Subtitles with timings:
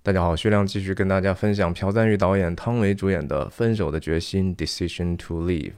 [0.00, 5.72] 大家好，薛亮继续跟大家分享朴赞玉导演、汤唯主演的《分手的决心》（Decision to Leave）。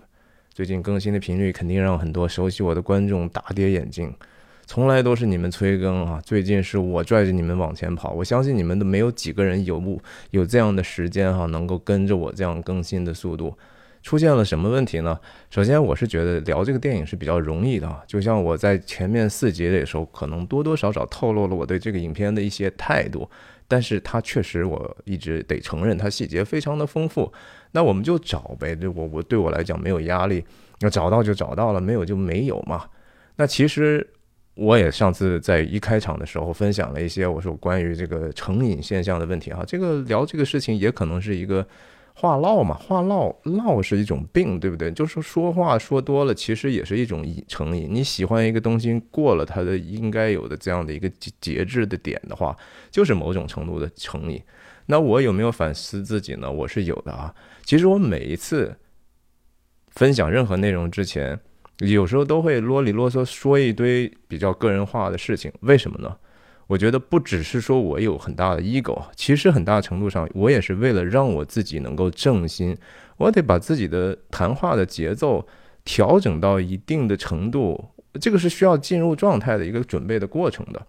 [0.53, 4.15] 最近更新的频率肯定让很多熟悉我的观众大跌眼镜，
[4.67, 8.13] 从来都是你们催更啊，最近是我拽着你们往前跑。
[8.13, 10.01] 我相信你们都没有几个人有不
[10.31, 13.57] 有这样的时间哈，能够跟着我这样更新的速度。
[14.03, 15.19] 出现了什么问题呢？
[15.51, 23.29] 首先，我是觉得聊这个电影是比较容易的啊，就像我在前面四集的时候，可能多多少少透露了我对这个影片的一些态度。
[23.71, 27.33] 但是它确实，我一直得承认，它细节非常的丰富。
[27.71, 30.45] 那我们就找呗，对我我对我来讲没有压力，
[30.81, 32.85] 要找到就找到了，没有就没有嘛。
[33.37, 34.05] 那其实
[34.55, 41.65] 我也上次在一开场的时候分享了一些我说关于这个成瘾现象的问题哈，这个聊这个事情也可能是一个。
[42.15, 44.91] 话唠嘛，话唠唠是一种病，对不对？
[44.93, 47.89] 就是说话说多了，其实也是一种成瘾。
[47.91, 52.57] 你喜欢一个东西，过了它的应该有的这样的一个节节制的点的话，
[52.91, 54.43] 就是某种程度的成瘾。
[54.87, 56.51] 那我有没有反思自己呢？
[56.51, 57.35] 我是有的啊。
[57.65, 58.77] 其实我每一次
[59.89, 61.39] 分享任何内容之前，
[61.79, 65.51] 有时候都会啰里啰嗦说一堆比较个人化的事情。
[65.61, 66.17] 为什么呢？
[66.71, 72.77] 我觉得不只是说我有很大的 ego，其实很大程度上我也是为了让我自己能够正心，
[73.17, 75.45] 我得把自己的谈话的节奏
[75.85, 77.87] 调整到一定的程度，
[78.21, 80.81] 这个是需要进入状态的一个准备的过程的。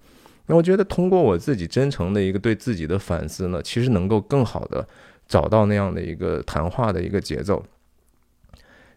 [0.45, 4.87] 那我觉得通过我自己真诚的一个对自己的反思呢，其实能够更好的
[5.27, 7.65] 找到那样的一个谈话的一个节奏。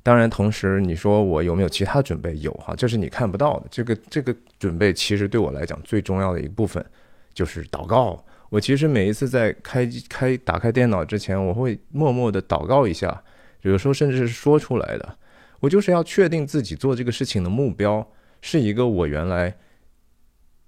[0.05, 2.37] 当然，同时你说我有没有其他准备？
[2.37, 3.67] 有哈，这是你看不到的。
[3.71, 6.85] 这个这个准备其实对我来讲最重要的一部分
[7.33, 8.23] 就是祷告。
[8.51, 13.25] 我其实每一次在开开打开电脑之前，我会默默的祷告一下，
[13.63, 15.17] 有时候甚至是说出来的。
[15.61, 18.07] 我就是要确定自己做这个事情的目标
[18.43, 19.57] 是一个我原来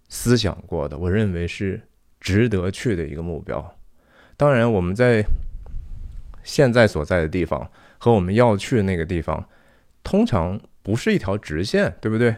[0.08, 1.82] 思想过的，我认为是
[2.18, 3.76] 值得去的一个目标。
[4.38, 5.22] 当然，我们在
[6.42, 7.70] 现在所在的地方。
[7.98, 9.48] 和我们要去的那个地方，
[10.02, 12.34] 通常不是一条直线，对不对？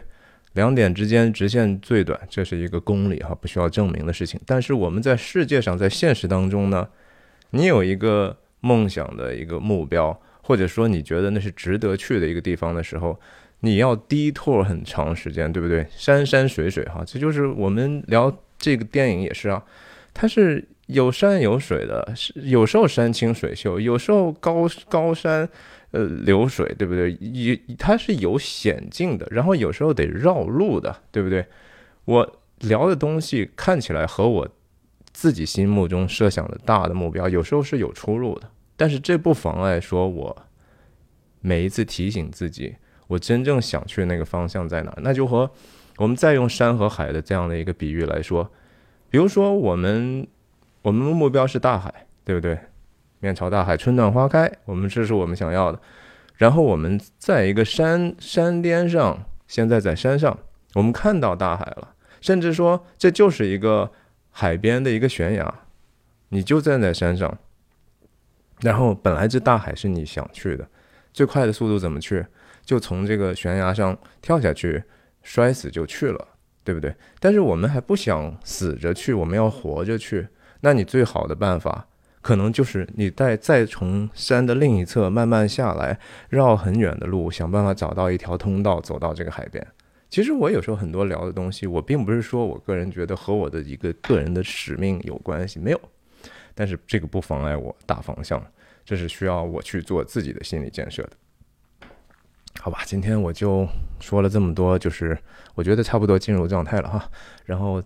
[0.53, 4.39] 两点之间直线最短，这是一个公理哈，不需要证明的事情。
[4.45, 6.87] 但是我们在世界上，在现实当中呢，
[7.51, 13.19] 你有一个梦想的一个目标，或者说你觉得那是值得去的一个地方的时候，
[13.59, 15.85] 你要低拓很长时间，对不对？
[15.91, 19.63] 山山水水哈，这就是我们聊这个电影也是啊，
[20.13, 20.67] 它是。
[20.89, 25.47] 有山有水的，是有时候山清水秀，有时候高高山，
[25.91, 27.11] 呃，流水，对不对？
[27.21, 31.45] 也它是有险境的，然后有时候得绕路的，对不对？
[32.05, 34.49] 我聊的东西看起来和我
[35.13, 40.35] 自己心目中设想的大的目标，有时候是有出入的，但是这不妨碍说我
[41.39, 44.91] 每一次提醒自己，我真正想去那个方向在哪？
[45.03, 45.51] 那就和
[45.97, 48.49] 我们再用山和海的这样的一个比喻来说，
[49.11, 50.27] 比如说我们。
[50.81, 52.57] 我们的目标是大海，对不对？
[53.19, 55.79] 面朝大海，春暖花开，我们这是我们想要的。
[56.35, 60.39] 然后我们在一个山山巅上，现在在山上，
[60.75, 63.91] 我们看到大海了，甚至说这就是一个
[64.31, 65.53] 海边的一个悬崖，
[66.29, 67.37] 你就站在山上。
[68.61, 70.65] 然后本来这大海是你想去的，
[71.11, 72.25] 最快的速度怎么去？
[72.63, 74.81] 就从这个悬崖上跳下去，
[75.23, 76.27] 摔死就去了，
[76.63, 76.95] 对不对？
[77.19, 80.27] 但是我们还不想死着去，我们要活着去。
[80.61, 81.87] 那你最好的办法，
[82.21, 85.97] 可能就是你再再从山的另一侧慢慢下来，
[86.27, 89.65] 绕很远的路，想办法找到一条通道走到这个海边。
[90.09, 95.79] 其实我有时候很多聊的东西，我并不是说我个人觉得和我的一个个人的使命有关系，没有。
[96.53, 98.45] 但是这个不妨碍我大方向，
[98.83, 101.87] 这是需要我去做自己的心理建设的。
[102.59, 103.65] 好吧，今天我就
[104.01, 105.17] 说了这么多，就是
[105.55, 107.09] 我觉得差不多进入状态了哈，
[107.45, 107.81] 然后。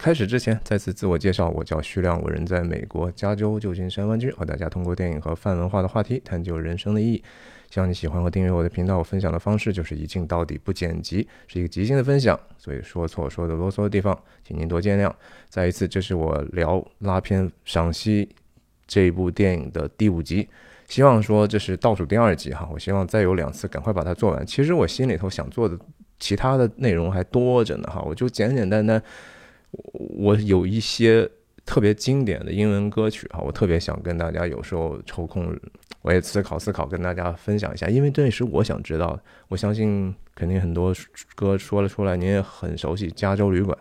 [0.00, 7.22] 开始之前，再次自我介绍，我叫徐亮，我人在美国加州旧金山湾区，和大家通过电影和泛文化的话题探究人生的意义。
[7.70, 8.96] 希望你喜欢和订阅我的频道。
[8.96, 15.12] 我分享的方式就是一镜到底，不剪辑，是一个即兴的分享，所以说错说的啰嗦的地方，请您多见谅。
[15.50, 18.26] 再一次，这是我聊拉片赏析
[18.86, 20.48] 这一部电影的第五集，
[20.88, 24.46] 希望说这是倒数第二集哈，我希望再有两次，赶快把它做完。
[24.46, 25.78] 其实我心里头想做的
[26.18, 29.02] 其他的内容还多着呢哈，我就简简单单。
[29.70, 31.28] 我有一些
[31.64, 35.56] 特别经典的英文歌曲哈，我特别想跟大家有时候抽空，
[36.02, 39.22] 我也思考思考，跟大家分享一下，因为这也是我想知道的。
[39.48, 40.92] 我相信肯定很多
[41.36, 43.78] 歌说了出来，您也很熟悉，《加州旅馆》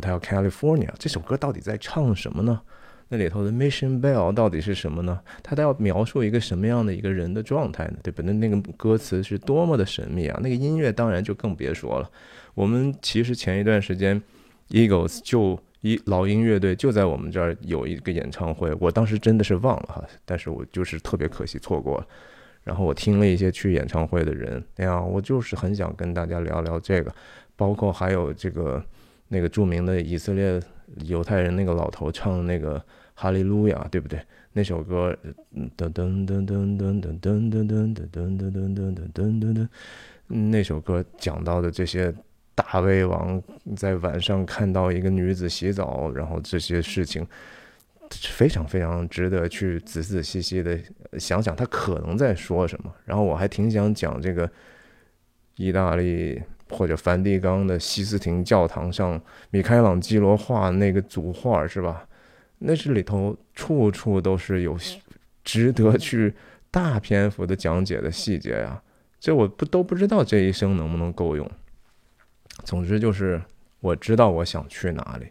[0.00, 2.60] （Hotel California） 这首歌到底在唱什么呢？
[3.08, 5.20] 那里头的 Mission Bell 到底是什么呢？
[5.42, 7.94] 它都要描述一个什么样的一个人的状态呢？
[8.02, 8.22] 对吧？
[8.24, 10.38] 那那个歌词是多么的神秘啊！
[10.42, 12.08] 那个音乐当然就更别说了。
[12.54, 14.22] 我们其实前一段时间。
[14.70, 22.06] Eagles 就一老鹰乐队就在我们这儿有一个演唱会，我当时真的是忘了哈，但是我就是特别可惜错过了。
[22.64, 27.14] 然后我听了一些去演唱会的人，哎呀，我就是很想跟大家聊聊这个，
[27.54, 28.84] 包括还有这个
[29.28, 30.60] 那个著名的以色列
[31.04, 32.82] 犹太人那个老头唱的那个
[33.14, 34.20] 哈利路亚，对不对？
[34.52, 35.16] 那首歌
[35.76, 39.68] 噔噔噔噔噔噔噔噔噔噔噔噔噔噔噔噔噔，
[40.26, 42.12] 那首歌讲到的这些。
[42.56, 43.40] 大胃王
[43.76, 47.24] 在晚上看到一个女子洗澡，然后这些事情
[48.10, 50.76] 非常非常值得去仔仔细细的
[51.18, 52.90] 想想，他可能在说什么。
[53.04, 54.50] 然后我还挺想讲这个
[55.56, 59.20] 意大利或者梵蒂冈的西斯廷教堂上
[59.50, 62.08] 米开朗基罗画那个组画，是吧？
[62.60, 64.78] 那是里头处处都是有
[65.44, 66.32] 值得去
[66.70, 68.82] 大篇幅的讲解的细节呀。
[69.20, 71.46] 这我不都不知道这一生能不能够用。
[72.66, 73.40] 总之就是，
[73.80, 75.28] 我知道我想去哪里，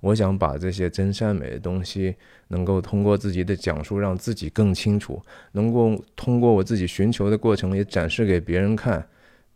[0.00, 2.16] 我想把这些真善美的东西，
[2.48, 9.06] 能够通过自己的讲述让自己更清楚，能够通过我自己寻求的过程也展示给别人看，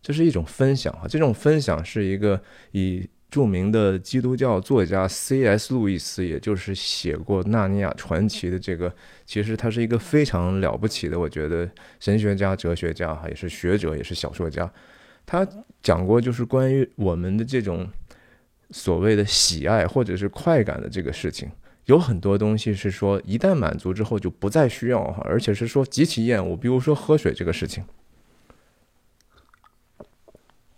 [0.02, 1.08] 这是一种分享啊。
[1.08, 2.38] 这种分享是一个
[2.73, 5.73] 以著名的基督教作家 C.S.
[5.73, 8.94] 路易斯，也就是写过《纳尼亚传奇》的这个，
[9.25, 14.70] 其实他是一个非常了不起的，我觉得神学家、哲学家哈，也是学者，也是小说家。
[15.32, 15.49] 他
[15.82, 17.88] 讲过，就是关于我们的这种
[18.70, 21.50] 所谓的喜爱或者是快感的这个事情，
[21.87, 26.55] 有很多东西是说一旦满足之后就不再需要，而且是说极其厌恶。
[26.55, 27.82] 比如说喝水这个事情，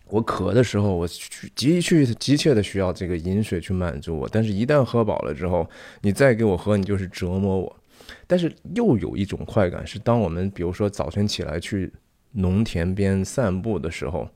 [0.06, 5.68] 我渴的时候，我去急去急切的需要这个饮水去满足我，但是一旦喝饱了之后，
[6.02, 7.76] 你再给我喝，你就是折磨我。
[8.28, 11.92] 但是又有一种快感，是当我们比如说早晨起来去。
[12.36, 14.28] 农田边散步的时候，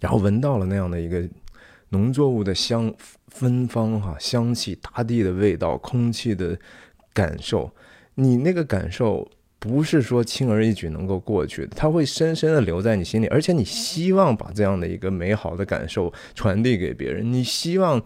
[0.00, 1.22] 然后闻到了那样的一个
[1.90, 2.92] 农作物的香
[3.28, 6.58] 芬芳哈，香气、大地的味道、空气的
[7.12, 7.70] 感受，
[8.14, 18.02] 你那个感受不是说轻而易举能够过去的，它会深深的留在你心里，而且你希望把这样的一个美好的感受传递给别人，你希望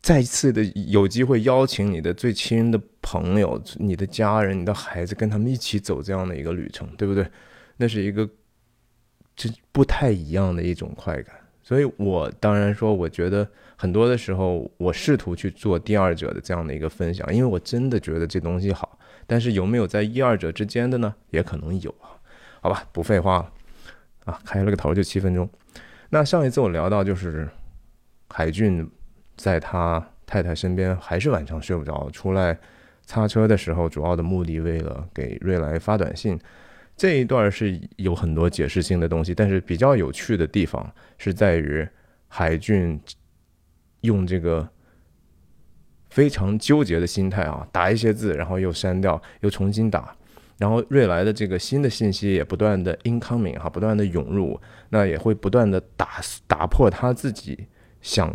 [0.00, 7.26] 再次的有机会邀请你的最亲的朋友、你的家人、你的孩子跟他们一起走这样的一个旅程，对不对？
[7.78, 8.28] 那是一个
[9.42, 18.96] 是不太一样的一种快感，所以我当然说，我觉得很多的时候，我试图去做第二者的这样的一个分享，因为我真的觉得这东西好。
[19.26, 21.12] 但是有没有在一二者之间的呢？
[21.30, 22.14] 也可能有啊。
[22.60, 23.52] 好吧，不废话了
[24.26, 25.48] 啊，开了个头就七分钟。
[26.10, 27.48] 那上一次我聊到，就是
[28.28, 28.88] 海俊
[29.36, 32.56] 在他太太身边，还是晚上睡不着，出来
[33.04, 36.38] 擦车的时候，主要的目的为了给瑞来发短信。
[36.96, 41.86] 这一段是有很多解释性的东西，但是比较有趣的地方是在于
[42.28, 43.00] 海俊
[44.02, 44.68] 用这个
[46.10, 50.14] 非常纠结的心态啊，打一些字，然后又删掉，又重新打，
[50.58, 54.60] 然后瑞来的这个新的信息也不断的 incoming 哈，不断的涌入，
[54.90, 57.66] 那也会不断的打打破他自己
[58.00, 58.32] 想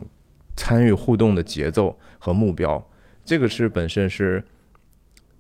[0.58, 2.86] 参与互动的节奏和目标，
[3.24, 4.44] 这个是本身是。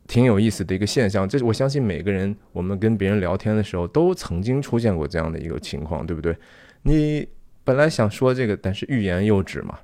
[0.08, 6.36] 挺有意思的一个现象，这是我相信每个人，我们跟别人聊天的时候都曾经出现过这样的一个情况，对不对？
[6.84, 7.28] 你
[7.64, 9.78] 本来想说这个，但是欲言又止嘛。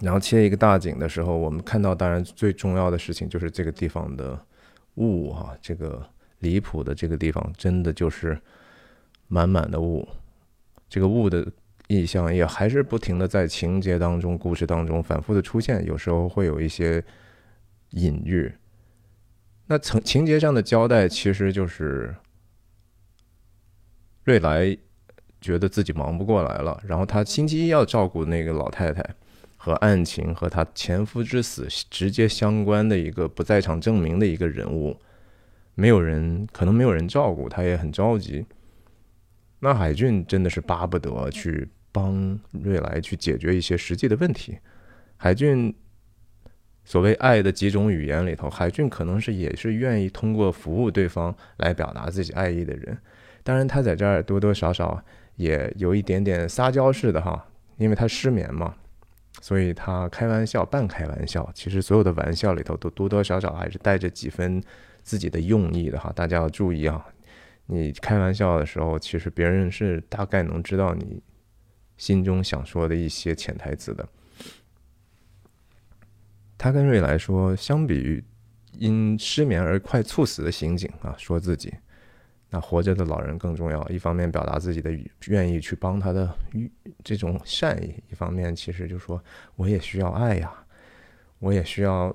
[0.00, 4.40] 然后切一个大景的时候，我们看到，当然最重要的事情就是这个地方的
[4.94, 6.02] 雾哈，这个
[6.38, 8.36] 离谱的这个地方真的就是
[9.28, 10.08] 满满的雾。
[10.88, 11.46] 这个雾的
[11.88, 17.04] 意象也还是不停的在情节当中、故事当中反复的出现，有时候会有一些
[17.90, 18.50] 隐喻。
[19.66, 22.14] 那情情节上的交代其实就是
[24.24, 24.76] 瑞来
[25.40, 29.02] 觉得自己忙不过来了，然后他星期一要照顾那个老太太，
[29.56, 34.98] 和案情和他前夫之死直接相关的一个不在场证明的一个人物，
[35.74, 38.44] 没有人可能没有人照顾他，也很着急。
[39.60, 44.58] 那海俊真的是巴不得去帮瑞来去解决一些实际的问题，
[45.16, 45.74] 海俊。
[46.84, 52.98] 所谓爱的几种语言里头，海俊可能是也是愿意通过服务对方来表达自己爱意的人。
[53.44, 55.02] 当然，他在这儿多多少少
[55.36, 57.46] 也有一点点撒娇式的哈，
[57.76, 58.74] 因为他失眠嘛，
[59.40, 61.48] 所以他开玩笑，半开玩笑。
[61.54, 64.62] 其实所有的玩笑里头都多多少少还是带着几分
[65.02, 66.12] 自己的用意的哈。
[66.14, 67.04] 大家要注意啊，
[67.66, 71.22] 你开玩笑的时候，其实别人是大概能知道你
[71.96, 74.08] 心中想说的一些潜台词的。
[76.62, 78.22] 他跟瑞来说，相比于
[78.78, 81.74] 因失眠而快猝死的刑警啊，说自己
[82.50, 83.84] 那活着的老人更重要。
[83.88, 86.32] 一方面表达自己的愿意去帮他的
[87.02, 89.20] 这种善意，一方面其实就说
[89.56, 90.52] 我也需要爱呀。
[91.40, 92.14] 我也需要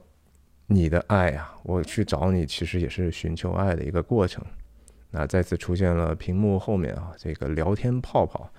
[0.67, 1.53] 你的爱呀！
[1.63, 4.41] 我去找你，其实也是寻求爱的一个过程。
[5.11, 8.49] 那再次出现了屏幕后面啊，这个聊天泡泡，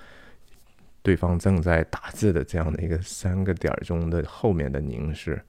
[1.00, 5.42] 对方正在打字的这样的一个三个点钟的后面的凝视，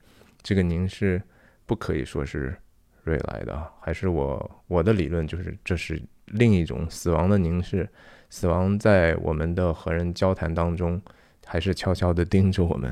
[0.50, 1.22] 这个凝视
[1.68, 2.56] 不可以说是
[3.04, 7.88] 瑞来的，还是我我的理论就是这是另一种死亡的凝视，
[8.32, 11.00] 死亡在我们的和人交谈当中，
[11.46, 12.92] 还是悄悄的盯着我们。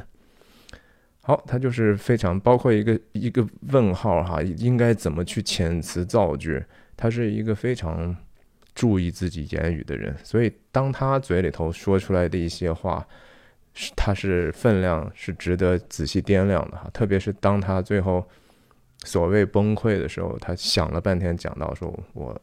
[1.22, 6.64] 好，它就是非常包括一个一个问号哈，应该怎么去遣词造句？
[6.96, 8.16] 他是一个非常
[8.76, 13.08] 注意自己言语的人，所以当他嘴里头说出来的一些话，
[13.80, 16.90] 是他是分量是值得仔细掂量的哈。
[16.92, 18.28] 特别是当他最后
[19.04, 22.42] 所谓崩溃的时候，他想了半天，讲到说我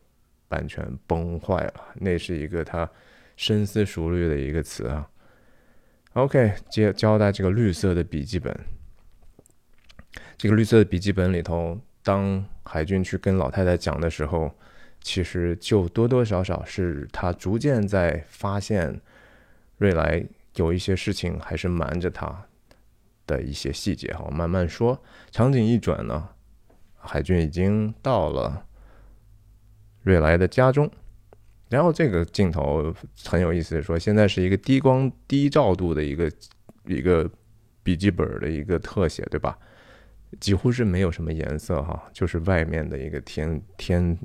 [0.50, 2.88] 完全崩坏了，那是一个他
[3.36, 5.10] 深思熟虑的一个词啊。
[6.12, 8.56] OK，接交代这个绿色的笔记本。
[10.36, 14.54] 这个绿色的笔记本里头，当海军去跟老太太讲的时候，
[15.00, 19.00] 其实就多多少少是他逐渐在发现
[19.78, 22.46] 瑞来有一些事情还是瞒着他
[23.26, 24.24] 的一些细节哈。
[24.26, 26.28] 我慢慢说，场景一转呢，
[26.96, 28.66] 海军已经到了
[30.02, 30.90] 瑞来的家中，
[31.70, 32.94] 然后这个镜头
[33.24, 36.30] 很有意思，说现在是一个低光低照度的一个
[36.86, 37.28] 一个
[37.82, 39.58] 笔记本的一个特写，对吧？
[40.40, 44.18] 几乎是没有什么颜色哈，就是外面的一个天天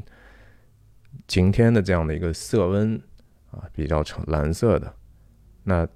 [1.28, 3.00] 晴天的这样的一个色温
[3.52, 4.92] 啊，比较橙蓝色的。
[5.64, 5.88] 那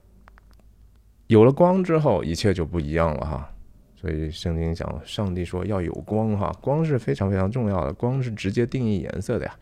[1.27, 3.49] 有了光之后，一切就不一样了哈。
[3.95, 9.55] 所以圣经讲，上帝说要有光哈，光是非常非常重要的，光是直接定义颜色的呀。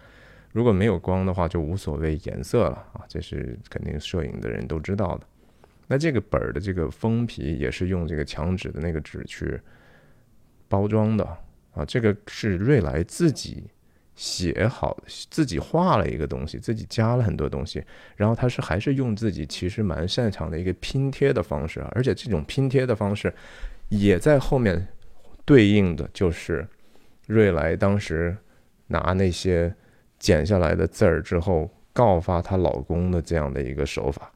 [0.51, 5.27] 如果没有光的话，就无所谓颜色了啊，这是肯定摄影的人都知道的。
[5.87, 9.59] 那这个本儿的这个封皮也是用这个墙纸的那个纸去。
[10.67, 11.25] 包装的
[11.73, 13.65] 啊，这个是瑞来自己
[14.15, 14.97] 写好，
[15.29, 17.83] 自己画了一个东西，自己加了很多东西，
[18.15, 23.33] 然后他是还是用自己其实蛮擅长的一个拼贴的方式，而且这种拼贴的方式
[23.89, 24.87] 也在后面
[25.45, 26.67] 对应的就是
[27.27, 28.35] 瑞来当时
[28.87, 29.73] 拿那些
[30.19, 34.31] 剪下来的字儿之后告发她老公的这样的一个手法，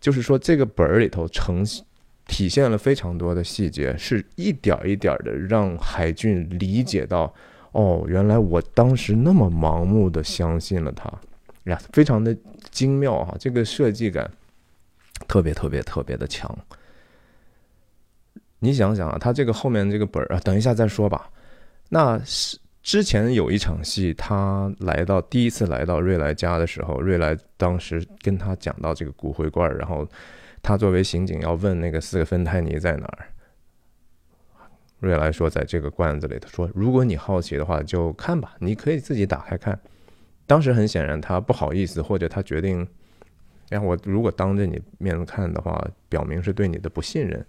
[0.00, 1.84] 就是说这个本儿里头呈现。
[2.28, 7.32] 体现了非常多的细节，是一点一点的让海俊理解到，
[7.76, 11.12] 哦，原来我当时那么盲目的相信了他，
[11.64, 12.34] 呀，非常的
[12.70, 14.30] 精妙哈，这个设计感
[15.28, 16.56] 特别特别特别的强。
[18.60, 21.30] 你想想啊，他这个后面这个本儿啊，等一下再说吧。
[21.90, 30.08] 那是之前有一场戏，他来到第一次来到瑞来家的时候，瑞来当时跟他讲到这个骨灰罐，然后。
[30.62, 33.28] 他作为刑警要问那个四个芬太尼在哪儿，
[35.00, 36.38] 瑞来说在这个罐子里。
[36.38, 39.78] 他说：“如果你好奇的话，就看吧，你可以自己打开看。”
[40.46, 42.86] 当时很显然他不好意思，或者他决定，
[43.70, 47.44] 哎，我如果当着你面看的话，表明是对你的不信任。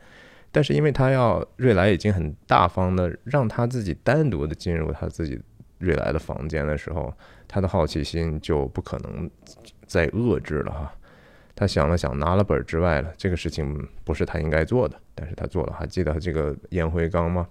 [0.52, 5.40] 但是因为他要瑞来已经很大方的让他自己单独的进入他自己
[5.78, 7.14] 瑞来的房间的时候，
[7.48, 9.30] 他的好奇心就不可能
[9.86, 10.96] 再遏制了哈。
[11.60, 13.12] 他想了想，拿了本之外了。
[13.18, 15.74] 这个事情不是他应该做的，但是他做了。
[15.74, 17.48] 还记得这个烟灰缸吗？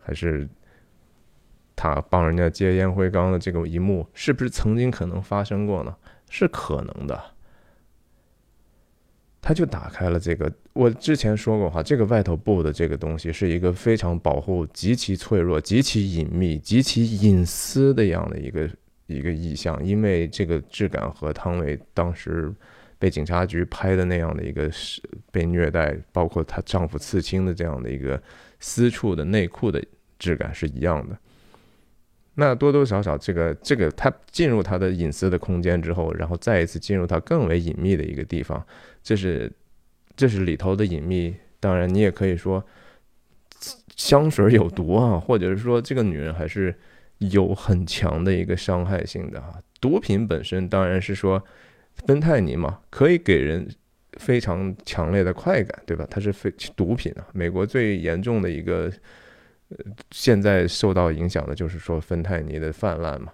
[0.00, 0.48] 还是
[1.76, 5.94] 他帮人家接烟灰缸的这个一幕，是不是曾经可能发生过呢？
[6.28, 7.22] 是可能的。
[9.40, 10.52] 他就打开了这个。
[10.72, 18.68] 我之前说过哈，这个外头布的这个东西是一个非常保护、极其脆弱、极其隐秘、极其隐私的样的一个
[19.06, 22.52] 一个意象，因为这个质感和汤唯当时。
[22.98, 25.00] 被警察局拍的那样的一个是
[25.30, 28.20] 被虐待，包括她丈夫刺青的这样的一个
[28.58, 29.80] 私处的内裤的
[30.18, 31.16] 质感是一样的。
[32.34, 38.66] 那多多少少，这个这个她进入她的隐私的空间之后，然后再一次进入她更为隐秘的一个地方，
[39.00, 39.52] 这是
[40.16, 41.32] 这是里头的隐秘。
[41.60, 42.64] 当然，你也可以说
[43.94, 46.74] 香水有毒啊，或者是说这个女人还是
[47.18, 49.54] 有很强的一个伤害性的啊。
[49.80, 51.40] 毒品本身当然是说。
[52.06, 53.68] 芬太尼嘛，可以给人
[54.18, 56.06] 非常强烈的快感，对吧？
[56.10, 57.26] 它是非毒品啊。
[57.32, 58.90] 美国最严重的一个，
[59.68, 59.76] 呃，
[60.10, 63.32] 现在受到影响的就是说芬太尼的泛滥嘛。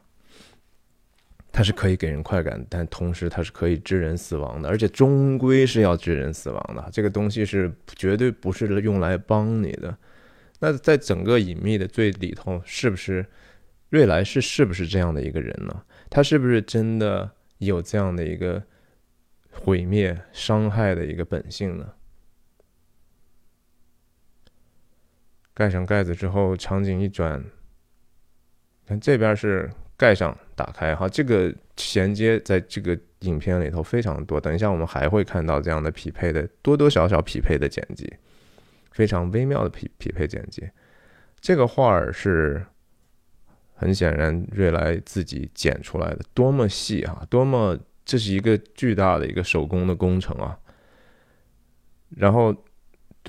[1.53, 6.89] 它是可以给人快感，但同时它是可以致人死亡的，而且终归是要致人死亡的。
[6.91, 9.97] 这个东西是绝对不是用来帮你的。
[10.59, 13.25] 那在整个隐秘的最里头，是不是
[13.91, 15.83] 瑞莱是是不是这样的一个人呢？
[16.11, 17.31] 他是不是真的？
[17.59, 18.63] 有这样的一个
[19.51, 21.93] 毁灭、伤害的一个本性呢？
[25.55, 27.45] 盖上盖子之后，场景一转，
[28.87, 34.41] 看这边是盖上打开哈，这个衔接在这个影片里头非常多。
[34.41, 38.13] 等一下我们还会看到这样的匹配的多多少少匹配的剪辑，
[38.91, 40.69] 非常微妙的匹匹配剪辑。
[41.41, 42.67] 这个画儿是
[43.75, 50.59] 很显然瑞来自己剪出来的，多么细啊，多么这是一个巨大的一个手工的工程啊。
[52.11, 52.55] 然后。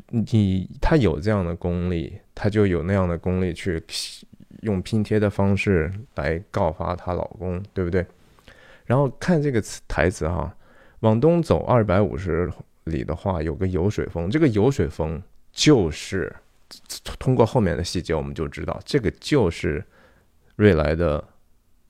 [0.09, 3.81] 你他有这样的功力，他就有那样的功力去
[4.59, 8.05] 用拼贴的方式来告发她老公，对不对？
[8.85, 10.53] 然后看这个词台词哈，
[10.99, 12.51] 往东走二百五十
[12.83, 15.23] 里的话，有个油水峰，这个油水峰
[15.53, 16.35] 就是
[17.17, 19.81] 通过后面的细节我们就知道，这个就是
[20.55, 21.23] 瑞来的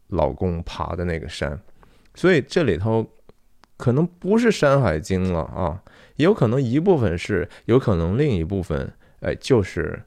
[0.08, 1.60] 老公爬的那个山，
[2.14, 3.10] 所以这里头
[3.78, 5.84] 可能不是《山海经》了啊。
[6.16, 10.02] 也有可能一部分是，有可能另一部分，哎，就是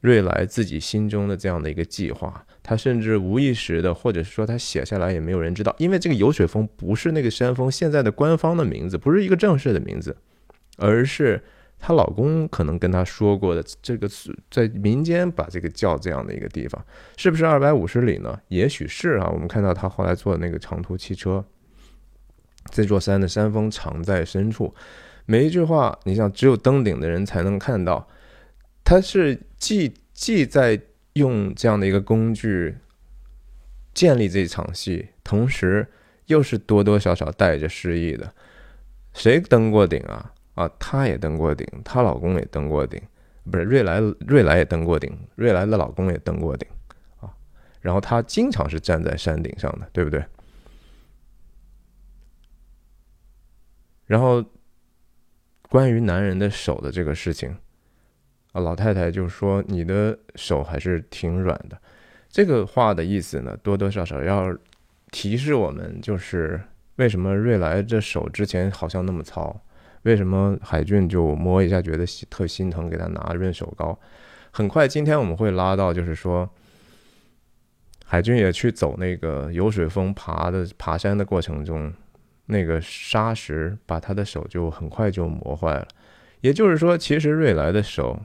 [0.00, 2.46] 瑞来自己心中的这样的一个计划。
[2.62, 10.16] 他甚至无意识的，或者是说他写下来也没有人知道，因为这个有水峰不是那个山峰现在的官方的名字，不是一个正式的名字，
[10.78, 11.44] 而是
[11.86, 14.08] 她老公可能跟她说过的这个
[14.50, 16.82] 在民间把这个叫这样的一个地方，
[17.18, 18.40] 是不是二百五十里呢？
[18.48, 19.28] 也许是啊。
[19.30, 21.44] 我们看到他后来坐的那个长途汽车，
[22.70, 24.74] 这座山的山峰藏在深处。
[25.26, 28.08] 每一句话，你想只有登顶的人才能看到，
[28.82, 30.80] 他是既既在
[31.12, 32.76] 用这样的一个工具
[33.92, 35.86] 建立这场戏，同时
[36.28, 38.32] 又是多多少少带着诗意的。
[39.12, 40.32] 谁登过顶啊？
[40.54, 43.00] 啊，她也登过顶，她老公也登过顶，
[43.50, 46.68] 不是瑞来瑞来也登过顶，瑞来的老公也登过顶
[47.20, 47.32] 啊。
[47.80, 50.24] 然后她经常是站在山顶上的，对不对？
[54.06, 54.44] 然后。
[55.70, 57.50] 关于男人的手的这个事情，
[58.52, 61.76] 啊，老太太就说你的手还是挺软的。
[62.28, 64.56] 这个话的意思呢，多多少少要
[65.10, 66.60] 提示我们，就是
[66.94, 69.60] 为什么瑞来这手之前好像那么糙，
[70.04, 73.98] 为什么海俊就摸一下觉得特心疼，给他拿润手膏。
[74.50, 76.48] 很快，今天我们会拉到，就是说
[78.06, 81.92] 海俊也去走那个游水峰爬的爬山的过程中。
[82.46, 85.88] 那个沙石把他的手就很快就磨坏了，
[86.42, 88.20] 也就是说，其实瑞来的手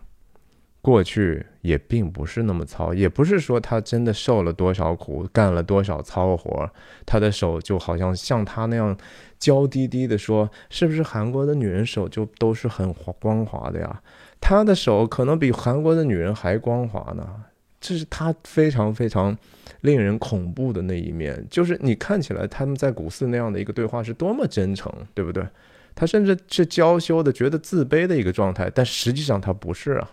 [0.89, 6.67] 过去也并不是那么糙，也不是说他真的受了多少苦，干了多少糙活，
[7.05, 8.97] 他的手就好像像他那样
[9.37, 14.01] 娇滴滴的说，是不是韩国的女人手就都是很光滑的呀？
[14.41, 17.23] 他的手可能比韩国的女人还光滑呢，
[17.79, 19.37] 这是他非常非常。
[19.81, 25.47] 令人恐怖的那一面，就是你看起来他们在古寺那样的一个对话是多么真诚，对不对？
[25.95, 30.09] 他甚至是娇羞的，觉得自卑的一个状态，但实际上他不是啊。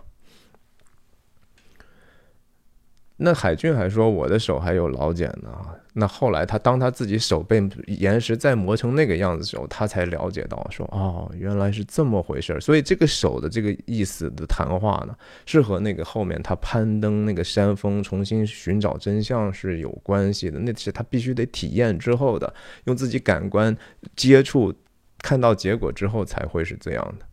[3.19, 5.51] 那海俊还说我的手还有老茧呢。
[5.99, 12.61] 那后来他当他自己手被岩石再磨成那个样子的时候，他才了解到说哦，原来是这么回事儿。
[12.61, 20.59] 所以这个手的这个意思的谈话呢，是和那个后面他攀登那个山峰重新寻找真相是有关系的。
[20.59, 22.53] 那是他必须得体验之后的，
[22.85, 23.75] 用自己感官
[24.15, 24.75] 接触，
[25.21, 27.25] 看到结果之后才会是这样的。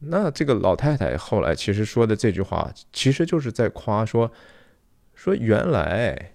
[0.00, 4.30] 那这个老太太后来其实说的这句话，其实就是在夸说，
[5.14, 6.34] 说原来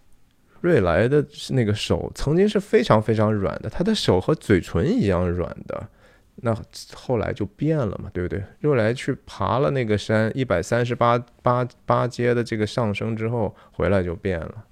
[0.60, 5.88] 瑞来的那个手曾经是非常非常软的，他的手和嘴唇一样软的，
[6.36, 6.54] 那
[6.94, 8.44] 后来就变了嘛，对不对？
[8.60, 14.66] 瑞来去爬了那个山一百三十八八八阶的这个上升之后，回来就变了。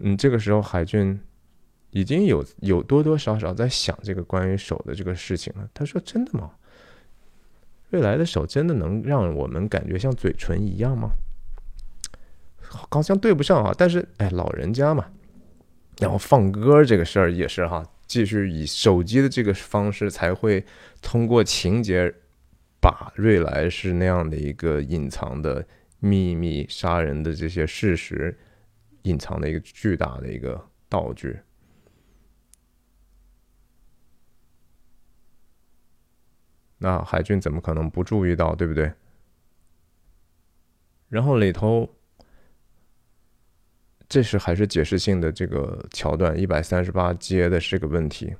[0.00, 1.20] 嗯，这个时候海俊。
[1.92, 5.68] 已经有有多多少少在想这个关于手的这个事情了。
[5.72, 6.50] 他说：“真的吗？
[7.90, 11.10] 未来的手真的能让我们感觉像嘴唇一样吗？
[12.90, 13.74] 好像对不上啊。
[13.76, 15.06] 但是，哎，老人家嘛，
[15.98, 20.64] 然后放歌这个事儿也是哈，继续以手机的这个方式才会
[21.02, 22.14] 通过情节
[22.80, 25.62] 把瑞来是那样的一个隐藏的
[25.98, 28.34] 秘密、杀人的这些事实
[29.02, 31.38] 隐藏的一个巨大的一个道具。”
[36.82, 38.92] 那海俊怎么可能不注意到，对不对？
[41.08, 41.88] 然后里头，
[44.08, 48.34] 这是还是解释性的这个桥段，一百三十八接的是个问题，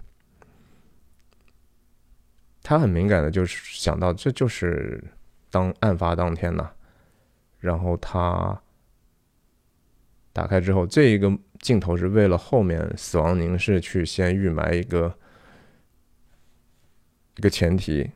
[2.64, 5.04] 他很敏感的，就是想到这就是
[5.48, 6.68] 当案发当天呐，
[7.60, 8.60] 然后他
[10.32, 15.16] 打开之后，这一个镜头是为了后面死亡凝视去先预埋一个
[17.36, 18.10] 一个前提。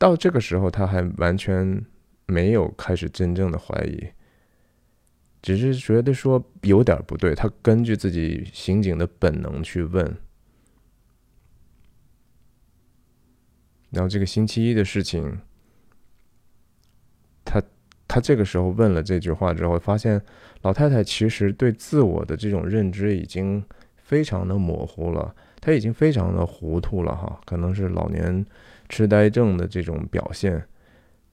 [0.00, 1.84] 到这个时候，他还完全
[2.24, 4.02] 没有开始真正的怀疑，
[5.42, 7.34] 只是觉得说有点不对。
[7.34, 10.16] 他根据自己刑警的本能去问。
[13.90, 15.38] 然后这个星期一的事情，
[17.44, 17.62] 他
[18.08, 20.18] 他这个时候问了这句话之后，发现
[20.62, 23.62] 老太太其实对自我的这种认知已经
[23.98, 28.46] 非常的模糊了，她已经非常的糊涂了哈，可能是老年
[28.90, 30.62] 痴呆症的这种表现。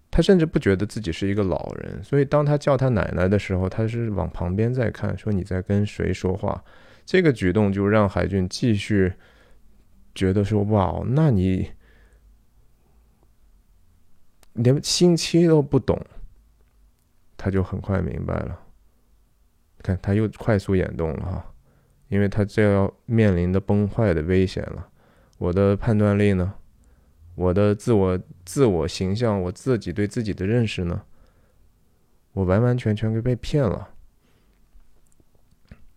[0.09, 6.63] 他甚至不觉得自己是一个老人，所以当他叫他奶奶的时候，他是往旁边在看，说你在跟谁说话？
[7.05, 9.11] 这个举动就让海俊继续
[10.15, 11.71] 觉得说哇，那你。
[14.53, 16.03] 连星期都不懂，
[17.37, 18.59] 他就很快明白了。
[19.83, 21.53] 看，他又快速眼动了哈，
[22.07, 24.89] 因为他这要面临的崩坏的危险了。
[25.37, 26.55] 我的判断力呢？
[27.37, 31.03] 我的自我自我形象，我自己对自己的认识呢？
[32.33, 33.89] 我完完全全给被骗了。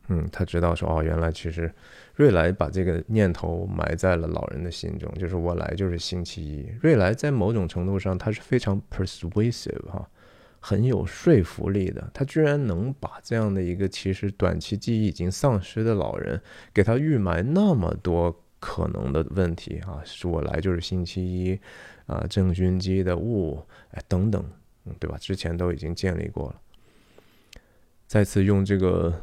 [0.08, 1.72] 嗯，他知道说哦，原来其实。
[2.16, 6.68] 瑞来把这个念头埋在了老人的心中，就是我来就是星期一。
[6.82, 10.06] 瑞来在某种程度上，他是非常 persuasive 哈，
[10.58, 12.10] 很有说服力的。
[12.12, 16.38] 他居然能把这样的一个其实短期记忆已经丧失的老人，
[16.74, 21.58] 给他预埋那么多可能的问题啊，是我来就是星期一
[22.06, 24.44] 啊，郑勋基的雾哎等等，
[25.00, 25.18] 对吧？
[25.18, 26.60] 之前都已经建立过了，
[28.06, 29.20] 再次用这个。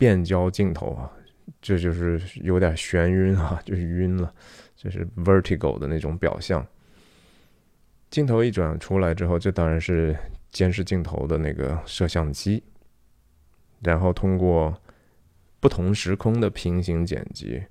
[0.00, 1.12] 变焦镜头啊，
[1.60, 4.32] 这就是有点眩晕啊，就是晕了，
[4.74, 6.66] 就是 vertigo 的那种表象。
[8.08, 10.16] 镜头一转出来之后，这当然是
[10.50, 12.62] 监视镜头的那个摄像机，
[13.82, 14.74] 然后通过
[15.60, 17.62] 不同时空的平行剪辑，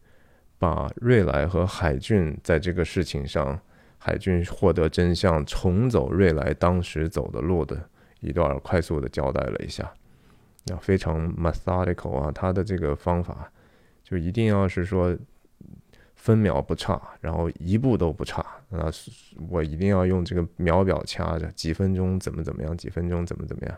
[0.58, 3.60] 把瑞来和海俊在这个事情上，
[3.98, 7.90] 海俊获得真相，重走瑞来当时走的路的
[8.22, 9.92] 一段快速的交代了一下。
[10.66, 13.52] 那非常 methodical 啊，他的这个方法
[14.04, 15.18] 就一定要是说
[16.16, 18.92] 分秒不差，然后一步都不差啊！
[19.50, 23.76] 我一定要用这个秒表掐着，几分钟怎么怎么样，几分钟怎么怎么样。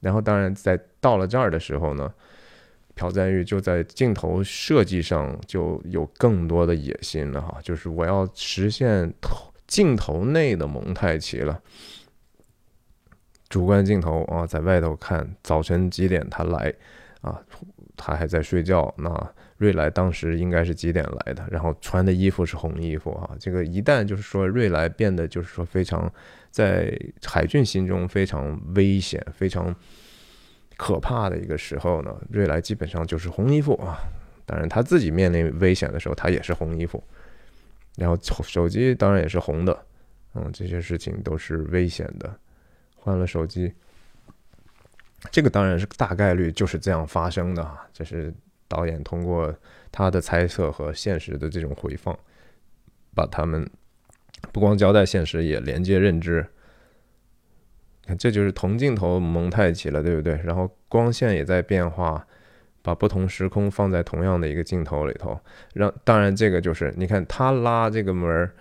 [0.00, 2.12] 然后当然在到了这儿的时候呢，
[2.94, 11.60] 朴赞玉就在镜头设计上就有更多的野心了哈，就是我要实现头镜头内的蒙太奇了。
[13.48, 16.72] 主观镜头啊，在外头看，早晨几点他来，
[17.20, 17.38] 啊，
[17.96, 18.92] 他还在睡觉。
[18.96, 21.46] 那瑞来当时应该是几点来的？
[21.50, 23.36] 然后穿的衣服是红衣服啊。
[23.38, 26.10] 这个一旦就是说瑞来变得就是说非常
[26.50, 29.74] 在海俊心中非常危险、非常
[30.82, 34.00] 可怕的一个时候呢，瑞来基本上就是红衣服啊。
[34.44, 37.00] 当然他自己面临危险的时候，他也是红衣服。
[37.94, 39.86] 然后手机当然也是红的，
[40.34, 42.34] 嗯，这些事情都是危险的。
[42.96, 43.72] 换了手机，
[45.30, 47.86] 这个当然是大概率就是这样发生的啊。
[47.92, 48.34] 这是
[48.66, 49.54] 导演通过
[49.92, 52.18] 他的猜测和现实的这种回放，
[53.14, 53.70] 把他们
[54.50, 56.44] 不光交代现实，也连接认知。
[58.06, 60.40] 看，这就是同镜头蒙太奇了，对不对？
[60.44, 62.26] 然后光线也在变化，
[62.82, 65.38] 把不同时空放在同样的一个镜头里头，
[65.74, 68.52] 让当然这个就是你看他拉这个门儿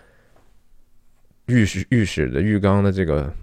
[1.48, 3.34] 浴室浴室的浴缸的这个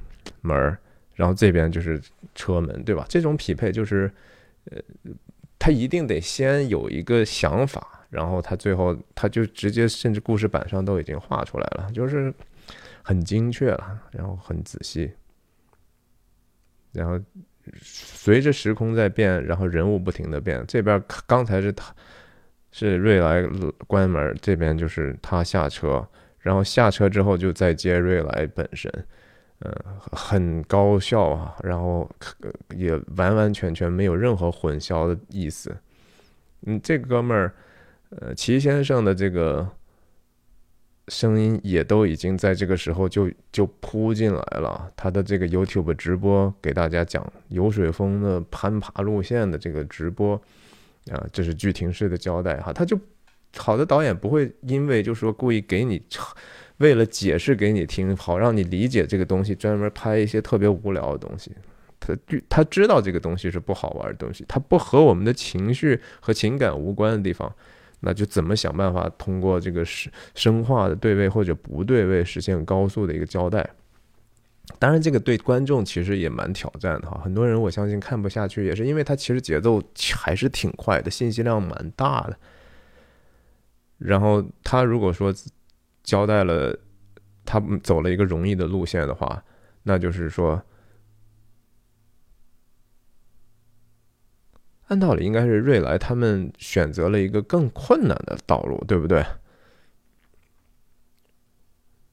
[0.41, 0.79] 门儿。
[1.15, 2.01] 然后这边就是
[2.33, 3.05] 车门，对吧？
[3.09, 4.09] 这种匹配就是，
[4.71, 4.79] 呃，
[5.59, 12.33] 他一定得先有一个想法，然后他最后他就直接甚至故事板上都已经画出来了，就是
[13.03, 15.11] 很精确了，然后很仔细，
[16.93, 17.19] 然后
[17.81, 20.65] 随着时空在变，然后人物不停的变。
[20.67, 21.95] 这边刚才是他
[22.71, 23.43] 是瑞来
[23.87, 26.07] 关门，这边就是他下车，
[26.39, 28.93] 然后下车之后就再接瑞来本身。
[29.61, 29.75] 嗯，
[30.13, 32.09] 很高效啊，然后
[32.77, 35.77] 也完完全全没有任何混淆的意思。
[36.67, 37.53] 嗯，这哥们儿，
[38.11, 39.69] 呃，齐先生的这个
[41.09, 44.91] 声音也都已经在这个时候就就扑进来了。
[44.97, 50.35] 他的这个 YouTube 直播给大家讲游水峰的攀爬路线的这个直播
[51.11, 52.73] 啊，这是剧情式的交代哈。
[52.73, 52.99] 他就
[53.57, 56.03] 好的导演不会因为就说故意给你。
[56.79, 61.51] 为了解释给你听，好让你理解这个东西，专门拍一些特别无聊的东西。
[61.99, 62.17] 他
[62.49, 67.53] 他知道这个东西是不好玩的东西，他不和我们的情绪和情感无关的地方，
[68.01, 73.69] 那就怎么想办法通过这个生生化的对位或者不对位实现高速的一个交代。
[74.79, 77.21] 当然，这个对观众其实也蛮挑战的哈。
[77.25, 79.83] 很多人我相信看不下去，也是因为它其实节奏
[80.15, 82.39] 还是挺快的，信息量蛮大的。
[83.99, 85.35] 然后他如果说。
[86.05, 86.75] 交代了
[87.45, 89.45] 他走了一个容易的路线的话，
[89.83, 90.59] 那就是说，
[94.89, 99.25] 按道理应该是瑞莱他们选择了一个更困难的道路，对不对？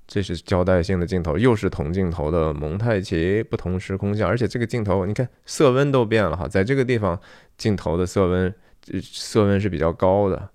[0.08, 7.20] 这是交代性的镜头，又是同镜头的蒙太奇，不同时空下，而且这个镜头你看色温都变了哈，在这个地方
[7.58, 8.54] 镜头的色温
[9.02, 10.50] 色温是比较高的，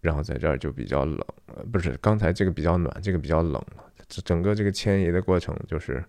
[0.00, 1.22] 然后在这儿就比较冷，
[1.70, 3.62] 不是刚才这个比较暖，这个比较冷，
[4.08, 6.02] 这整个这个迁移的过程就是，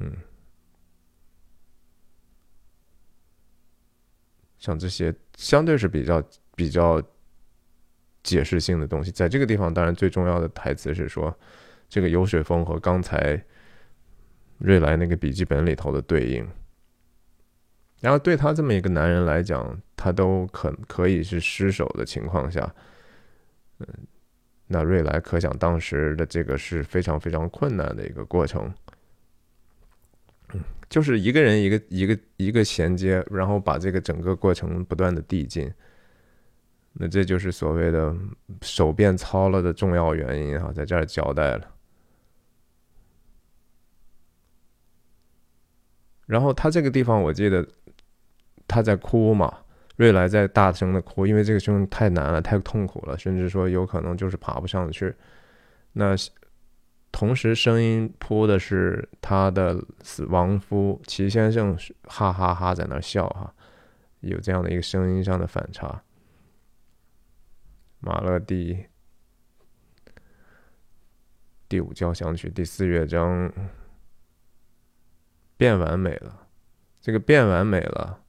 [0.00, 0.12] 嗯，
[4.64, 6.22] 像这些相对是比较
[6.54, 7.02] 比较。
[8.26, 11.38] 解释性的东西，在这个地方，当然最重要的台词是说，
[11.90, 13.38] 这个油水风和刚才
[14.56, 16.48] 瑞来那个笔记本里头的对应。
[18.00, 22.74] 然后对他这么一个男人来讲，他都可可以是失手的情况下，
[23.80, 23.86] 嗯，
[24.68, 28.72] 那瑞来可想当时的这个是非常非常困难的一个过程。
[30.88, 35.72] 就是一个人一个一个一个衔接，然后把这个整个过程不断的递进。
[36.92, 38.14] 那这就是所谓的
[38.62, 41.70] 手变糙了的重要原因啊，在这儿交代了。
[46.26, 47.66] 然后他这个地方，我记得
[48.68, 49.58] 他在哭嘛，
[49.96, 55.12] 瑞来在大声的哭，因为这个兄弟太难了，太痛苦了，甚至说有可能就是爬不上去。
[55.92, 56.14] 那
[57.14, 63.54] 同时声音铺的是他的死亡夫齐先生，哈哈哈在那笑哈，
[64.18, 66.02] 有这样的一个声音上的反差。
[68.00, 68.86] 马勒第
[71.68, 73.52] 第五交响曲第四乐章
[75.56, 76.48] 变完美了，
[77.00, 78.24] 这个变完美了，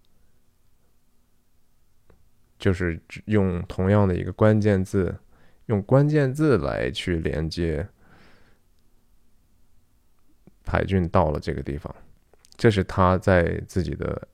[2.59, 5.17] 就是用同样的一个关键字，
[5.65, 7.89] 用关键字来去连接。
[10.65, 11.93] 海俊到了这个地方，
[12.57, 14.27] 这是他在自己的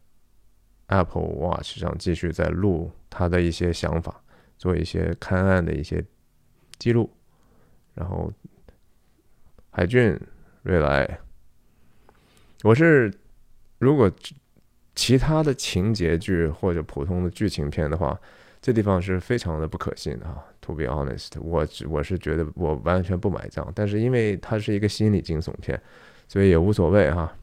[0.88, 4.22] Apple Watch 上继续在录他的一些想法。
[4.58, 6.06] 做一些勘案的一些
[6.78, 7.10] 记录，
[7.96, 8.32] 然后
[9.72, 10.16] 海俊
[10.62, 11.20] 瑞来，
[12.62, 13.12] 我是
[13.80, 14.12] 如果
[14.94, 18.16] 其他的情节剧或者普通的剧情片的话，
[18.62, 20.46] 这地方是非常的不可信的哈。
[20.60, 25.82] To be honest，我我是觉得我完全不买账，但是因为它是一个心理惊悚片，
[26.32, 27.36] 所以也无所谓哈。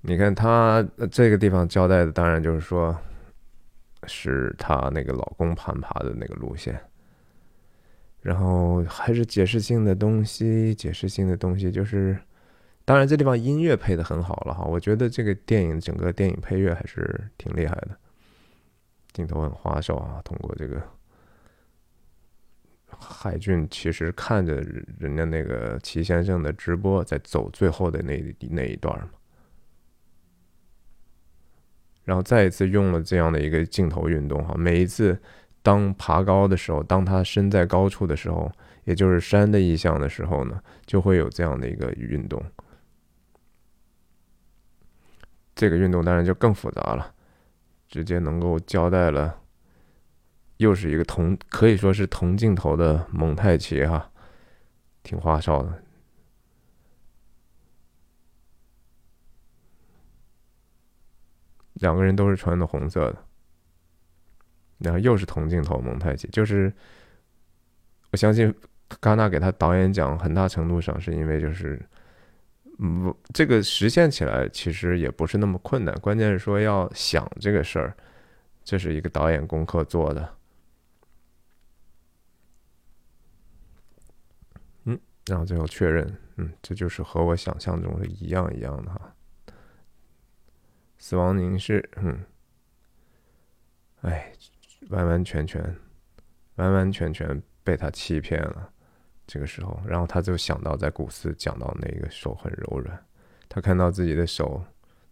[0.00, 2.96] 你看他这个地方交代的，当然就是说。
[4.08, 6.80] 是她那个老公攀爬的那个路线，
[8.20, 12.16] 然后还是解释性的东西，解释性的东西就是，
[12.84, 17.98] 当然这地方音乐配的很好了哈，我觉得这个电影整个电影配乐还是挺厉害的，
[19.12, 20.80] 镜头很花哨啊，通过这个
[22.98, 24.54] 海俊其实看着
[24.98, 29.10] 人家那个齐先生的直播，在走最后的那那一段嘛。
[32.04, 35.20] 然后再一次用了这样的一个镜头运动哈，每一次
[35.62, 38.50] 当爬高的时候，当他身在高处的时候，
[38.84, 42.40] 也就是山的意象的时候呢，就会有这样的一个运动。
[45.56, 47.12] 这个运动当然就更复杂了，
[47.88, 49.40] 直接能够交代了，
[50.58, 54.10] 又是一个同可以说是同镜头的蒙太奇哈，
[55.02, 55.82] 挺花哨的。
[61.74, 63.18] 两个人都是穿的红色的，
[64.78, 66.72] 然后又是同镜头蒙太奇，就是
[68.10, 68.52] 我相信
[69.02, 71.78] 戛纳给他导演奖，很大程度上是因为就是，
[72.78, 77.94] 嗯，这个实现起来其实也不是那么困难，关键是说要想这个事儿，
[78.64, 80.34] 这是一个导演功课做的，
[84.84, 89.14] 嗯，然后最后确认，嗯，这就是和我想象中是一样一样的哈。
[90.98, 92.24] 死亡凝视，嗯，
[94.02, 94.32] 哎，
[94.90, 95.76] 完完全全，
[96.56, 98.70] 完完全全被他欺骗了。
[99.26, 103.04] 这个时候，然后他就想到在古斯讲到那个手很柔软，
[103.48, 104.62] 他看到自己的手，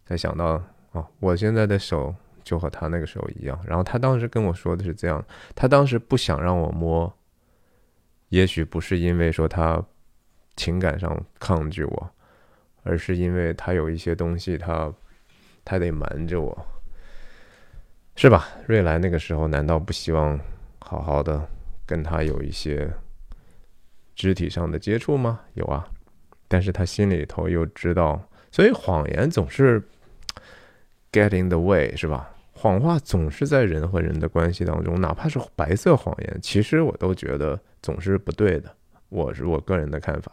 [0.07, 3.61] 才想到哦，我现在的手就和他那个时候一样。
[3.67, 5.25] 然后他当时跟我说的是这样，
[5.57, 7.13] 他当时不想让我摸，
[8.29, 9.85] 也许不是因为说他
[10.57, 12.11] 情感上抗拒我，
[12.83, 14.93] 而是因为他有一些东西他。
[15.67, 16.67] 他得瞒着我，
[18.17, 18.47] 是吧？
[18.67, 20.39] 瑞来那个时候难道不希望
[20.79, 21.49] 好好的
[21.87, 22.93] 跟他有一些
[24.15, 25.41] 肢体上的接触吗？
[25.55, 25.89] 有啊，
[26.49, 29.83] 但是他心里头又知道，所以谎言总是
[31.11, 32.31] get in the way，是吧？
[32.53, 38.71] 谎话总是在人和人的关系当中，哪怕是白色谎言，其实我都觉得总是不对的。
[39.09, 40.33] 我是我个人的看法，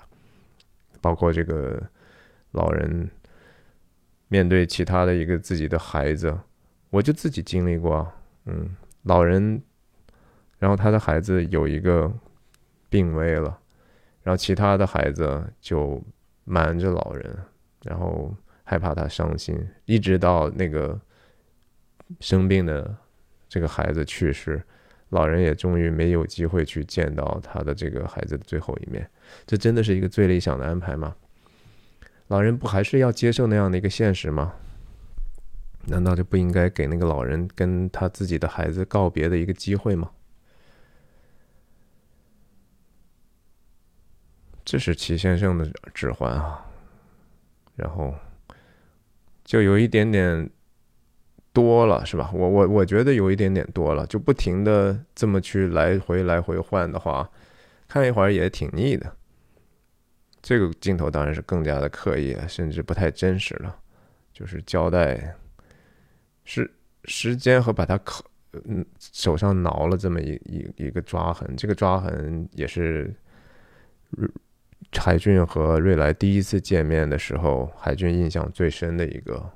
[1.02, 1.82] 包括这个
[2.52, 3.10] 老人
[4.28, 6.38] 面对其他的一个自己的孩子，
[6.90, 8.10] 我就自己经历过，
[8.46, 8.70] 嗯，
[9.04, 9.62] 老人，
[10.60, 12.10] 然后他的孩子有一个
[12.90, 13.60] 病危了，
[14.24, 16.02] 然后其他的孩子就
[16.46, 17.38] 瞒着老人，
[17.84, 18.34] 然后
[18.64, 20.98] 害怕他伤心，一直到那个。
[22.20, 22.94] 生病的
[23.48, 24.62] 这个孩子去世，
[25.12, 29.10] 老人也终于没有机会去见到他的这个孩子的最后一面。
[29.46, 31.16] 这真的是一个最理想的安排吗？
[32.28, 34.54] 老人不还是要接受那样的一个现实吗？
[35.86, 40.12] 难道就不应该给那个老人跟他自己的孩子告别的一个机会吗？
[44.64, 46.66] 这是齐先生的指环啊，
[47.76, 48.14] 然后
[49.44, 50.50] 就有一点点。
[51.54, 52.32] 多了是吧？
[52.34, 57.30] 我我我觉得有一点点多了，就不停的这么去来回来回换的话，
[57.90, 59.14] 看一会儿也挺腻的。
[60.42, 63.76] 这个镜头当然是更加的刻意，甚至不太真实了，
[64.34, 65.36] 就是交代
[66.44, 66.70] 是
[67.06, 68.26] 时间和把他口
[68.66, 73.14] 嗯手上挠了这么一一一个抓痕，这个抓痕也是
[74.94, 79.50] 海俊和瑞来第一次见面的时候，海俊印象最深的一个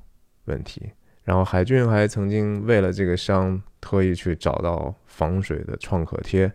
[0.45, 0.91] 问题。
[1.23, 6.51] 然后海俊还曾经为了这个伤特意去找到防水的创可贴，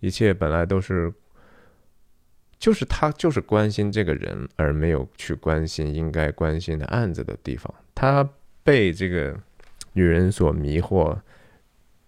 [0.00, 1.14] 一切本来都是，
[2.64, 7.70] 就是他就是关心这个人，而没有去关心应该关心的案子的地方。
[7.94, 8.26] 他
[8.62, 9.38] 被这个
[9.92, 11.20] 女人所迷惑，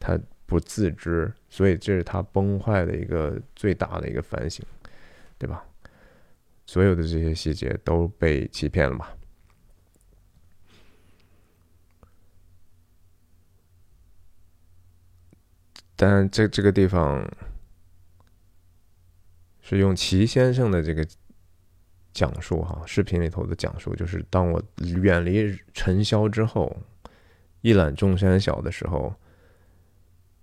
[0.00, 4.64] 他不自知，所以这是他崩坏的一个最大的一个反省，
[5.36, 5.62] 对吧？
[6.64, 9.08] 所有的这些细节都被欺骗了嘛？
[15.94, 17.30] 但这这个地方
[19.68, 21.04] 是用齐先生的这个
[22.12, 24.62] 讲述哈，视频里头的讲述，就是当我
[25.00, 26.76] 远离尘嚣之后，
[27.62, 29.12] 一览众山小的时候，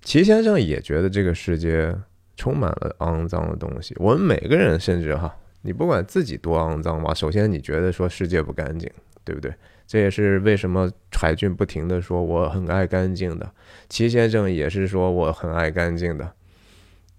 [0.01, 1.95] 齐先生也觉得这个世界
[2.35, 3.95] 充满了肮脏的东西。
[3.97, 8.91] 我们每个人，甚至哈，你不管自己多肮脏吧，首先你觉得说世界不干净，
[9.23, 9.53] 对不对？
[9.87, 13.49] 这也是为什么海俊不停的说我很爱干净的，
[13.87, 16.33] 齐先生也是说我很爱干净的，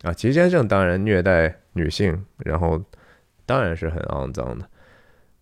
[0.03, 2.82] 啊，齐先生当然虐待女性，然后
[3.46, 4.68] 当然是很肮脏的。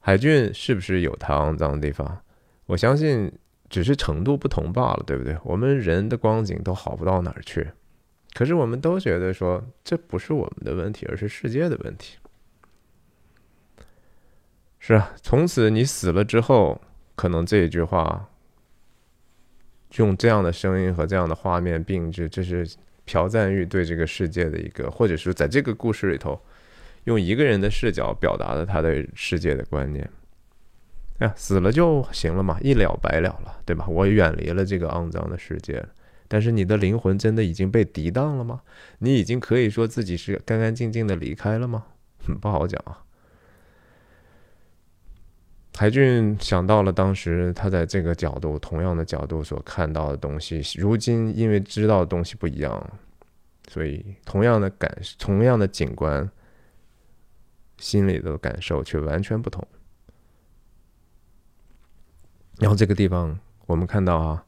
[0.01, 2.21] 海俊是不是有他肮脏的地方？
[2.67, 3.33] 我相信
[3.71, 5.39] 只是程度不同罢了，对不对？
[5.45, 7.71] 我们人的光景都好不到哪儿去，
[8.35, 12.19] 可是我们都觉得说这不是我们的问题，而是世界的问题。
[14.79, 16.81] 是啊，从此你死了之后。
[17.15, 18.31] 可能这一句话，
[19.97, 22.67] 用这样的声音和这样的画面并置，这是
[23.13, 26.41] 朴赞玉对这个世界的一个，或者是在这个故事里头，
[27.05, 30.09] 用一个人的视角表达了他的世界的观念。
[31.19, 33.87] 哎，死了就行了嘛，一了百了了，对吧？
[33.87, 35.85] 我远离了这个肮脏的世界，
[36.27, 38.63] 但是你的灵魂真的已经被涤荡了吗？
[38.99, 41.85] 你已经可以说自己是干干净净的离开了吗？
[42.41, 43.05] 不好讲啊。
[45.73, 52.93] 台俊想到了当时他在这个角度、同样的角度所看到的东西，如今因为知道的东西不一样，
[53.69, 56.31] 所以同样的感、同样的景观，
[57.79, 59.67] 心里的感受却完全不同。
[62.59, 64.45] 然后这个地方，我们看到啊，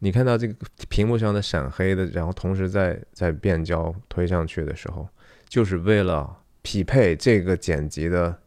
[0.00, 0.54] 你看到这个
[0.90, 5.08] 屏幕上的闪黑的，然后同时在在变焦推上去的时候，
[5.48, 8.38] 就是为了匹配这个剪辑的。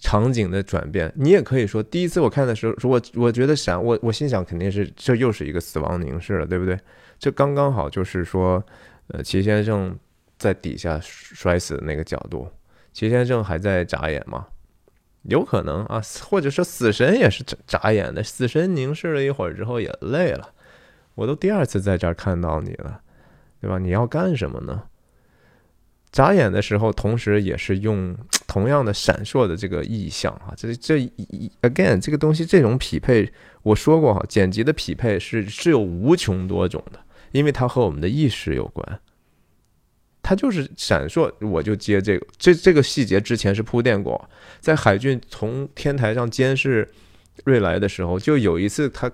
[0.00, 6.78] 场景的转变，你也可以说，第一次我看的时候，我我觉得闪，我我心想肯定是这又是一个死亡凝视了，对不对？
[7.18, 8.64] 这刚刚好就是说，
[9.08, 9.94] 呃，齐先生
[10.38, 12.48] 在底下摔死的那个角度，
[12.92, 14.46] 齐先生还在眨眼吗？
[15.24, 20.54] 有可能啊，或者说死神也是眨眨眼的，死神凝视了一会儿之后也累了，
[21.14, 23.02] 我都第二次在这儿看到你了，
[23.60, 23.78] 对吧？
[23.78, 24.84] 你要干什么呢？
[26.10, 28.16] 眨眼的时候，同时也是用
[28.50, 30.98] 同样的闪烁的这个意象啊，这这
[31.62, 33.32] again 这个东西这种匹配，
[33.62, 36.98] 我说过哈，剪辑的匹配是是有无穷多种的，
[37.30, 39.00] 因为它和我们的意识有关。
[40.20, 44.28] 它就是闪烁，我就接这个，这这个细节之前是铺垫过，
[44.58, 46.90] 在海俊从天台上监视
[47.44, 49.08] 瑞来的时候，就有一次他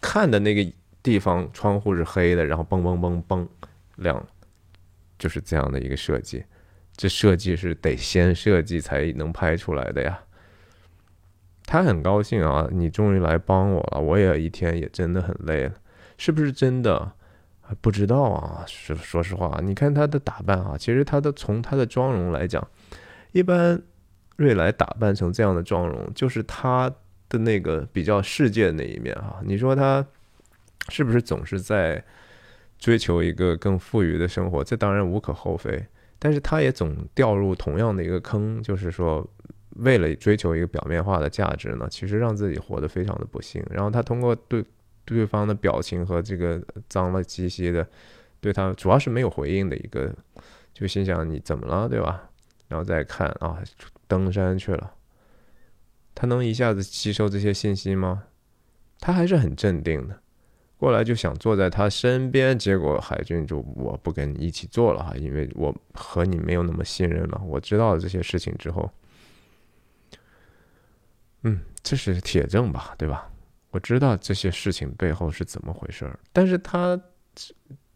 [0.00, 3.44] 看的那个地方窗户是黑的，然后嘣嘣嘣嘣
[3.96, 4.24] 亮。
[5.18, 6.44] 就是这样的一个设计，
[6.96, 10.20] 这设计是得先设计才能拍出来的呀。
[11.64, 15.74] 他很高兴啊，你终于来帮我了，我也一天也真的很累了，
[16.18, 17.12] 是不是真的？
[17.80, 22.66] 不知道啊，说说实话，你看他的打扮啊，其实他的从他的妆容来讲，
[23.30, 23.80] 一般
[24.36, 26.92] 瑞来打扮成这样的妆容，就是他
[27.30, 29.40] 的那个比较世界的那一面啊。
[29.42, 30.04] 你说他
[30.90, 32.04] 是不是总是在
[32.78, 34.62] 追求一个更富裕的生活？
[34.62, 35.86] 这当然无可厚非，
[36.22, 39.28] 但是他也总掉入同样的一个坑，就是说
[39.70, 43.60] 为了追求一个表面化的价值呢，其实让自己活得非常的不幸。
[43.68, 44.64] 然后他通过对。
[45.04, 47.84] 对方的表情和这个脏了兮兮的，
[48.40, 50.14] 对他主要是没有回应的一个，
[50.72, 52.30] 就心想你怎么了，对吧？
[52.68, 53.60] 然后再看啊，
[54.06, 54.94] 登山去了，
[56.14, 58.22] 他能一下子吸收这些信息吗？
[59.00, 60.21] 他还是很镇定的，
[60.82, 67.40] 过来就想坐在他身边，结果海军就我不跟你一起坐了哈，因为我和你没有那么信任了。
[67.46, 68.90] 我知道了这些事情之后，
[71.44, 73.30] 嗯，这是铁证吧，对吧？
[73.70, 77.00] 我知道这些事情背后是怎么回事儿，但是他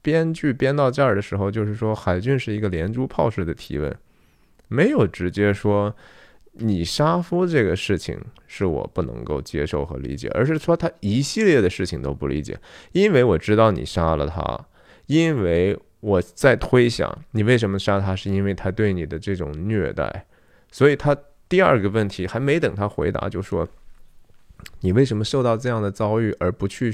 [0.01, 3.93] 编剧编到这儿的时候，就是说海俊是一个连珠炮式的提问，
[4.69, 5.93] 没有直接说
[6.59, 12.59] 你杀夫这个事情是我不能够接受和理解，而是说他一系列的事情都不理解，
[12.93, 14.67] 因为我知道你杀了他，
[15.07, 20.27] 因为我在推想你为什么杀他，是因为他对你的这种虐待，
[20.71, 21.17] 所以他
[21.49, 23.69] 第二个问题还没等他回答就说。
[24.81, 26.93] 你为什么受到这样的遭遇而不去，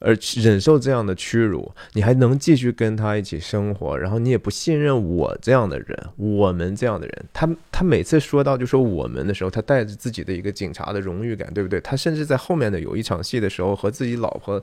[0.00, 1.72] 而忍受这样的屈辱？
[1.94, 3.96] 你还能继续跟他一起生活？
[3.96, 7.24] 然后你也不信任我这样的人，我们这样的人。
[7.32, 11.80] 他他每次说到就说我们的时候，他带着自己的一个警察的荣誉感，对不对？
[11.80, 14.62] 他甚至在后面的有一场戏的时候和自己老婆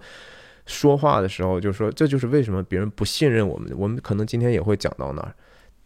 [0.65, 3.71] 说话的时候，就说这就是为什么别人不信任我们。
[3.75, 5.33] 我们可能今天也会讲到那儿。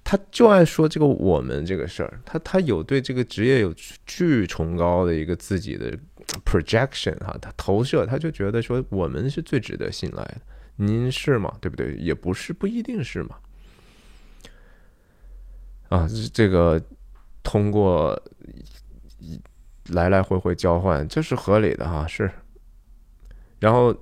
[0.04, 3.74] 他就爱说这个我们这个事儿，他他有对这个职业有
[4.06, 5.92] 巨崇高的一个自己的
[6.46, 10.42] projection 哈，他投射，他就觉得说我们是最值得信赖的，
[10.76, 11.56] 您是吗？
[11.62, 11.94] 对不对？
[11.96, 13.38] 也不是，不一定是嘛。
[15.90, 16.82] 啊，这个
[17.44, 18.20] 通过
[19.90, 22.30] 来来回回交换，这是合理的哈，是。
[23.60, 23.96] 然后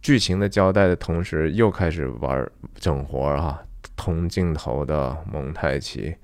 [0.00, 3.62] 剧情的交代的同时，又开始玩整活哈。
[3.96, 6.14] 同镜头的蒙太奇，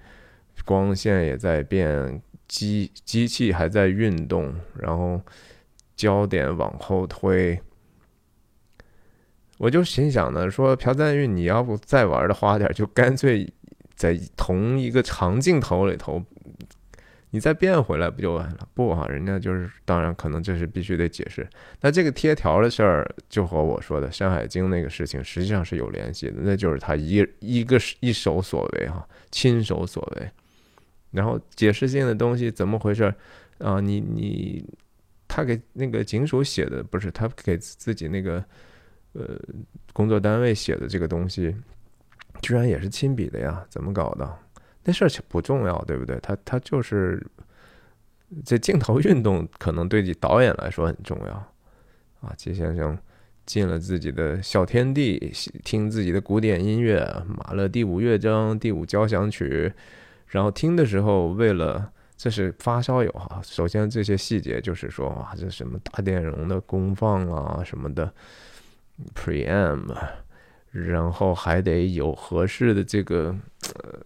[0.65, 5.21] 光线也在变，机机器还在运动，然后
[5.97, 7.61] 焦点往后推，
[9.59, 13.51] 我就心想呢，说朴赞玉，你要不再玩的花点，就干脆
[13.95, 16.23] 在同一个长镜头里头。
[17.31, 18.69] 你再变回来不就完了？
[18.75, 21.45] 不哈，人家就是，当然可能这是必须得解释。
[21.81, 30.31] 那这个贴条的事儿，就和我说的《山海经》那个事情实际上是有联系的，那就是他一一个一手所为哈，亲手所为。
[31.15, 33.05] 然后解释性的东西怎么回事
[33.59, 33.81] 啊？
[33.81, 34.65] 你你
[35.29, 38.45] 他给那个警署写的不是他给自己那个
[39.13, 39.39] 呃
[39.93, 41.55] 工作单位写的这个东西，
[42.43, 43.65] 居然也是亲笔的呀？
[43.71, 44.39] 怎么搞的？
[44.83, 46.19] 那事儿不重要，对不对？
[46.21, 47.25] 他他就是
[48.45, 51.33] 这镜头运动，可能对你导演来说很重要
[52.21, 52.35] 啊。
[52.37, 52.99] 季先生
[53.47, 55.33] 进了自己的小天地，
[55.65, 59.73] 听自己的古典音乐，马勒第五乐章、第五交响曲，
[60.35, 63.41] 然后听的时候，为了这是发烧友哈。
[63.45, 68.13] 首先这些细节就是说，哇，这什么大电容的功放啊什么的
[69.15, 69.95] ，preamp，
[70.73, 73.33] 然后还得有合适的这个
[73.77, 74.01] 呃。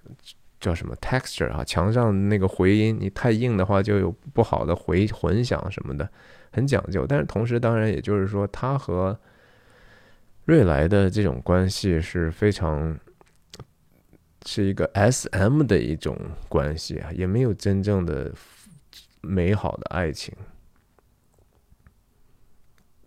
[0.60, 1.62] 叫什么 texture 啊？
[1.62, 6.10] 墙上那个回音，你太硬的话就有不好的回混响什么的，
[6.50, 7.06] 很讲究。
[7.06, 9.16] 但是同时，当然也就是说，它和
[10.46, 12.98] 瑞来的这种关系是非常
[14.48, 16.16] 是一个 S.M 的一种
[16.48, 18.32] 关系啊，也没有真正的
[19.20, 20.34] 美好的爱情。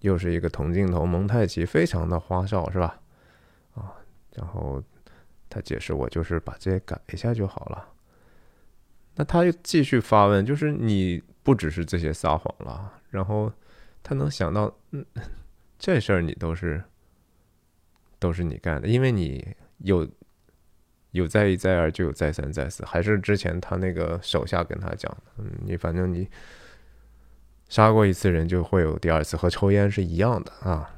[0.02, 3.02] 又是一个同镜头蒙太奇，非常的花哨，是吧？
[3.74, 3.94] 啊，
[4.36, 4.84] 然后。
[5.54, 7.86] 他解释：“我就是把这些改一下就好了。”
[9.16, 13.52] 那他又继续发问：“就是你不只是这些撒谎了，然后
[14.02, 15.06] 他能想到，嗯，
[15.78, 16.82] 这事儿你都是
[18.18, 19.46] 都是你干的，因为你
[19.80, 20.10] 有
[21.12, 26.28] 有再一再二，就有再三再四，还是之前他那个手下跟他讲的，嗯，你反正你
[27.70, 30.96] 杀过一次人，就会有第二次，和抽烟是一样的啊。”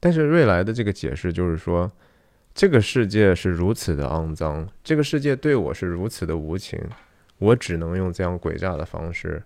[0.00, 1.90] 但是瑞来的这个解释就是说，
[2.54, 6.78] 这个世界是如此的肮脏，这个世界对我是如此的无情，
[7.38, 9.42] 我只能用这样诡诈的方式，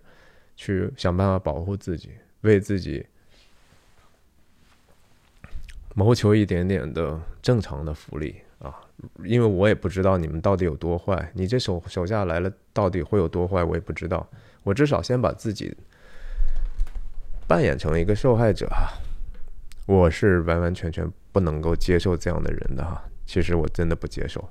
[0.56, 3.06] 去想办法保护自己，为自己
[5.94, 8.74] 谋求一点点的正常的福利啊，
[9.24, 14.28] 因为我也不知道你们到底有多坏，你这手手下来了到底会有多坏，我也不知道。
[14.62, 15.76] 我至少先把自己
[17.46, 18.92] 扮演成一个受害者哈，
[19.86, 24.48] 我是完完全全不能够接受这样的人的哈，其实我真的不接受，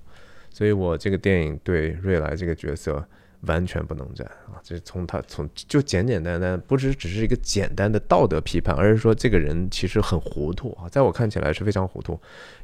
[0.49, 3.07] 所以我这个电影对瑞来这个角色。
[3.41, 4.59] 完全不能战啊！
[4.63, 12.19] 这从他从就简简单单，不只只是一个简单的道德批判，而是说这个人其实很糊涂啊，在我看起来是非常糊涂。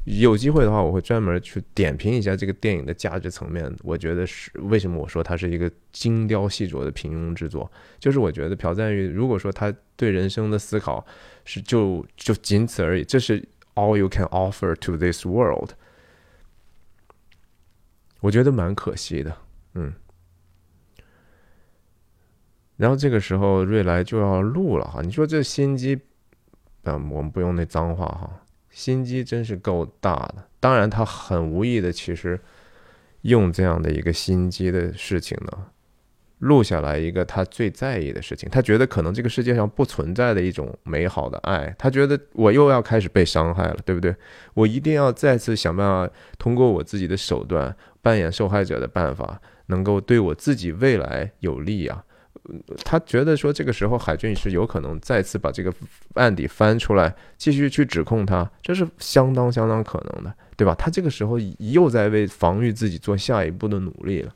[0.05, 3.71] 有机会的话，我会专门去点评一下这个电影的价值层面。
[3.83, 11.05] 我觉得是为什么我说它是一个精雕细琢的平庸之作，就是我觉得朴赞玉如果说他对人生的思考
[11.45, 15.69] 是就就仅此而已，这是 all you can offer to this world，
[18.21, 19.37] 我觉得蛮可惜的，
[19.75, 19.93] 嗯。
[22.77, 25.01] 然后这个时候，瑞来就要录了哈。
[25.01, 25.99] 你说这心机，
[26.83, 28.41] 嗯，我们不用那脏话哈。
[28.69, 30.47] 心机真是够大的。
[30.59, 32.39] 当然，他很无意的，其实
[33.21, 35.67] 用这样的一个心机的事情呢，
[36.39, 38.49] 录下来一个他最在意的事情。
[38.49, 41.73] 他觉得可能这个世界上不存在的一种美好的爱。
[41.77, 44.15] 他觉得我又要开始被伤害了，对不对？
[44.55, 52.03] 我一定要再次想办法，通过我自己的手段，扮演受害者的办法，能够对我自己未来有利啊。
[52.83, 55.73] 他觉得说，这个时候海军是有可能再次把这个
[56.15, 60.75] 案底翻出来，继续去指控他，这是相当相当可能的，对吧？
[60.75, 64.35] 他这个时候又在为防御自己做下一步的努力了，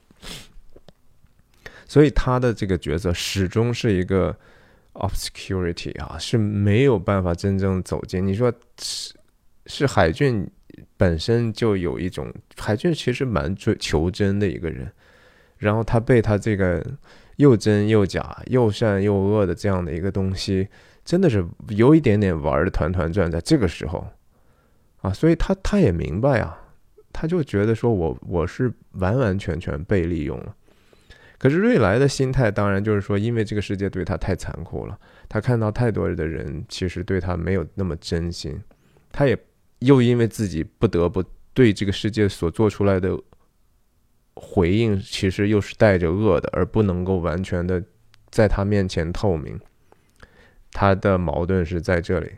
[1.86, 4.34] 所以他的这个角色始终是一个
[4.94, 8.26] obscurity 啊，是没有办法真正走进。
[8.26, 8.50] 你说
[8.82, 9.14] 是
[9.66, 10.50] 是海俊
[10.96, 14.90] 本身就有一种海俊其实蛮追求真的一个人，
[15.58, 16.82] 然后他被他这个。
[17.38, 20.68] 又真又假，又善又恶的这样的一个东西，
[21.06, 23.32] 真的是有一点点玩的团团转。
[23.32, 24.08] 在这个时候，
[25.02, 26.60] 啊，所以他他也明白啊，
[27.14, 30.56] 他就觉得说我我是完完全全被利用了。
[31.38, 38.60] 可是瑞来的心态当然就是说，因为这个世界对他太残酷了，他看到太多的人其实对他没有那么真心，
[39.12, 39.38] 他也
[39.80, 41.24] 又因为自己不得不
[41.54, 43.16] 对这个世界所做出来的。
[44.40, 47.84] 回应其实又是带着恶的，而不能够完全的
[48.30, 49.60] 在他面前透明。
[50.72, 52.32] 他的矛盾是在这里，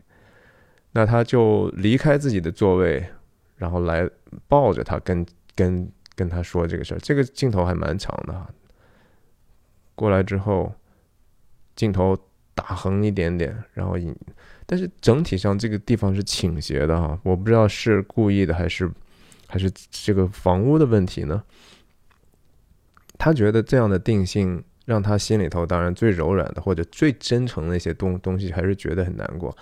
[0.92, 3.04] 那他就离开自己的座位，
[3.58, 4.10] 然后来
[4.48, 5.26] 抱着他，跟
[5.56, 7.00] 跟跟他说这个事儿。
[7.00, 8.54] 这个镜头还蛮长的，
[9.96, 10.72] 过来之后，
[11.76, 12.18] 镜头
[12.54, 14.16] 打横一点点，然后引，
[14.66, 18.90] 但是整体上这个地方是倾斜的哈，我不知道是故意的还是
[19.48, 21.44] 还是这个房屋的问题呢？
[23.20, 29.56] 他觉得这样的定性让他心里头当然最柔软的或者最真诚的一些东东西还是觉得很难过。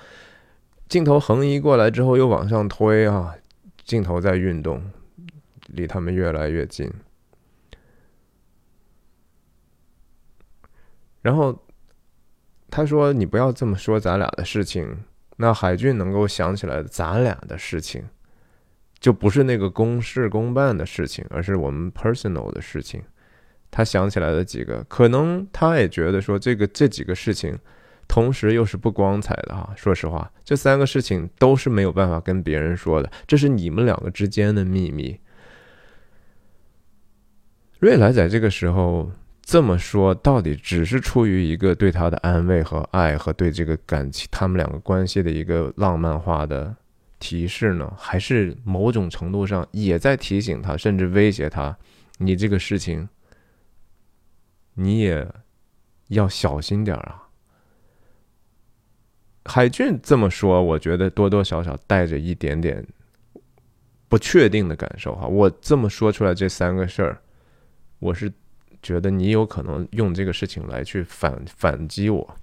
[0.87, 3.35] 镜头横移过来之后又往上推啊，
[3.83, 4.81] 镜头在运动，
[5.67, 6.89] 离他们越来越近。
[11.21, 11.65] 然后
[12.69, 15.03] 他说：“你不要这么说咱俩的事情。”
[15.39, 18.03] 那海俊能够想起来咱俩的事情，
[18.97, 23.03] 就不是那个公事公办的事情，而是我们 personal 的事情。
[23.69, 27.57] 他想起来的几个，可能他也觉得说这个这几个事情，
[28.07, 29.71] 同时又是不光彩的哈。
[29.75, 35.19] 说实话，这三个事情都是没有办法跟别人说的，这是你们两个之间的秘密。
[37.79, 39.11] 瑞来在这个时候
[39.43, 46.75] 这么说，到底只是出于一个对他的安慰和爱，和对这个感情他们两个关系的一个浪漫化的
[47.19, 47.93] 提示呢？
[47.95, 51.77] 还是某种程度上也在提醒他，甚至威胁他，
[52.17, 53.07] 你这个事情？
[54.79, 55.27] 你也
[56.09, 57.23] 要小心点儿啊！
[59.45, 62.85] 海俊这么说，我觉得多多少少带着一点点
[64.07, 65.25] 不确定的感受哈。
[65.25, 67.19] 我这么说出来这三个事儿，
[67.97, 68.31] 我是
[68.83, 72.35] 觉得你有可能用这个事情来去反反击我。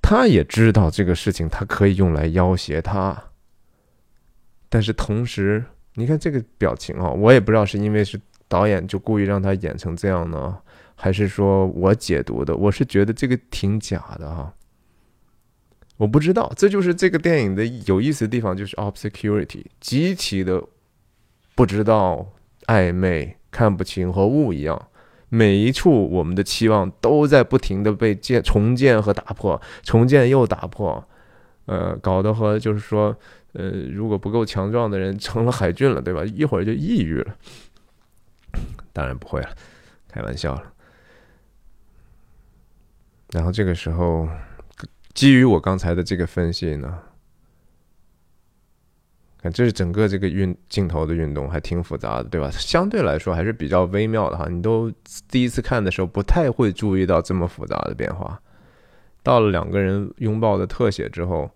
[0.00, 3.32] 他也知道这个事情，他可以用来要挟他，
[4.68, 8.20] 但是同时，你看这个表情啊，我也不知道是因为是。
[8.48, 10.58] 导演就故意让他演成这样呢，
[10.94, 12.54] 还是说我解读的？
[12.56, 14.54] 我是觉得这个挺假的哈，
[15.96, 16.52] 我不知道。
[16.56, 20.62] 这就是这个电影的有意思的地方，就是 obscurity，极其的
[21.54, 22.26] 不知道、
[22.66, 24.88] 暧昧、看不清，和雾一样。
[25.30, 31.04] 每一处我们的期望都在不停的被建、重建和打破，重建又打破，
[31.66, 33.16] 呃，搞得和就是说，
[33.54, 36.24] 呃，如果不够强壮的人成了海俊了，对吧？
[36.24, 37.34] 一会儿就抑郁了。
[38.92, 39.56] 当然不会了，
[40.08, 40.72] 开玩笑了。
[43.32, 44.28] 然后这个时候，
[45.12, 47.00] 基于我刚才的这个分析呢，
[49.38, 52.50] 看，这是整个这个运镜头的运动还挺复杂的，对吧？
[52.52, 54.48] 相对来说还是比较微妙的哈。
[54.48, 54.90] 你都
[55.28, 58.40] 第一次看的时候不太会注意到这么复杂的变化。
[59.22, 61.50] 到了两个人拥抱的特写之后，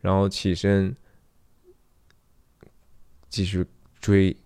[0.00, 0.96] 然后起身
[3.28, 3.64] 继续
[4.00, 4.36] 追，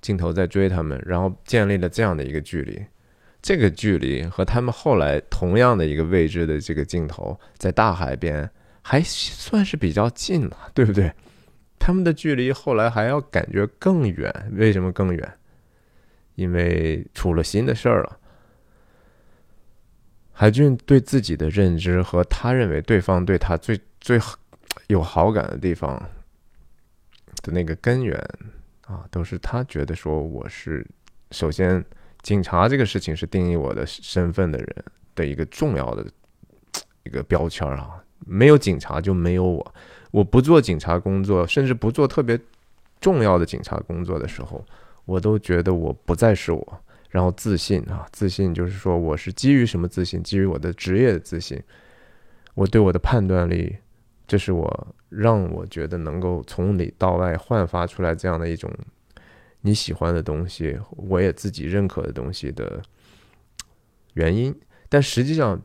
[0.00, 2.84] 镜头在追他们，然后建立了这样的一个距离。
[3.42, 8.48] 这个距离和他们后来同样的一个位置的这个镜头，在大海边
[8.82, 11.10] 还算是比较近了，对不对？
[11.78, 15.32] 他们的距离后来还要感觉更远，为什么更远？
[16.34, 18.18] 因为出了新的事儿了。
[20.32, 24.18] 海俊对自己的认知和他认为对方对他最最
[24.86, 25.98] 有好感的地方
[27.42, 28.18] 的那个根源
[28.90, 30.84] 啊，都是他觉得说我是
[31.30, 31.84] 首先
[32.22, 34.84] 警察这个事情是定义我的身份的人
[35.14, 36.04] 的一个重要的
[37.04, 39.74] 一个标签啊，没有警察就没有我。
[40.10, 42.38] 我不做警察工作，甚至不做特别
[43.00, 44.64] 重要的警察工作的时候，
[45.04, 46.82] 我都觉得我不再是我。
[47.10, 50.22] 然后自信啊，自信就是说我是基于什么自信？
[50.22, 51.60] 基于我的职业的自信，
[52.54, 53.76] 我对我的判断力，
[54.30, 58.70] 这是我让我觉得能够从里到外焕发出来这样的一种
[59.60, 62.80] 你喜欢的东西，我也自己认可的东西的
[64.14, 64.54] 原因。
[64.88, 65.60] 但实际上。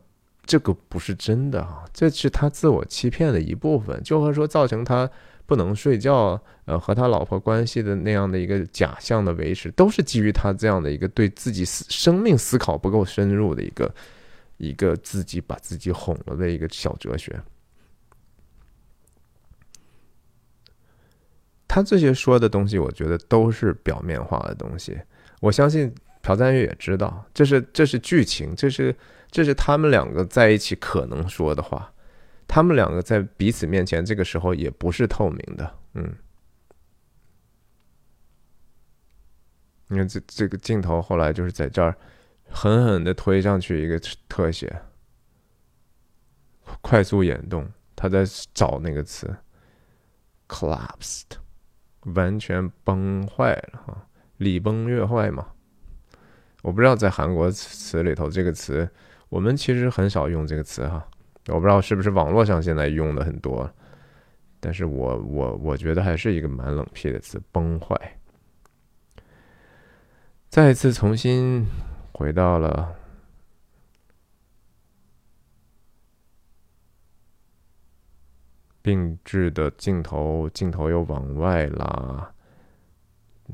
[0.48, 5.10] 这个不是真的啊，这是他自我欺骗的一部分，就和说造成他
[5.44, 13.92] 不能睡觉，呃，和他老婆关系的那样的一个假象的维持，都是基于他这样的一个对自己思生命思考不够深入的一个
[14.58, 17.36] 一个自己把自己哄了的一个小哲学。
[21.68, 24.98] 他这些说的东西，我觉得都是表面化的东西。
[25.40, 28.94] 我相信朴赞玉也知道，这是这是剧情，这是。
[29.28, 31.92] 这是他们两个在一起可能说的话，
[32.46, 36.14] 他们两个在彼此面前这个时候也不是透明的，嗯。
[39.88, 41.94] 你看这这个镜头后来就是在这儿
[42.48, 44.80] 狠狠的推上去一个特写，
[46.80, 49.36] 快速眼动，他在找那个词
[50.48, 51.24] ，collapsed，
[52.14, 54.06] 完全崩坏了哈，
[54.38, 55.46] 礼崩乐坏嘛。
[56.62, 58.88] 我不知道在韩国词里头这个词。
[59.28, 61.04] 我们其实很少用这个词哈，
[61.48, 63.68] 我不知道是不是网络上现在用的很多，
[64.60, 67.96] 但是我我我觉得还是一个蛮冷僻的词，崩坏。
[70.48, 71.66] 再一次重新
[72.12, 72.94] 回到了
[78.86, 82.32] 并置的镜头，镜头又往外拉，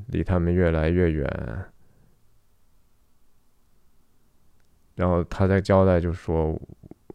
[0.09, 1.65] 离他们越来越远。
[4.95, 6.61] 然后他在交代，就说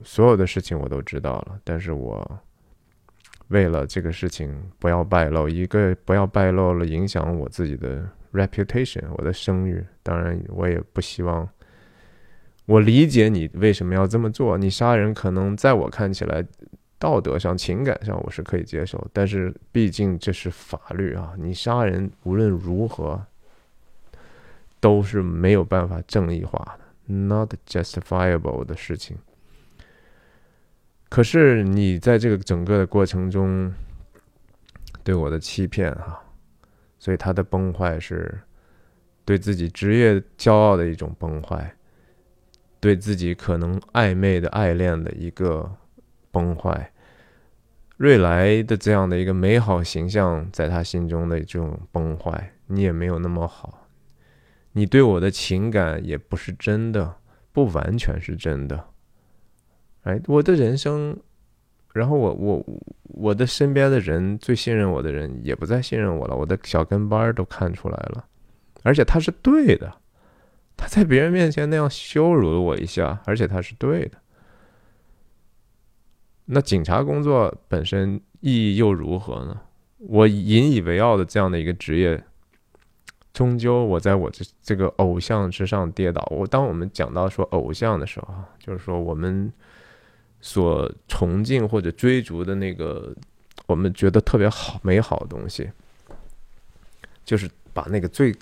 [0.02, 2.42] 所有的事情我都知道了，但是我
[3.50, 8.04] 为了这个事情不要败露，一个不要败露了，影响我自己的
[8.34, 9.86] reputation，我的声誉。
[10.02, 11.48] 当然，我也不希望。
[12.66, 14.58] 我理解你为什么要这么做。
[14.58, 16.44] 你杀人可能在我看起来，
[17.00, 21.34] 道德上、情感上我是可以接受，但是毕竟这是法律啊！
[21.38, 23.24] 你杀人无论如何
[24.80, 27.14] 都是没有办法正义化的。
[27.14, 29.18] Not justifiable 的事情。
[31.10, 33.74] 可是你在这个整个的过程中
[35.04, 36.22] 对我的欺骗哈，
[37.00, 38.38] 所以他的崩坏是
[39.24, 41.74] 对自己职业骄傲的一种崩坏，
[42.80, 45.72] 对自己可能暧昧的爱恋的一个
[46.32, 46.92] 崩坏，
[47.98, 53.88] 瑞来的这样的一个美好形象在他心中的这种崩坏，你也没有那么好。
[54.74, 57.16] 你对我的情感也不是真的，
[57.52, 58.86] 不完全是真的。
[60.04, 61.18] 哎，我的人生，
[61.94, 62.66] 然后我我
[63.04, 68.26] 我的身边的人最信任我的人也不再信任我了，我的小跟班都看出来了，
[68.84, 69.92] 而且他是对的，
[70.78, 74.18] 他在别人面前那样羞辱了我一下，而且他是对的。
[76.48, 79.62] 那警察工作本身意义又如何呢？
[80.00, 82.24] 我引以为傲的这样的一个职业。
[83.34, 86.26] 终究，我在我这这个偶像之上跌倒。
[86.32, 89.54] 我当我们讲到说偶像的时候，就是说我们
[90.42, 93.16] 所崇敬或者追逐的那个，
[93.68, 95.70] 我们觉得特别好、美好的东西，
[97.24, 98.36] 就是把那个最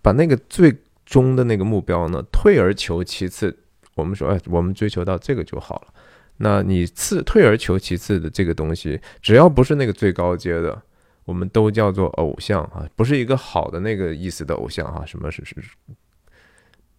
[0.00, 0.74] 把那个最
[1.04, 3.54] 终的那个目标呢，退而求其次。
[3.94, 5.94] 我们说，哎，我们追求到这个就好了。
[6.38, 10.82] 那你次退而求其次的这个东西，只要不是那个最高阶的。
[11.24, 15.06] 我们都叫做偶像啊，不是一个好的那个意思的偶像啊。
[15.06, 15.56] 什么是是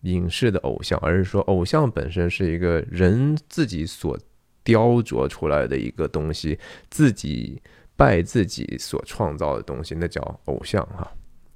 [0.01, 4.17] 影视的偶像，而是说偶像本身是一个人自己所
[4.63, 6.57] 雕琢出来的一个东西，
[6.89, 7.61] 自己
[7.95, 11.07] 拜自己所创造的东西，那叫偶像哈，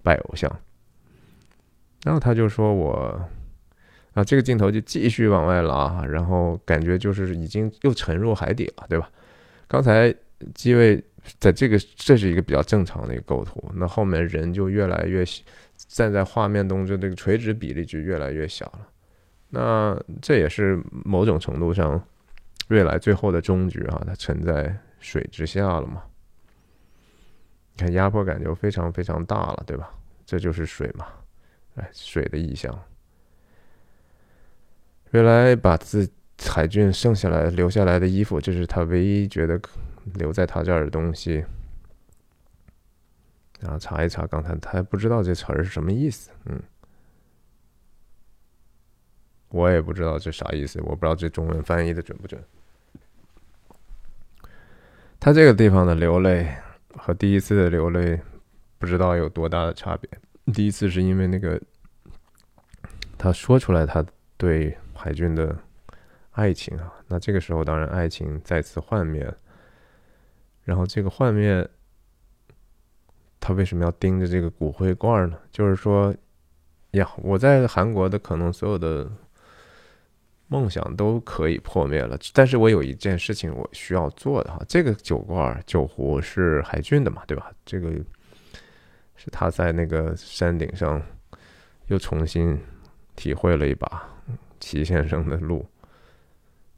[0.03, 0.47] 拜偶像。
[2.03, 3.19] 然后他就说我
[4.19, 9.09] 啊，这个镜头就继续往外拉，然后感觉就是已经又沉入海底了，对吧？
[9.65, 10.13] 刚才
[10.53, 11.01] 机位
[11.39, 15.23] 在这个，这是一个比较正常的一个构图，那后面人就越来越
[15.87, 18.87] 站在画面中，就这个垂直比例就越来越小了。
[19.47, 22.03] 那这也是某种程度上，
[22.67, 26.03] 瑞来最后的终局啊，它沉在水之下了嘛？
[27.73, 29.89] 你看压迫感就非常非常大了，对吧？
[30.25, 31.07] 这就是水嘛，
[31.75, 32.77] 哎，水的意象。
[35.11, 36.09] 瑞来把自
[36.47, 39.59] 海俊剩下来留下来的衣服，这是他唯一觉得
[40.15, 41.43] 留在他这儿的东西。
[43.59, 46.61] 然后查一查，刚才他还不知道这词儿是什么意思，嗯。
[49.49, 52.39] 我也不知道这啥意思，我不知道这中文翻译的准不准。
[55.19, 56.55] 他这个地方的流泪
[56.95, 58.21] 和第一次的流泪，
[58.77, 60.09] 不知道有多大的差别。
[60.53, 61.59] 第一次是因为那个
[63.17, 64.05] 他说出来他
[64.37, 65.57] 对海军的
[66.31, 69.33] 爱情啊，那这个时候当然爱情再次幻灭。
[70.63, 71.67] 然后这个幻灭，
[73.39, 75.37] 他为什么要盯着这个骨灰罐呢？
[75.51, 76.13] 就是说，
[76.91, 79.09] 呀，我在韩国的可能所有的。
[80.51, 87.51] 梦想都可以破灭了，但是我有一件事情我需要做的哈，这个酒罐酒壶是海俊的嘛，对吧？
[87.63, 87.91] 这个
[89.15, 90.99] 是他在那个山顶上
[91.85, 92.59] 又重新
[93.15, 94.09] 体会了一把
[94.59, 95.65] 齐先生的路，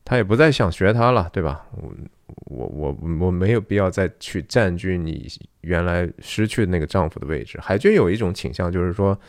[0.04, 1.66] 他也不再想学他了，对吧？
[1.72, 1.94] 我
[2.46, 5.28] 我我我没有必要再去占据你
[5.62, 7.60] 原来失去那个丈夫的位置。
[7.60, 9.20] 海军有一种倾向，就是说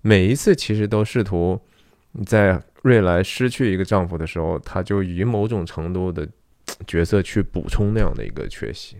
[0.00, 1.60] 每一次其实都试图
[2.26, 2.62] 在。
[2.82, 6.28] 瑞来失去一个丈夫的时候，他就以某种程度的
[6.84, 8.96] 角色去补充那样的一个缺席，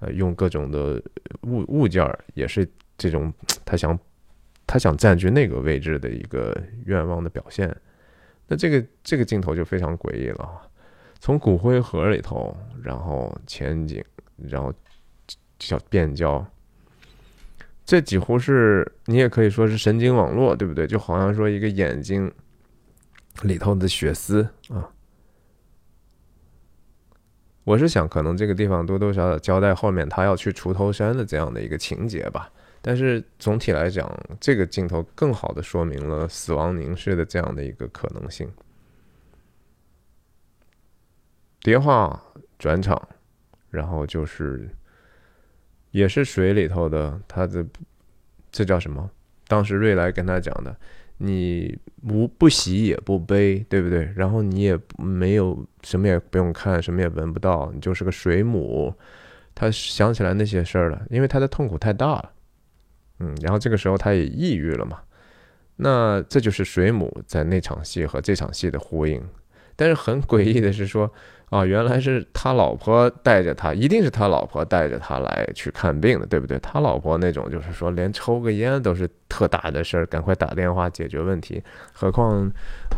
[0.00, 1.00] 呃，用各种的
[1.42, 2.68] 物物件儿，也是
[2.98, 3.32] 这种
[3.64, 3.96] 他想
[4.66, 6.56] 他想占据那个位置的一个
[6.86, 7.74] 愿望的表现。
[8.46, 10.70] 那这个这个镜头就非常诡异了，
[11.20, 14.04] 从骨灰盒里头，然后前景，
[14.36, 14.72] 然后
[15.58, 16.46] 叫变焦，
[17.84, 20.86] 这几乎是你也可以说是神经网络，对不对？
[20.86, 22.32] 就好像说一个眼睛。
[23.42, 24.88] 里头的血丝啊，
[27.64, 32.48] 我是想可能这个地方多多少少交代后面他要去锄头山的这样的一个情节吧。
[32.86, 34.06] 但是总体来讲，
[34.38, 38.46] 这个镜头更好的说明了死亡凝视的这样的一个可能性。
[41.60, 42.22] 叠化
[42.58, 43.08] 转场，
[43.70, 44.68] 然后就是
[45.92, 47.64] 也是水里头的他的
[48.52, 49.10] 这叫什么？
[49.48, 50.76] 当时瑞来跟他讲的。
[51.16, 54.12] 你无不喜也不悲，对不对？
[54.16, 58.92] 然后你也没有什么也不用看，什么也闻不到，你就是个水母。
[59.54, 62.32] 他想起来那些事儿了，因为他的痛苦太大了，
[63.18, 65.00] 嗯，然后这个时候他也抑郁了嘛。
[65.76, 69.22] 那这就是水母在那场戏和这场戏的呼应。
[69.76, 71.12] 但是很诡异的是说。
[71.54, 76.58] 啊，原来是他老婆带着他，一定是他老婆带着他来去看病的，对不对？
[76.58, 81.62] 他老婆那种就是说，连抽个烟都是特大的事儿，赶快打电话解决问题。
[81.92, 82.50] 何况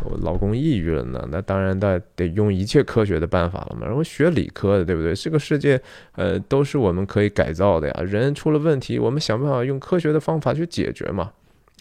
[0.03, 1.23] 我老公抑郁了呢？
[1.31, 3.85] 那当然得得用一切科学的办法了嘛。
[3.85, 5.13] 然后学理科的，对不对？
[5.13, 5.79] 这个世界，
[6.15, 8.01] 呃，都是我们可以改造的呀。
[8.01, 11.31] 人出了问题，我们想办法用科学的方法去解决嘛。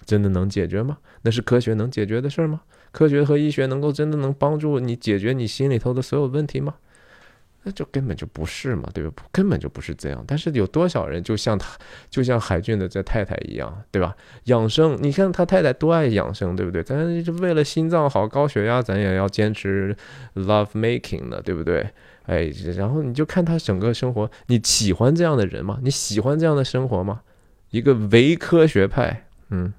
[0.05, 0.99] 真的能解决吗？
[1.23, 2.61] 那是科学能解决的事儿吗？
[2.97, 6.77] 科学和医学能够真的能帮助你解决你心里头的所有问题吗？
[7.63, 9.23] 那就根本就不是嘛，对吧？
[9.31, 10.25] 根本就不是这样。
[10.27, 11.77] 但是有多少人就像他，
[12.09, 14.17] 就像海俊的这太太一样，对吧？
[14.45, 16.83] 养生，你看他太太多爱养生，对不对？
[16.83, 16.97] 咱
[17.43, 19.95] 为了心脏好、高血压，咱也要坚持
[20.35, 21.87] love making 的，对不对？
[22.23, 25.79] 哎，然后你就看他整个生活，你喜欢这样的人吗？
[25.83, 27.21] 你喜欢这样的生活吗？
[27.69, 29.75] 一个唯科学派，嗯。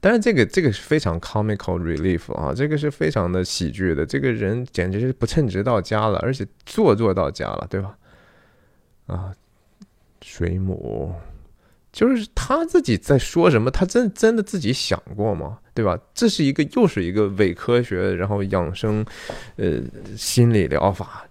[0.00, 4.06] 但是，这个这个是非常 comical relief 啊，这个是非常的喜剧的。
[4.06, 7.96] 这个人简直是不称职到家了，而且做作到家了，对吧？
[9.06, 9.32] 啊，
[10.22, 11.12] 水母，
[11.90, 13.70] 就是他自己在说什么？
[13.70, 15.58] 他真真的自己想过吗？
[15.74, 15.98] 对吧？
[16.12, 19.04] 这是一个又是一个伪科学，然后养生，
[19.56, 19.80] 呃，
[20.16, 21.24] 心理疗法，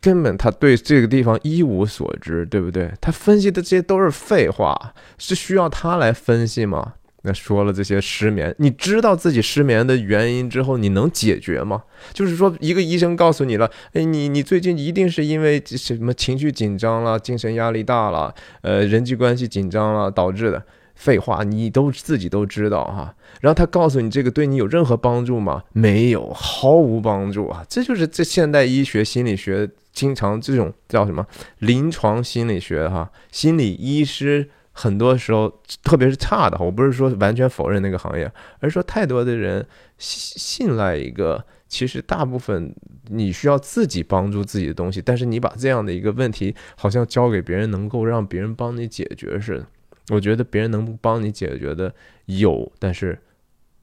[0.00, 2.92] 根本他对这个地方一无所知，对不对？
[3.00, 6.94] 他分析的这些都是废话，是需要他来分析吗？
[7.22, 11.84] 那说了这些失眠，你知道自己失眠的原因之后，你能解决吗？
[12.12, 20.62] 就是说，一个医生告诉你了，哎，你你最近一定是因为什么情绪紧张了，精神压力大了，呃，人际关系紧张了导致的。
[20.94, 23.12] 废话，你都自己都知道哈。
[23.40, 25.62] 然后他告诉你这个对你有任何帮助吗？
[25.72, 27.64] 没有，毫无帮助啊。
[27.68, 31.26] 这就是这现代医学心理学经常这种叫什么
[31.58, 39.66] 临床心理学哈，心理医师很多时候特别是差的，我不是说完全否认那个行业，而是说太多的人
[39.98, 42.74] 信信赖一个，其实大部分
[43.08, 49.66] 你需要自己帮助自己的东西，但是你把这样的一个问题好像交给别人，能够让别人帮你解决似的。
[50.10, 51.94] 我觉得别人能帮你解决的
[52.26, 53.18] 有，但是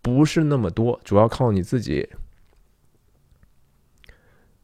[0.02, 2.10] 不是那么多，主要靠你自己。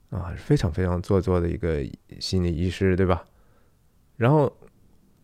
[0.10, 1.84] 啊，非常非常做作的一个
[2.20, 3.26] 心理医师，对吧？
[4.18, 4.52] 然后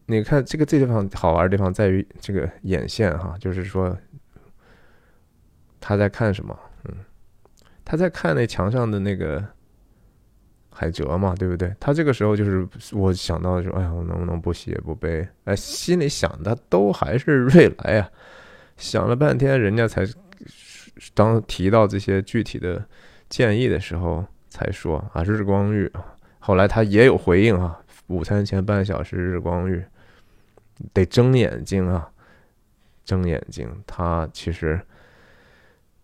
[0.05, 3.97] 你看这个这地方好玩的地方在于这个眼线哈，就是说
[5.79, 6.57] 他在看什么？
[6.85, 6.93] 嗯，
[7.85, 9.43] 他在看那墙上的那个
[10.71, 11.73] 海蜇嘛，对不对？
[11.79, 15.27] 他这个时候就是我想到说，哎呀，我能不能不写不背？
[15.45, 18.09] 哎，心里想的都还是瑞来呀。
[18.77, 20.05] 想了半天，人家才
[21.13, 22.83] 当提到这些具体的
[23.29, 24.25] 建议的时候。
[24.53, 25.89] 才说啊，日光浴。
[26.37, 29.81] 后来他也有回应啊，午餐前半小时日光浴，
[30.93, 32.11] 得睁眼睛啊，
[33.05, 33.69] 睁眼睛。
[33.85, 34.79] 他其实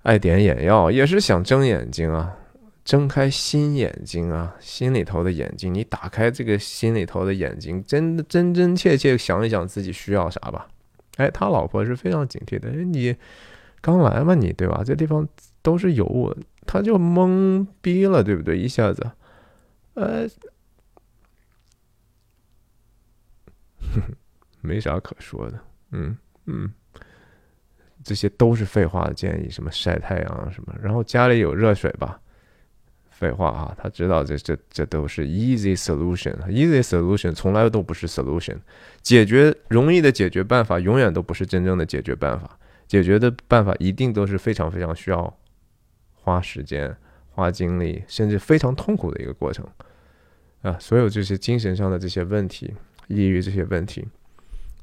[0.03, 2.35] 爱点眼药，也是想睁眼睛啊，
[2.83, 5.73] 睁开心眼睛啊，心里头的眼睛。
[5.73, 10.67] 你打开这个心里头的眼睛，真真真切切想一想自己需要啥吧。
[11.17, 12.69] 哎，他老婆是非常警惕的。
[12.69, 13.15] 你
[13.81, 14.83] 刚来嘛，你对吧？
[14.85, 15.27] 这地方
[15.61, 16.35] 都是油。
[16.69, 18.59] 他就懵逼了，对不对？
[18.59, 19.09] 一下子，
[19.93, 20.27] 呃，
[24.67, 25.59] 没啥可说的，
[25.91, 26.69] 嗯嗯，
[28.03, 32.19] 这些都是废话的建议，什么晒太阳啊什么，然后家里有热水吧？
[33.09, 38.57] 废话啊，他知道这这这都是 easy solution，easy solution 从来都不是 solution，
[39.01, 45.37] 解决容易的解决办法永远都不是真正的解决办法，解决的办法一定都是非常非常需要。
[46.13, 46.93] 花时间、
[47.31, 49.65] 花精力，甚至非常痛苦的一个过程
[50.61, 50.77] 啊！
[50.77, 52.73] 所有这些精神上的这些问题、
[53.07, 54.05] 抑郁这些问题，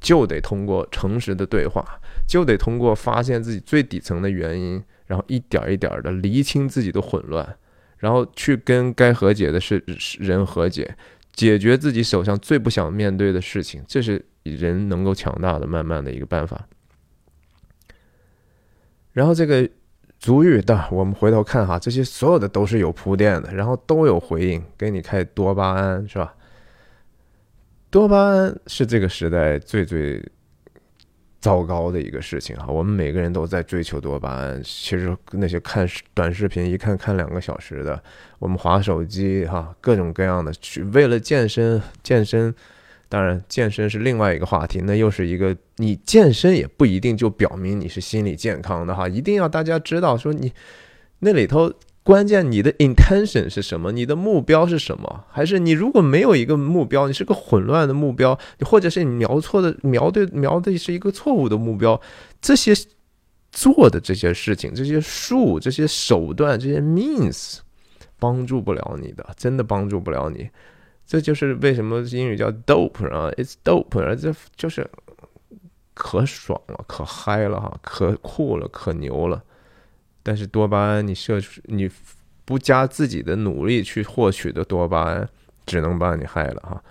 [0.05, 1.83] 就得通过诚实的对话，
[2.29, 7.57] 就得通过发现自己最底层的原因，然后一点一点的厘清自己的混乱，
[7.97, 9.83] 然后去跟该和解的事
[10.21, 10.95] 人和解，
[11.33, 13.83] 解决自己手上最不想面对的事情。
[13.89, 16.69] 这是人能够强大的慢慢的一个办法。
[19.13, 19.69] 然后这个。
[20.21, 26.35] 足浴的，我们回头看哈，这些所有的都是有铺垫的，然后都有回应，给你开多巴胺是吧？
[27.95, 30.21] 多巴胺是这个时代最最
[31.41, 34.61] 糟糕的一个事情哈，我们每个人都在追求多巴胺。
[34.65, 38.03] 其实那些看短视频，一看看两个小时的，
[38.41, 42.53] 我们划手机哈，各种各样的去为了健身健身。
[43.09, 50.53] 当然，健身是另外一个话题，那又是一个你健身也不一定就表明你是心理健康的哈，一定要大家知道说你
[51.21, 51.73] 那里头
[52.05, 55.25] 关键你的 intention 是什么，你的目标是什么？
[55.31, 61.99] 还是你如果没有一个目标，你是个混乱的目标，或者是你瞄错的瞄对瞄的是一个错误的目标，
[62.43, 62.75] 这些
[63.51, 67.61] 做的这些事情，这些术、这些手段、这些 means
[68.19, 70.51] 帮助不了你的，真的帮助不了你。
[71.07, 74.87] 这就是为什么英语叫 dope 啊，it's dope 啊，这就是
[75.95, 79.43] 可爽了，可嗨了哈，可酷了，可牛了。
[80.25, 81.89] 但是多巴胺，你摄取你
[82.45, 85.29] 不加自己的努力去获取的多巴胺，
[85.65, 86.83] 只能把你害了哈。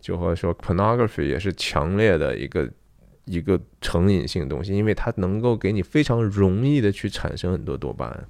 [0.00, 2.70] 就和说 pornography 也是强烈的一个
[3.24, 8.24] 一个成瘾性东西，因为它能够给你非常容易的去产生很多多巴胺。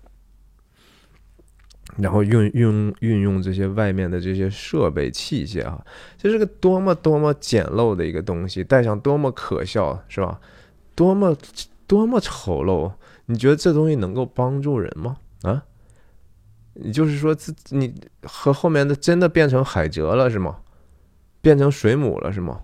[1.99, 5.85] 然后运运运用这些外面的这些设备器械啊，
[6.19, 10.41] 这是个多么多么简陋的一个东西，戴上多么可笑，是吧？
[10.95, 11.37] 多么
[11.87, 12.91] 多么丑陋！
[13.27, 15.19] 你觉得这东西能够帮助人吗？
[15.43, 15.65] 啊？
[16.75, 20.61] 你就是说自你和后面的真的变成海蜇了是吗？
[21.41, 22.63] 变成水母了是吗？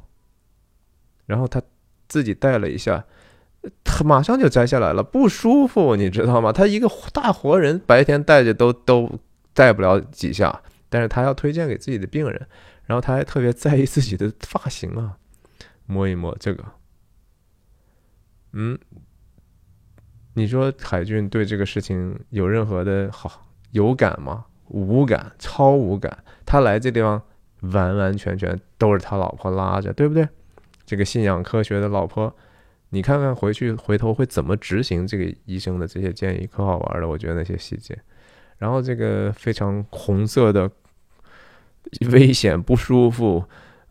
[1.26, 1.62] 然后他
[2.08, 3.04] 自己戴了一下。
[3.84, 6.50] 他马上就摘下来了，不舒服，你知道吗？
[6.50, 9.20] 他一个大活人，白天戴着都都
[9.52, 12.48] 戴不了几下，但是他要推荐给自己的病人，
[12.86, 15.16] 然后他还特别在意自己的发型啊，
[15.86, 16.64] 摸一摸这个，
[18.52, 18.76] 嗯，
[20.34, 24.46] 你说海俊对这个事情有任何的好有感吗？
[24.68, 26.16] 无感，超无感。
[26.46, 27.20] 他来这地方
[27.60, 30.26] 完完全全都是他老婆拉着，对不对？
[30.86, 32.34] 这个信仰科学的老婆。
[32.90, 37.08] 你看看回去回头会怎么执行这个医生的这些建议，可好玩了。
[37.08, 37.98] 我觉得那些细节，
[38.58, 40.70] 然后这个非常红色的
[42.10, 43.42] 危险、不舒服、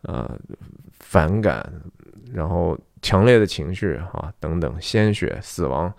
[0.02, 0.38] 呃
[0.92, 1.72] 反感，
[2.32, 5.92] 然后强烈的情绪啊等等，鲜血、死亡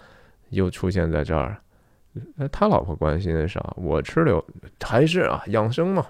[0.53, 1.57] 又出现在这儿。
[2.35, 3.59] 那他老婆关心的啥？
[3.75, 4.43] 我吃流
[4.79, 6.05] 还是啊养生嘛？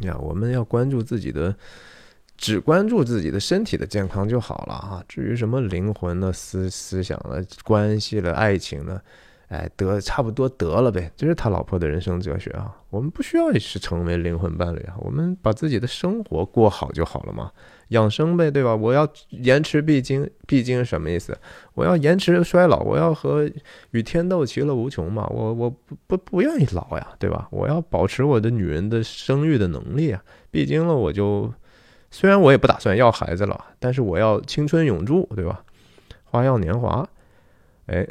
[0.00, 1.54] 呀，我们要关注自己的，
[2.36, 5.04] 只关注自己的身体的健康就好了啊。
[5.08, 9.00] 至于什么灵魂的思思想的关系了、爱情呢？
[9.48, 12.74] 哎，得差不多得了呗，这是他老婆的人生哲学啊。
[12.88, 17.52] 我们不需要是成为灵魂伴侣啊，我们把自己的生活过好就好了嘛，
[17.92, 18.74] 养生呗，对吧？
[18.74, 21.38] 我要延迟必经，必经什么意思？
[21.74, 23.48] 我要延迟衰老，我要和
[23.92, 25.26] 与天斗其乐无穷嘛。
[25.30, 27.46] 我我不不不愿意老呀，对吧？
[27.50, 30.22] 我要保持我的女人的生育的能力啊。
[30.50, 31.52] 必经了，我就
[32.10, 35.64] 虽然我也不打算要孩子了，但是我要青春永驻，对吧？
[36.24, 37.08] 花样年华，
[37.86, 38.06] 哎。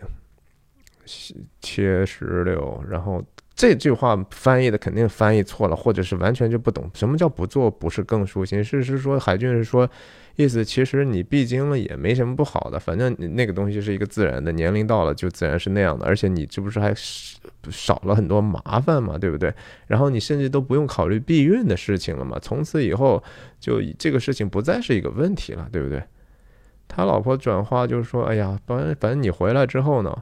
[1.59, 3.21] 切石榴，然后
[3.61, 8.63] 这句话翻译的肯定翻译错了，或者是完全就不懂什么叫不做不是更舒心。
[8.63, 9.87] 是是说海俊是说
[10.35, 16.91] 意思，其实你闭经了也没什么不好的，反正那个东西是一个自然的，年龄到了就自然是那样的，而且你这不是还
[17.69, 19.53] 少了很多麻烦嘛，对不对？
[19.85, 23.23] 然后你甚至都不用考虑避孕的事情了嘛，从此以后
[23.59, 26.01] 就这个事情不再是一个问题了，对不对？
[26.87, 30.17] 他老婆转化就是说，哎呀，反正反正你回来之后呢。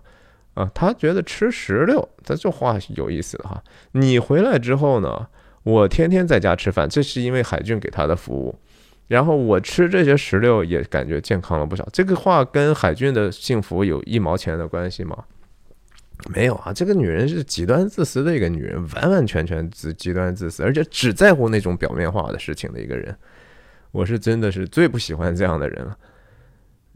[0.59, 3.63] 啊，他觉得吃石榴，他这话有意思哈。
[3.93, 5.25] 你回来之后呢，
[5.63, 8.53] 我天天在家吃饭，这是因为海俊给他的服务。
[9.07, 11.87] 然后我吃这些石榴也感觉健康了不少。
[11.93, 15.23] 这个话跟海俊的幸福有一毛钱的关系吗？
[16.27, 23.15] 没有啊，这个女人是极端自私的一个女人，完完全全自极端自私，而且只在乎那种表面化的事情的一个人。
[23.91, 25.97] 我是真的是最不喜欢这样的人了。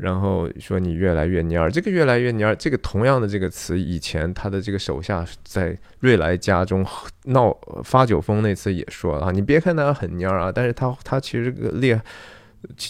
[0.04, 6.86] 然后说你越来越蔫儿，这个越来越蔫儿，这个同样的这个词，以前他的这个手下在瑞来家中
[7.24, 12.02] 闹发酒疯那次也说了，你别看他很蔫儿啊，但是他他其实个厉害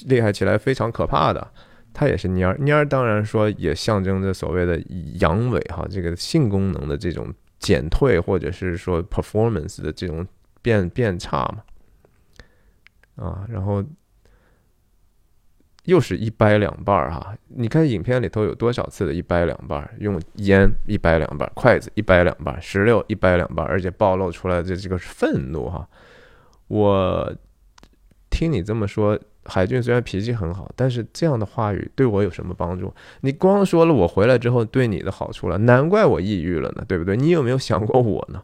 [0.07, 1.47] 厉害起来非常可怕的，
[1.93, 4.81] 他也是蔫儿蔫儿，当然说也象征着所谓的
[5.19, 10.25] 阳痿哈，这个性功能的这种减退或者是说 performance 的这种
[10.63, 13.83] 变变差嘛，啊，然后。
[15.85, 25.87] 又是一掰两半儿哈，你看影片里头有多少次的一掰两半儿，用烟一掰两半儿，筷子一掰两半儿，石榴一掰两半儿，而且暴露出来的这个愤怒哈。
[26.67, 27.33] 我
[28.29, 32.93] 听你这么说，海俊虽然脾气很好，但是这样的话语对我有什么帮助？
[33.19, 37.17] 你光说了我回来之后对你的好处了，难怪我抑郁了呢，对不对？
[37.17, 38.41] 你有没有想过我呢？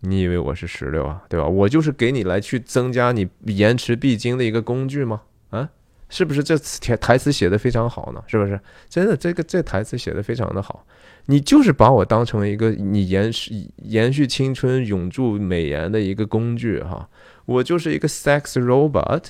[0.00, 1.46] 你以为我是石榴啊，对吧？
[1.48, 5.22] 我就是给你来去增加你延迟必经的一个工具吗？
[5.50, 5.68] 啊？
[6.08, 8.22] 是不是这台台词写的非常好呢？
[8.26, 9.16] 是不是真的？
[9.16, 10.86] 这个这台词写的非常的好。
[11.26, 17.08] 你就是把我当成一个你延续延续青春、永驻美颜的一个工具哈。
[17.44, 19.24] 我就是一个 sex robot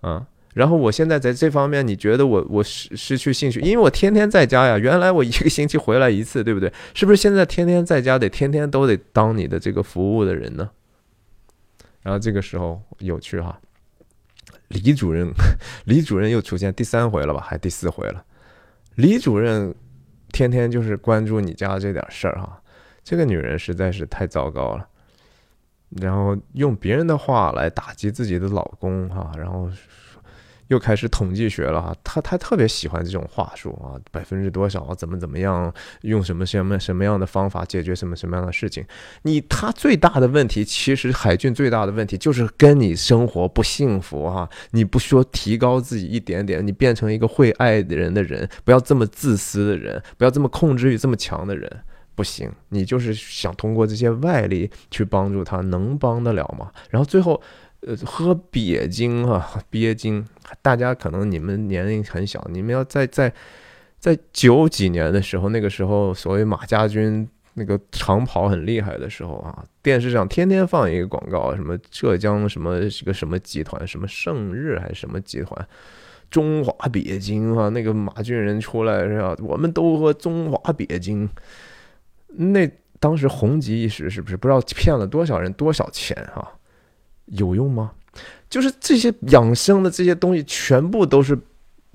[0.00, 0.26] 啊。
[0.54, 3.60] 然后我现在在这方面，你觉得我我失失去兴趣？
[3.60, 4.76] 因为我天天在家呀。
[4.78, 6.72] 原来我一个星期回来一次，对不对？
[6.94, 10.70] 是不是现在天天在家得天天都得当你的这个服务的人呢？
[12.02, 13.60] 然后这个时候有趣哈。
[14.68, 15.30] 李主任，
[15.84, 17.40] 李主任又出现第三回了吧？
[17.40, 18.24] 还第四回了。
[18.96, 19.74] 李主任
[20.32, 22.60] 天天就是关注你家这点事儿哈，
[23.04, 24.88] 这个女人实在是太糟糕了。
[25.90, 29.70] 然后用别人的话来打击自己的老公哈，然后。
[30.68, 38.84] 又开始统计学了哈，他他特别喜欢这种话术啊，百分之多少啊怎么怎么样，用什么什么什么样的方法解决什么什么样的事情？
[39.22, 44.48] 你他最大的问题，其实海俊最大的问题就是跟你生活不幸福哈。
[44.72, 51.70] 你不说提高自己一点点，你变成一个会爱的人的人，不要这么自私的人，不要这么控制欲这么强的人，
[52.14, 52.50] 不行。
[52.70, 56.72] 你就是想通过这些外力去帮助他，能帮得了吗？
[56.90, 57.40] 然后最后。
[57.80, 60.24] 呃，喝鳖精啊，鳖精，
[60.62, 63.32] 大家可能你们年龄很小，你们要在在
[63.98, 75.68] 在九几年的时候，那个时候所谓马家军那个长跑很厉害的时候啊，电视上天天放一个广告，什么浙江什么是个什么集团，什么盛日还是什么集团，
[76.30, 79.36] 中华鳖精啊，那个马俊仁出来是吧？
[79.40, 81.28] 我们都喝中华鳖精，
[82.28, 82.68] 那
[82.98, 84.36] 当时红极一时，是不是？
[84.36, 86.52] 不知道骗了多少人多少钱啊？
[87.26, 87.92] 有用吗？
[88.48, 91.38] 就是这些养生的这些东西，全部都是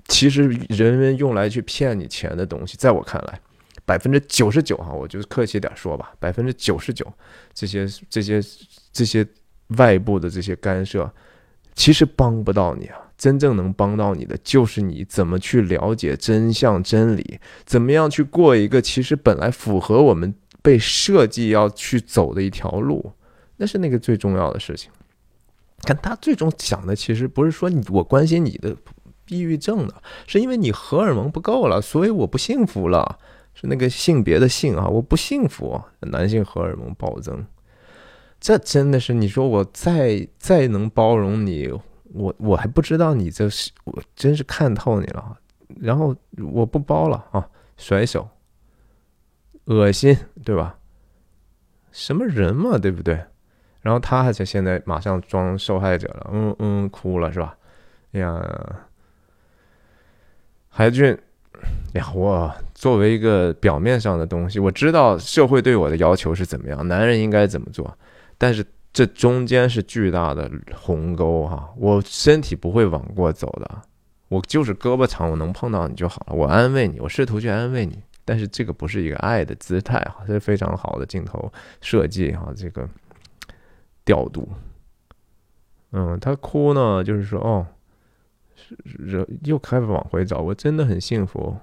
[0.07, 2.75] 其实人人用来去骗你钱的东西。
[2.77, 3.39] 在我看来，
[3.85, 7.05] 百分之九十九哈，我就客气点说吧，百分之九十九
[7.53, 8.41] 这些这些
[8.91, 9.25] 这些
[9.77, 11.11] 外部的这些干涉，
[11.73, 12.97] 其实帮不到你啊。
[13.17, 23.11] 真正能帮到你的，就是你怎么去了解真相真理，怎么样去过一个其实本来符合我们被设计要去走的一条路，
[23.57, 24.89] 那是那个最重要的事情。
[25.83, 28.75] 看他最终想的，其实不是说你我关心你的
[29.27, 29.93] 抑郁症的，
[30.27, 33.17] 是因为你荷尔蒙不够了，所以我不幸福了，
[33.53, 37.45] 是那个性别的性啊，我不幸福，男性荷尔蒙暴增。
[38.39, 41.71] 这真的是你说我再再能包容你，
[42.13, 45.37] 我我还不知道你这是我真是看透你了，
[45.79, 46.15] 然后
[46.51, 48.27] 我不包了啊，甩手，
[49.65, 50.77] 恶心，对吧？
[51.91, 53.23] 什么人嘛，对不对？
[53.81, 57.57] 然后他还在现在马上装受害者了，嗯嗯，哭了是吧？
[58.13, 58.39] 哎呀，
[60.69, 61.17] 海俊，
[61.93, 67.97] 呀，我作为一个表面上的东西，我知道社会对我的要求是怎么样，男人应该怎么做，
[68.37, 68.63] 但是
[68.93, 73.81] 这中间是巨大的鸿沟哈，我身体不会往过走的，
[74.27, 82.87] 我就是胳膊长，我能碰到你就好了，我安慰你，我试图去安慰你，但是这个不是一个爱的姿态哈，这是非常好的镜头设计哈，这个。
[84.03, 84.49] 调度，
[85.91, 87.67] 嗯，他哭呢，就是说，哦，
[88.55, 88.75] 是
[89.09, 91.55] 是又开始往回找，我真的很幸福。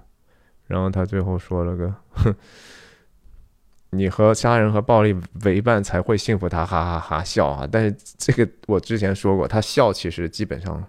[0.67, 2.35] 然后他最后说了个，哼，
[3.91, 6.47] 你和杀人和暴力为伴才会幸福。
[6.47, 7.67] 他哈哈哈笑啊！
[7.71, 10.85] 但是这个我之前说过，他笑其实基本上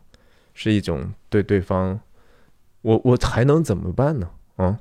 [0.53, 1.97] 是一种对对方，
[2.81, 4.29] 我我还能怎么办呢？
[4.57, 4.79] 啊，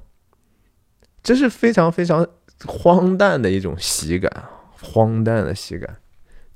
[1.23, 2.27] 这是非常非常
[2.66, 4.49] 荒诞的一种喜感，
[4.83, 5.99] 荒诞的喜感。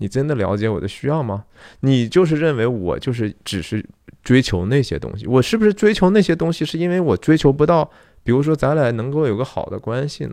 [0.02, 1.44] 你真的了解我的需要吗？
[1.80, 3.86] 你就是认为我就是只是
[4.24, 7.88] 追求那些东西，我是不是追求那些东西是因为我追求不到？
[8.24, 10.32] 比如说咱俩能够有个好的关系呢？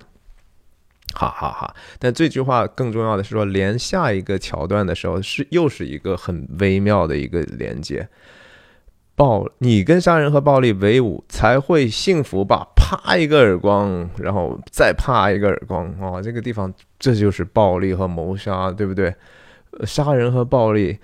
[1.13, 1.75] 哈哈哈！
[1.99, 8.07] 但这句话更重要的是说，连下一个桥段的时候是又是一个很微妙的一个连接。
[9.15, 12.67] 暴，你跟杀人和暴力为伍才会幸福吧？
[12.75, 16.21] 啪一个耳光，然后再啪一个耳光啊！
[16.21, 19.13] 这个地方这就是暴力和谋杀，对不对？
[19.85, 20.99] 杀人和暴力，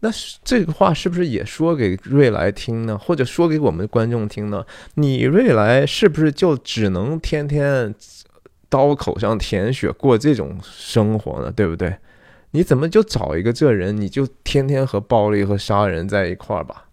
[0.00, 0.10] 那
[0.42, 2.98] 这个话是不是也说给瑞来听呢？
[2.98, 4.64] 或者说给我们观众听呢？
[4.94, 7.94] 你瑞来是不是就只能天天
[8.68, 11.50] 刀口上舔血过这种生活呢？
[11.50, 11.96] 对不对？
[12.52, 16.84] 你怎么就找一个这人，你就天天和暴力和杀人在一块儿吧？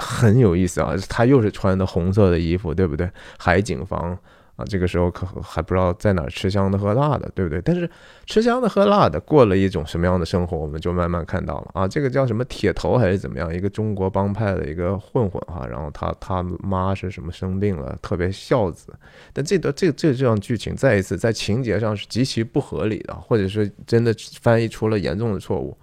[0.00, 0.94] 很有意思啊！
[1.08, 3.08] 他又是穿的红色的衣服，对不对？
[3.38, 4.18] 海景房。
[4.56, 7.60] 啊，这个时候可还不知道在哪儿吃香的喝辣的，对不对？
[7.60, 7.88] 但是
[8.24, 11.86] 吃香的喝辣的过了一种什么样的生活，我们就慢慢看到了啊。
[11.86, 13.54] 这个叫什么铁头还是怎么样？
[13.54, 18.94] 一个中国帮派的一个混混哈，然后他他妈是什么生病了，特别孝子。
[19.34, 25.76] 但这段这这这样剧情再一次在情节上是极其不合理的，或者是真的翻译出了严重的错误。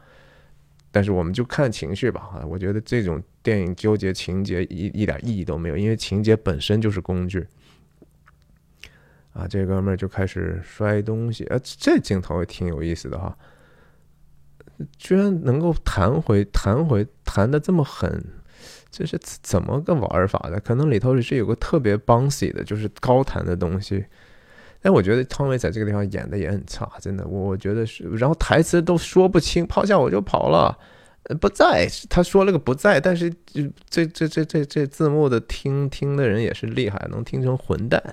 [0.91, 7.45] 但是我们就看情绪吧啊，我觉得这种电影纠结情节一一点意义都没有，因为情节本身就是工具。
[9.33, 13.35] 啊，这哥们儿就开始摔东西，呃，这镜头也挺有意思的哈，
[14.97, 18.23] 居然能够弹回、弹回、弹的这么狠，
[18.91, 20.59] 这是怎么个玩法的？
[20.59, 24.05] 可能里头是有个特别 bouncy 的，就是高弹的东西。
[24.79, 30.77] 但我觉得汤唯在这个地方演的也很差，真的，我觉得是，然后台词都说不清，抛下我就跑了，
[31.39, 33.33] 不在，他说了个不在，但是
[33.89, 38.03] 这这这这这字幕的听听的人也是厉害，能听成混蛋。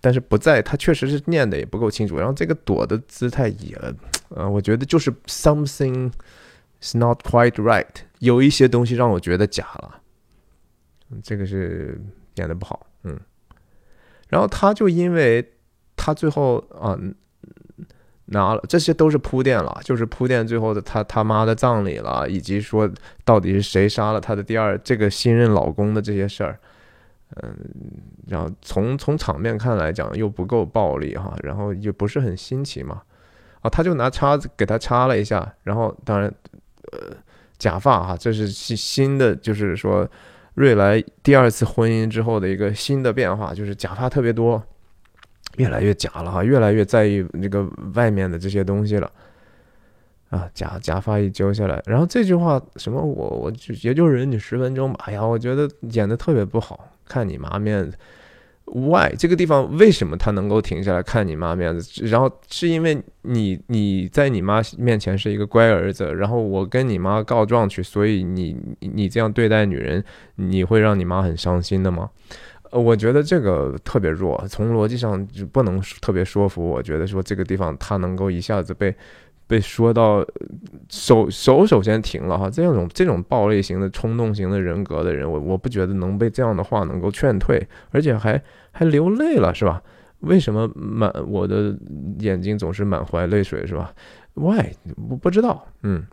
[0.00, 2.16] 但是不在，他确实是念的也不够清楚。
[2.16, 3.76] 然后这个躲的姿态也，
[4.28, 6.12] 呃，我觉得就是 something
[6.80, 7.86] is not quite right，
[8.20, 10.00] 有一些东西让我觉得假了。
[11.22, 12.00] 这个是
[12.34, 13.18] 演的不好，嗯。
[14.28, 15.52] 然后他就因为
[15.96, 16.98] 他最后啊
[18.26, 22.90] 拿了，这些都是铺垫了，就是铺垫最后的他他妈的葬礼了，以及说
[23.24, 26.58] 到底是谁杀了他的第二这个新任老公的这些事儿。
[27.42, 27.54] 嗯，
[28.28, 33.02] 然后从从场面看来讲又不够暴力哈，然后又不是很新奇嘛，
[33.62, 36.32] 啊，他就拿叉子给他插了一下，然后当然，
[36.92, 37.16] 呃，
[37.58, 40.08] 假发哈，这是新新的，就是说
[40.54, 44.62] 瑞来第二次婚姻之后的一个新的变化，就是假发特别多，
[45.56, 49.10] 越来越假了哈，越来越在意这个外面的这些东西了，
[50.30, 56.92] 啊，假假发一揪下来，然后这句话什么我我就也就忍你十分钟吧，哎呀，我觉得演的特别不好。
[57.08, 57.96] 看你妈面子
[58.64, 62.04] ，Why 这个地方为什么他能够停下来看你妈面子？
[62.06, 70.04] 然后是因为你你在你妈面前是一个乖儿子，然后我跟你妈告状去，所以你你这样对待女人，
[70.34, 72.10] 你会让你妈很伤心的吗？
[72.70, 76.68] 呃，我觉得这个特别弱，从逻辑上就不能特别说服。
[76.68, 78.94] 我觉得说这个地方他能够一下子被。
[79.46, 80.26] 被说到
[80.88, 88.42] 手手首先停了哈，这种这种暴力型的冲动型的人格的人，我我不觉得能被这样的话能够劝退，而且还
[88.72, 89.82] 还流泪了是吧？
[90.20, 91.76] 为什么满我的
[92.18, 93.92] 眼睛总是满怀泪水是吧
[94.34, 94.72] ？Why
[95.10, 96.06] 我不知道，嗯。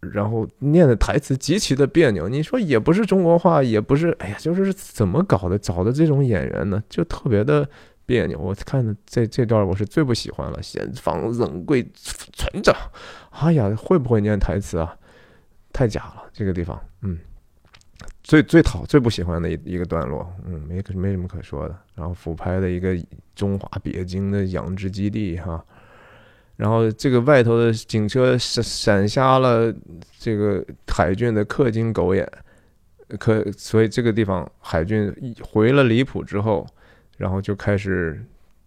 [0.00, 5.58] 然后念的台词极其的别扭，你说也不是中国话，也不是，哎呀，就是怎么搞的？
[5.58, 7.68] 找的这种演员呢，就特别的。
[8.10, 8.36] 别扭。
[8.40, 10.60] 我看的这这段我是最不喜欢了。
[10.60, 12.74] 先放冷柜存着，
[13.30, 14.96] 哎呀，会不会念台词啊？
[15.72, 17.16] 太假了，这个地方，嗯，
[18.24, 21.78] 最最讨最不喜欢的一一个段落，嗯，没没什么可说的。
[21.94, 22.96] 然后俯拍的一个
[23.36, 25.64] 中华鳖精的养殖基地哈，
[26.56, 29.72] 然后这个外头的警车闪闪瞎了
[30.18, 32.28] 这个海军的氪金狗眼。
[33.18, 35.12] 可，所以这个地方海军
[35.42, 36.64] 回了离谱之后，
[37.20, 38.18] 然后就开始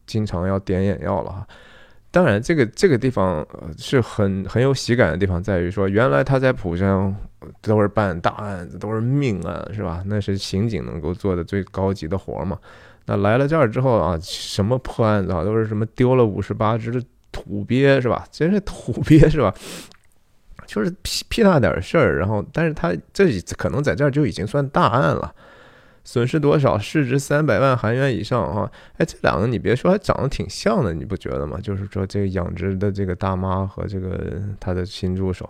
[0.05, 1.47] 经常要点眼药了哈。
[2.11, 3.43] 当然，这个这个地方
[3.75, 7.13] 是很很有喜感的地方，在于说原来他在浦上
[7.59, 10.03] 都是办大案子，都是命案，是吧？
[10.05, 12.59] 那是刑警能够做的最高级的活嘛。
[13.05, 18.23] 那来了这儿之后啊，什么破案子啊，都是什么丢了五十八只的土鳖，是吧？
[18.31, 19.51] 真是土鳖，是吧？
[20.67, 23.27] 就是屁屁大点事儿，然后，但是他这
[23.57, 25.34] 可能在这儿就已经算大案了，
[26.03, 26.77] 损失多少？
[26.77, 28.71] 市值三百万韩元以上啊！
[28.97, 31.59] 哎，这两个你别说，还长得挺像的，你不觉得吗？
[31.61, 35.49] 就是说这个养殖的这个大妈和这个他的新助手，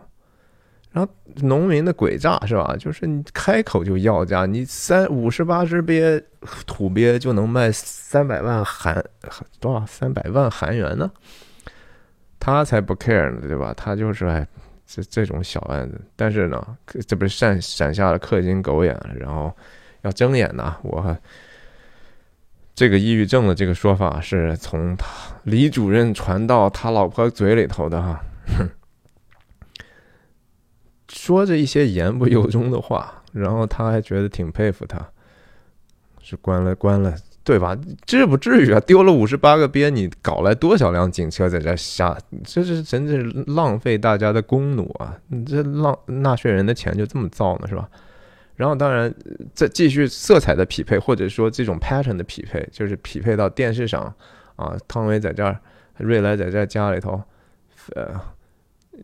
[0.92, 1.12] 然后
[1.42, 2.76] 农民的诡诈是吧？
[2.78, 6.24] 就是你开口就要价，你三五十八只鳖
[6.66, 9.04] 土鳖就能卖三百万韩
[9.60, 9.86] 多少？
[9.86, 11.12] 三百万韩元呢？
[12.40, 13.74] 他才不 care 呢，对吧？
[13.76, 14.48] 他就是哎。
[14.86, 16.78] 这这种小案子，但是呢，
[17.08, 19.52] 这不是闪闪瞎了氪金狗眼，然后
[20.04, 20.78] 要睁眼呐！
[20.84, 21.18] 我
[22.76, 25.06] 这个抑郁症的这个说法是从他
[25.44, 28.24] 李主任传到他老婆嘴里头的哈，
[31.10, 35.06] 说着一些言不由衷的话，然后他还觉得挺佩服他，
[36.22, 37.16] 是关了关了。
[37.46, 37.78] 对吧？
[38.06, 38.80] 至不至于啊！
[38.80, 42.18] 丢了五十八个鳖，你搞来多少辆警车在这瞎？
[42.46, 45.20] 这是真是浪费大家的公奴啊！
[45.28, 47.90] 你这浪纳税人的钱就这么造呢，是吧？
[48.56, 49.14] 然后当然
[49.54, 54.02] 再继续色彩的匹配，或者说这种 pattern 的匹配，就是匹配到电视上
[54.56, 54.76] 啊。
[54.88, 55.60] 汤唯在这儿，
[55.98, 57.22] 瑞来在这家里头，
[57.96, 58.20] 呃，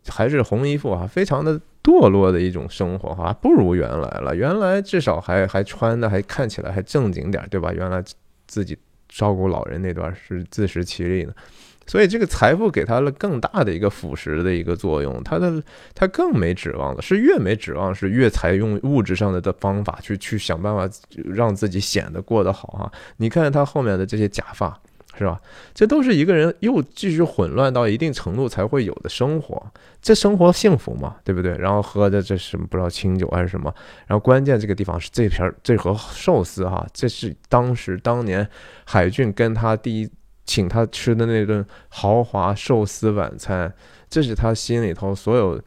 [0.07, 4.35] 还是红衣服啊，非常的堕落的一种生活哈，不如原来了。
[4.35, 7.71] 原来至少还还穿的还看起来还正经点，对吧？
[7.73, 8.03] 原来。
[8.51, 8.75] 自己
[9.07, 11.35] 照顾老人那段是自食其力的，
[11.89, 15.61] 所以这个财富给他了更大的一个腐蚀的一个作用，他的
[15.93, 20.87] 他更没指望了，是越没指望是越采用物质上的的方法去去想办法
[21.25, 22.91] 让自己显得过得好哈。
[23.17, 24.79] 你看他后面的这些假发。
[25.17, 25.37] 是吧？
[25.73, 29.61] 这都是一个人又继续混乱到一定程度才会有的生活，
[30.01, 31.17] 这生活幸福吗？
[31.25, 31.57] 对不对？
[31.57, 33.73] 然后喝的这什么不知道清酒还是什么？
[34.07, 38.47] 然后关键这个地方是这片这盒寿司哈，这是当时当年
[38.85, 40.09] 海俊跟他第一
[40.49, 43.71] 请他吃的那顿豪华寿司晚餐，
[44.09, 45.61] 这是他心里头所有。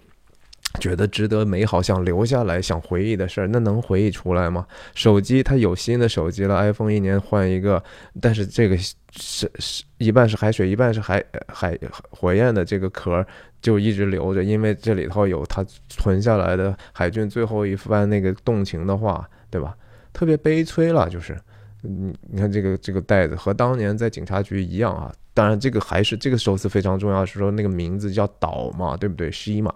[0.81, 4.67] 觉得值得美好，想留下来，想回忆的事儿，那能回忆出来吗？
[4.95, 7.83] 手机他有新的手机了，iPhone 一年换一个，
[8.23, 11.79] 但是这个是是一半是海水，一半是海海
[12.09, 13.23] 火焰的这个壳
[13.61, 19.77] 就一直留着，因为这里头有他存下来的海军最后一番那个动情的话，对吧？
[20.15, 21.39] 特别悲催了，就是
[21.83, 25.13] 你你看这个这个袋子和当年在警察局一样啊。
[25.35, 29.33] 当然这个还是这个首次非常重要，是说那个名字叫岛嘛，对不对？
[29.33, 29.75] 西马。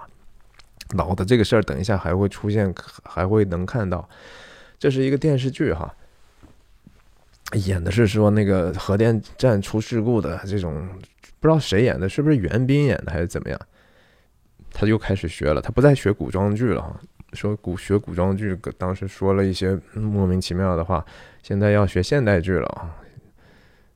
[0.95, 2.73] 老的这个事儿，等一下还会出现，
[3.03, 4.07] 还会能看到。
[4.79, 5.91] 这是一个电视剧哈，
[7.55, 10.87] 演的是说那个核电站出事故的这种，
[11.41, 13.59] 不知道谁演的，是不是袁彬演的还是怎么样？
[14.73, 17.01] 他又开始学了，他不再学古装剧了哈，
[17.37, 21.05] 说古学古装剧，当时说了一些莫名其妙的话，
[21.43, 22.97] 现在要学现代剧了啊。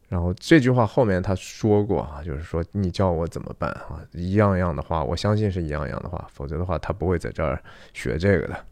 [0.09, 4.01] 然后这句话后面他说过啊，就是说你叫我怎么办啊？
[4.13, 7.61] 一样样的话，我相信是一样样的话，否则的话他不会在这儿
[7.95, 8.65] 学这个的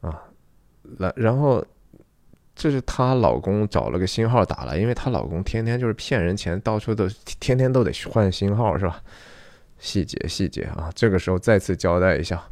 [0.00, 0.22] 啊。
[0.98, 1.64] 来，然后
[2.54, 7.08] 这是她老公找了个新号打来，因为她老公天天就是骗人钱，到处都
[7.38, 9.02] 天天都得换新号是吧？
[9.78, 12.42] 细节细节啊，这个时候再次交代一下，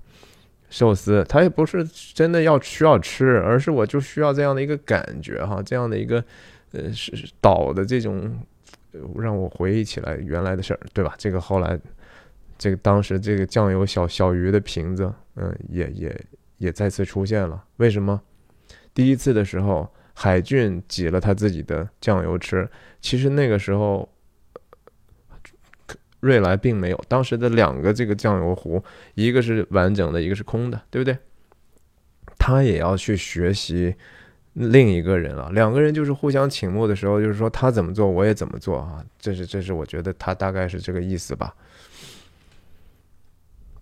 [0.71, 1.85] 寿司他也不是
[2.15, 6.25] 真的要需要吃，而是我就需要这样的一个感觉哈，这样的一个。
[6.73, 8.39] 呃，是岛的这种，
[9.17, 11.15] 让我回忆起来原来的事儿，对吧？
[11.17, 11.81] 这个后来，
[12.59, 16.15] 这个当时这个酱油小小鱼的瓶子，嗯，也也
[16.59, 17.65] 也再次出现了。
[17.79, 18.21] 为什么？
[18.93, 22.69] 第一次的时候，海俊挤了他自己的酱油吃，
[23.01, 24.07] 其实那个时候，
[26.21, 27.05] 瑞来并没有。
[27.09, 28.83] 当时的两个这个酱油壶，
[29.15, 31.17] 一个是完整的，一个是空的，对不对？
[32.39, 33.95] 他也要去学习。
[34.55, 41.55] 另一个人了，两个人就是互相倾慕的时候，就是说他怎么做我也怎么做啊，这是这是我觉得他大概是这个意思吧。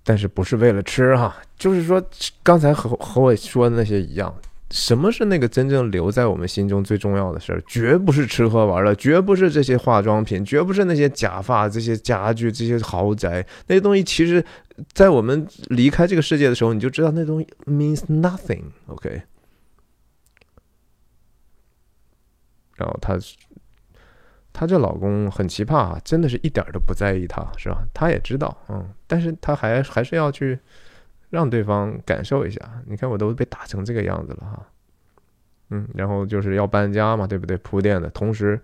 [0.05, 2.03] 但是不是为了吃哈，就是说
[2.43, 4.35] 刚才和和我说的那些一样，
[4.71, 7.63] 什么是那个真正留在我们心中最重要的事儿？
[7.69, 13.47] 绝不是吃喝玩乐，绝不是这些化妆品，绝不是那些假发、这些家具、这些豪宅。
[13.69, 14.45] 那些东西，其实，
[14.93, 18.65] 在我们离开这个世界的时候，你就知道那东西 means nothing。
[18.89, 19.23] OK。
[22.75, 23.17] 然后她，
[24.53, 27.85] 她这老公很奇葩啊，真的是一点都不在意她，是吧？
[27.95, 30.59] 她也知道，嗯，但是她还还是要去。
[31.37, 34.67] 让对方感受一下，你看我都被打成这个样子了哈，
[35.69, 37.55] 嗯，然后就是要搬家嘛，对不对？
[37.59, 38.59] 铺垫的同时，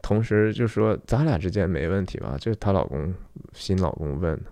[0.00, 2.34] 同时就说咱俩之间没问题吧？
[2.40, 3.12] 这是她老公
[3.52, 4.50] 新老公问的，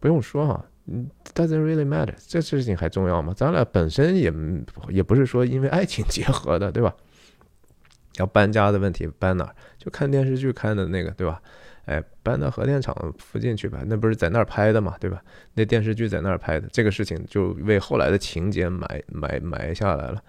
[0.00, 3.34] 不用说哈，嗯，doesn't really matter，这事情还重要吗？
[3.36, 4.32] 咱俩本身也
[4.88, 6.94] 也不是说因为爱情结合的，对吧？
[8.16, 9.54] 要搬家的问题搬哪儿？
[9.76, 11.42] 就看电视剧看的那个，对吧？
[11.86, 15.22] 哎，搬到核电厂附近去吧，那不是在那儿拍的嘛，对吧？
[15.52, 20.22] 那电视剧在那儿拍的，这个事情就为后来的情节埋埋埋下来了。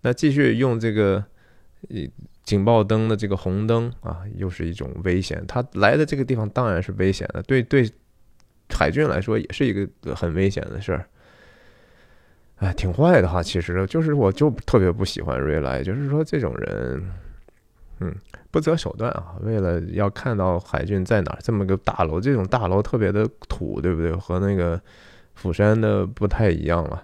[0.00, 1.24] 那继续用这个
[2.42, 5.44] 警报灯的这个红灯啊，又是一种危险。
[5.46, 7.88] 他来的这个地方当然是危险的，对对，
[8.68, 11.06] 海军来说也是一个很危险的事儿。
[12.56, 17.08] 哎，挺坏的哈，其实就是我就特别不喜欢瑞莱，就是说这种人。
[18.00, 18.14] 嗯，
[18.50, 19.34] 不择手段啊！
[19.40, 24.12] 为了要看到海军在哪儿，这么个大楼，这种大楼特别的土，对不对？
[24.12, 24.80] 和那个
[25.34, 27.02] 釜山的不太一样了，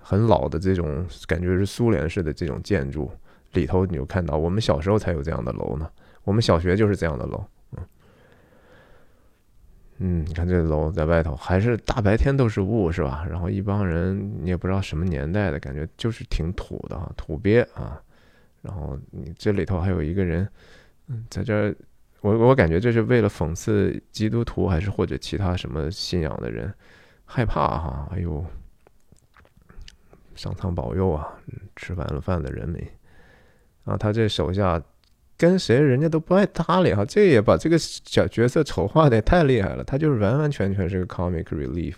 [0.00, 3.08] 很老的这种感觉是苏联式的这种建筑
[3.52, 5.88] 里头，你就看到我们小时候才有这样的楼呢。
[6.24, 7.44] 我们小学就是这样的楼，
[7.76, 7.84] 嗯
[9.98, 13.24] 嗯，你看这楼在外头，还是大白天都是雾，是吧？
[13.30, 18.02] 然后一帮人，你也不知道什么年代的感觉，就是挺土的啊，土鳖啊。
[18.66, 20.48] 然后你这里头还有一个人，
[21.06, 21.74] 嗯，在这儿，
[22.20, 26.74] 我我感觉这是为了讽刺基督徒，还是或者其他什么信仰的人
[27.24, 28.08] 害怕哈？
[28.10, 28.44] 哎呦，
[30.34, 31.28] 上苍保佑啊！
[31.76, 32.92] 吃完了饭的人没
[33.84, 33.96] 啊？
[33.96, 34.82] 他这手下
[35.36, 39.84] 跟谁人家都不爱搭理哈，这也把这个小角色丑化的也太厉害了。
[39.84, 41.94] 他就是完完全全是个 comic relief。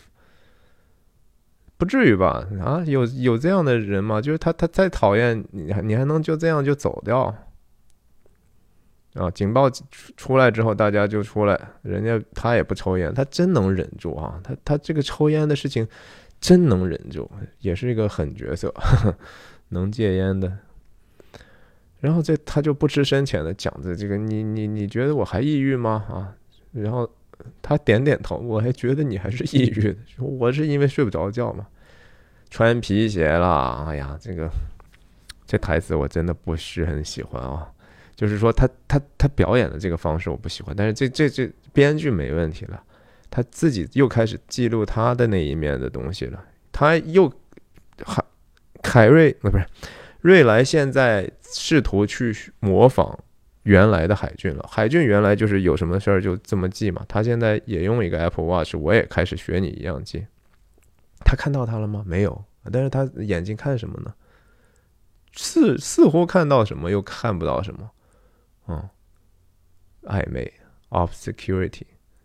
[1.78, 2.44] 不至于吧？
[2.60, 4.20] 啊，有有这样的人吗？
[4.20, 7.32] 就是他，他再讨厌你，你还能就这样就走掉？
[9.14, 9.70] 啊，警报
[10.16, 11.58] 出来之后，大家就出来。
[11.82, 14.40] 人家他也不抽烟，他真能忍住啊！
[14.42, 15.86] 他他这个抽烟的事情
[16.40, 17.30] 真能忍住，
[17.60, 18.74] 也是一个狠角色，
[19.70, 20.52] 能戒烟的。
[22.00, 26.04] 然后这他就不知深浅的讲着这个，你你你觉得我还抑郁吗？
[26.10, 26.34] 啊，
[26.72, 27.08] 然后。
[27.62, 29.96] 他点点头，我还觉得你还是抑郁的。
[30.18, 31.66] 我是因为睡不着觉嘛，
[32.50, 33.84] 穿皮鞋了。
[33.88, 34.50] 哎呀，这个
[35.46, 37.70] 这台词我真的不是很喜欢啊。
[38.16, 42.82] 就是说，他他他表演的这个方式我不喜欢，但是这这这编剧没问题了，
[43.30, 46.44] 他自己又开始记录他的那一面的东西了。
[46.72, 47.32] 他又
[48.04, 48.24] 还
[48.82, 49.64] 凯瑞不是
[50.20, 53.18] 瑞来，现在试图去模仿。
[53.68, 57.04] 原来的海俊了，海俊原来就是有什么事儿就这么记嘛。
[57.06, 60.26] 他现在也用一个 Apple Watch，我也开始学你一样记。
[61.18, 62.02] 他看到他了吗？
[62.06, 62.42] 没有，
[62.72, 64.14] 但是他眼睛看什么呢？
[65.34, 67.90] 似似乎看到什么，又看不到什么。
[68.68, 68.88] 嗯，
[70.04, 70.50] 暧昧
[70.88, 71.82] ，of security，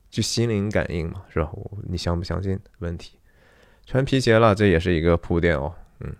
[0.09, 1.51] 就心灵感应嘛，是吧？
[1.89, 2.57] 你相不相信？
[2.79, 3.19] 问题。
[3.85, 5.75] 穿皮鞋了，这也是一个铺垫哦。
[5.99, 6.15] 嗯，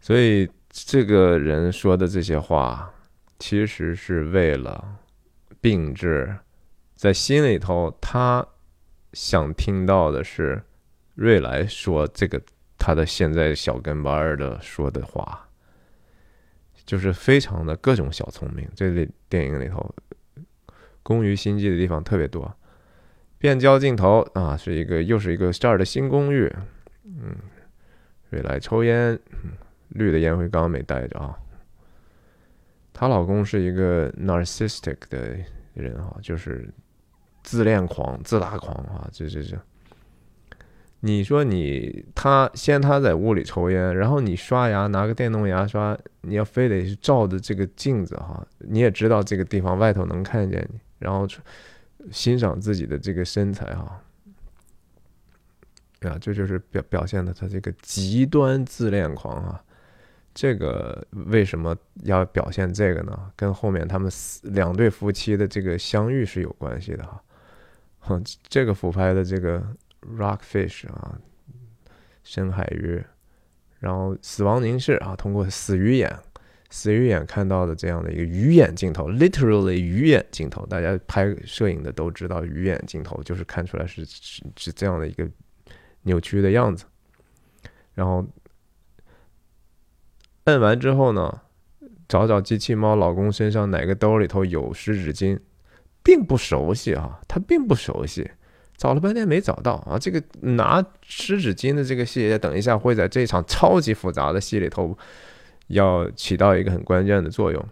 [0.00, 0.48] 所以。
[0.72, 2.90] 这个人说的这些话，
[3.38, 4.96] 其实是为了
[5.60, 6.34] 并置，
[6.94, 8.46] 在心里头，他
[9.12, 10.62] 想听到的是
[11.14, 12.40] 瑞来说这个
[12.78, 15.46] 他的现在小跟班的说的话，
[16.86, 18.66] 就是非常的各种小聪明。
[18.74, 19.94] 这里电影里头，
[21.02, 22.50] 工于心计的地方特别多。
[23.36, 26.50] 变焦镜头啊，是一个又是一个这儿的新公寓。
[27.04, 27.36] 嗯，
[28.30, 29.12] 瑞来抽烟。
[29.44, 29.52] 嗯
[29.94, 31.36] 绿的烟灰缸没带着啊。
[32.92, 35.36] 她老公是一个 narcissistic 的
[35.74, 36.68] 人啊，就是
[37.42, 39.58] 自恋狂、自大狂啊，这这这。
[41.00, 51.26] 你说你他先他在屋里抽烟，然后你刷牙拿个电动牙刷，你要非得照着这个镜子哈，你也知道这个地方外头能看见你，然后
[52.12, 54.00] 欣赏自己的这个身材哈。
[56.02, 59.64] 啊，这就是表表现的他这个极端自恋狂啊。
[60.34, 63.30] 这个为什么要表现这个呢？
[63.36, 64.10] 跟后面他们
[64.42, 67.22] 两对夫妻的这个相遇是有关系的哈。
[68.00, 69.62] 哼，这个俯拍的这个
[70.00, 71.18] Rockfish 啊，
[72.24, 73.02] 深海鱼，
[73.78, 76.18] 然后死亡凝视啊，通过死鱼眼，
[76.70, 85.28] 死鱼眼看到的这样的一个鱼眼镜头，literally 鱼眼镜头，大家拍摄影的都知道，鱼眼镜头就是看出来是是是这样的一个
[86.02, 86.86] 扭曲的样子。
[87.94, 88.26] 然后
[90.44, 91.40] 摁完之后呢，
[92.08, 95.38] 找找机器猫老公身上哪个兜里头有湿纸巾，
[96.02, 98.30] 并不熟悉啊，他并不熟悉，
[98.76, 99.98] 找了半天没找到啊。
[99.98, 104.98] 这个拿湿纸巾的这个细节，等一下会在这场超级复杂的戏里头
[105.68, 107.68] 要起到一个很关键的作用。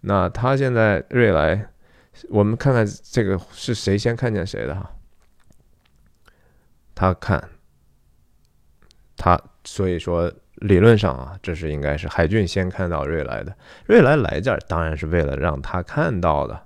[0.00, 1.70] 那他现在瑞来，
[2.28, 4.90] 我们看看这个是谁先看见谁的哈。
[6.94, 7.48] 他看，
[9.16, 13.54] 他所以说理论上啊，这是应该是海俊先看到瑞来的。
[13.86, 16.60] 瑞来来这儿当然是为了让他看到的。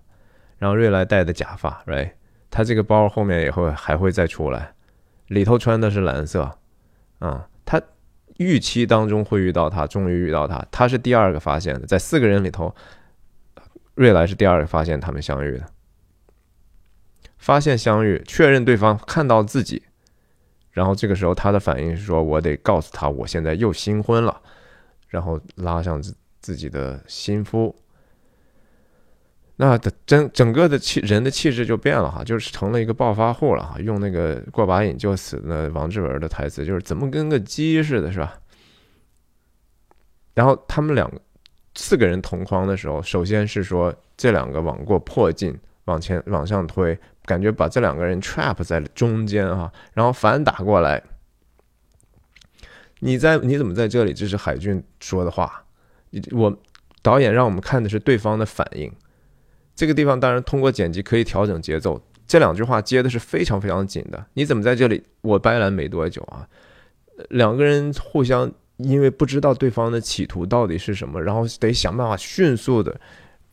[0.59, 2.13] 然后瑞来戴的假发，right？
[2.49, 4.73] 他这个包后面也会还会再出来，
[5.27, 6.59] 里头穿的是蓝色，
[7.19, 7.83] 啊，他
[8.37, 12.75] 预期当中会遇到他，终于遇到他，他是第二个发现的，在四个人里头，
[13.95, 15.67] 瑞来是第二个发现他们相遇的，
[17.39, 19.83] 发现相遇，确认对方看到自己。
[20.73, 24.41] 然后这个时候，他的反应是说：“我得告诉他，我现在又新婚了。”
[25.09, 27.77] 然后拉上自自己的新夫，
[29.57, 33.79] 那的整整个的气人的气质就变了哈，就是成了一个暴发户了哈。
[33.79, 38.41] 用那个过把瘾就死的王志文的台词，就是怎么跟个鸡似的，是吧？
[40.33, 41.21] 然后他们两个
[41.75, 45.55] 四个人同框的时候，首先是说这两个网过破镜
[45.85, 46.99] 往前往上推。
[47.25, 51.01] 感觉把这两个人 trap 在中间啊，然后反打过来。
[52.99, 54.13] 你在你怎么在这里？
[54.13, 55.65] 这是海俊说的话。
[56.33, 56.57] 我
[57.01, 58.93] 导演让我们看的是对方的反应。
[59.77, 62.03] 这个地方当然通过剪辑可以调整节奏。
[62.27, 64.27] 这两句话接的是非常非常紧的。
[64.35, 65.05] 你怎么在这里？
[65.21, 66.49] 我掰蓝没多久啊，
[67.31, 73.01] 两个人互相因为不知道对方的企图到底是什么，然后得想办法迅速的。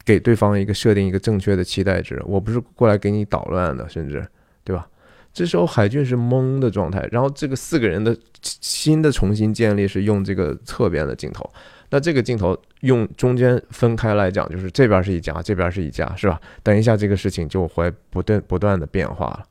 [0.10, 4.28] 给对方一个设定一个正确的期待值，我不是过来给你捣乱的，甚至，
[4.64, 4.88] 对吧？
[5.32, 11.48] 这时候海俊是懵的状态，然后这个四个人的新的重新建立是用这个侧边的镜头，
[11.92, 16.42] 那这个镜头用中间分开来讲，就是这边是一家，这边是一家，是吧？
[16.64, 19.46] 等一下这个事情就会不断不断的变化了。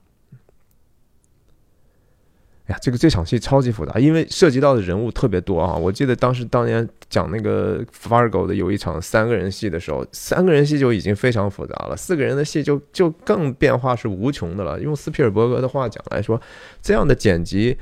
[2.69, 5.75] 呀，这个这场戏超级复杂，因为涉及到的人物特别多啊！
[5.75, 14.79] 我记得当时当年讲那个 Fargo 的有一场三个人戏的时候，三个人戏就已经非常复杂了，四个人的戏就就更变化是无穷的了。
[14.79, 16.39] 用斯皮尔伯格的话讲来说，
[16.83, 17.75] 这样的剪辑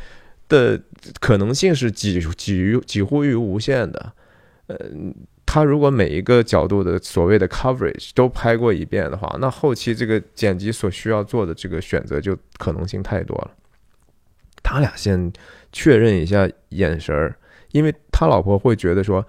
[0.49, 0.81] 的
[1.19, 4.13] 可能性是几几于几乎于无限的。
[4.69, 4.77] 呃，
[5.45, 13.51] 他如果每一个角度的所谓的 coverage 都拍过一遍的话，那后期这个剪辑所需要做的这个选择就可能性太多了。
[14.69, 15.33] 他俩先
[15.71, 17.37] 确认一下眼神儿，
[17.71, 19.25] 因为他老婆会觉得说：“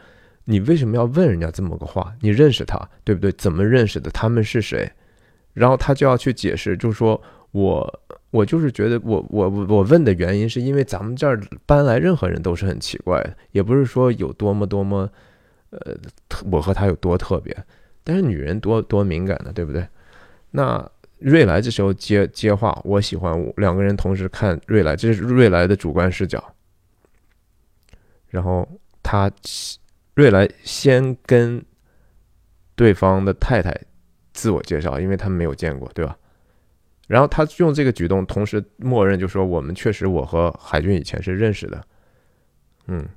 [0.46, 2.12] 你为什么要问人家这么个话？
[2.22, 3.32] 你认识他对不对？
[3.34, 4.10] 怎么认识的？
[4.10, 4.92] 他们是谁？”
[5.54, 7.22] 然后他就要去解释，就说
[7.54, 8.02] ：“我
[8.32, 15.08] 我就是觉得我我我问的原因是因为咱们这儿搬来任何人都是很奇怪的，也不是说有多么多么
[15.70, 15.96] 呃，
[16.52, 17.56] 我和他有多特别，
[18.04, 19.88] 但是女人多多敏感的，对不对？
[20.50, 20.84] 那。”
[21.20, 26.54] 瑞来这时候接接话，我喜欢我两个人同时看瑞来，这是瑞来的主观视角。
[28.28, 28.68] 然后
[29.02, 29.32] 他
[30.16, 31.64] 瑞来先跟
[32.76, 33.76] 对方的太太
[34.34, 36.18] 自我介绍，因为他们没有见过，对吧？
[37.08, 41.84] 然后他用这个举动，同时默认就说我们确实我和海军以前是认识的。
[42.88, 43.08] 嗯，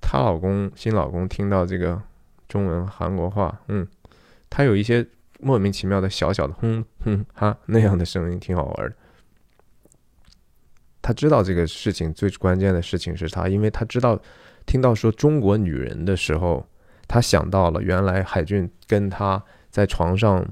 [0.00, 2.00] 她老公新老公听到这个
[2.48, 3.88] 中文韩国话，嗯。
[4.50, 5.06] 他有一些
[5.38, 8.96] 莫名其妙的小小的哼哼哈那样的声音，挺好玩的。
[11.00, 14.20] 他知道这个事情最关键的事情是他，因为他知道
[14.66, 16.66] 听到说中国女人的时候，
[17.06, 20.44] 他想到了原来海俊跟他在床上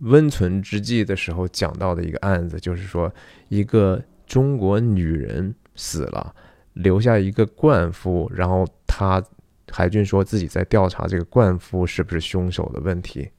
[0.00, 3.12] 温存之际的时候讲到的一个案子，就是说
[3.48, 6.34] 一个中国女人死了，
[6.74, 9.24] 留下一个冠夫，然后他。
[9.70, 13.30] 海俊说自己在调查这个冠夫是不是凶手的问题，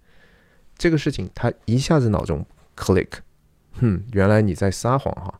[0.77, 2.45] 这个事情他一下子脑中
[2.75, 3.09] click，
[3.73, 5.39] 哼，原来你在撒谎哈。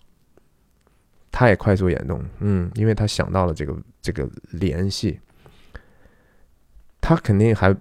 [1.32, 5.18] 他也快速眼动，嗯，因为他想到了这个这个联系，
[7.00, 7.74] 他肯定还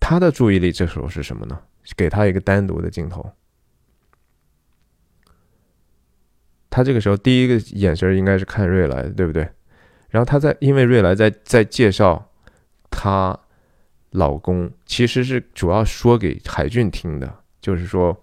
[0.00, 1.58] 他的注意力这时候是什么呢？
[1.96, 3.32] 给他一个单独的镜头，
[6.68, 9.48] 他这个时候第一个眼神应该是看瑞来，对不对？
[10.08, 12.28] 然后他在因为瑞来在在介绍。
[12.90, 13.38] 她
[14.10, 18.18] 老公其实是主要说给海俊听的，就是说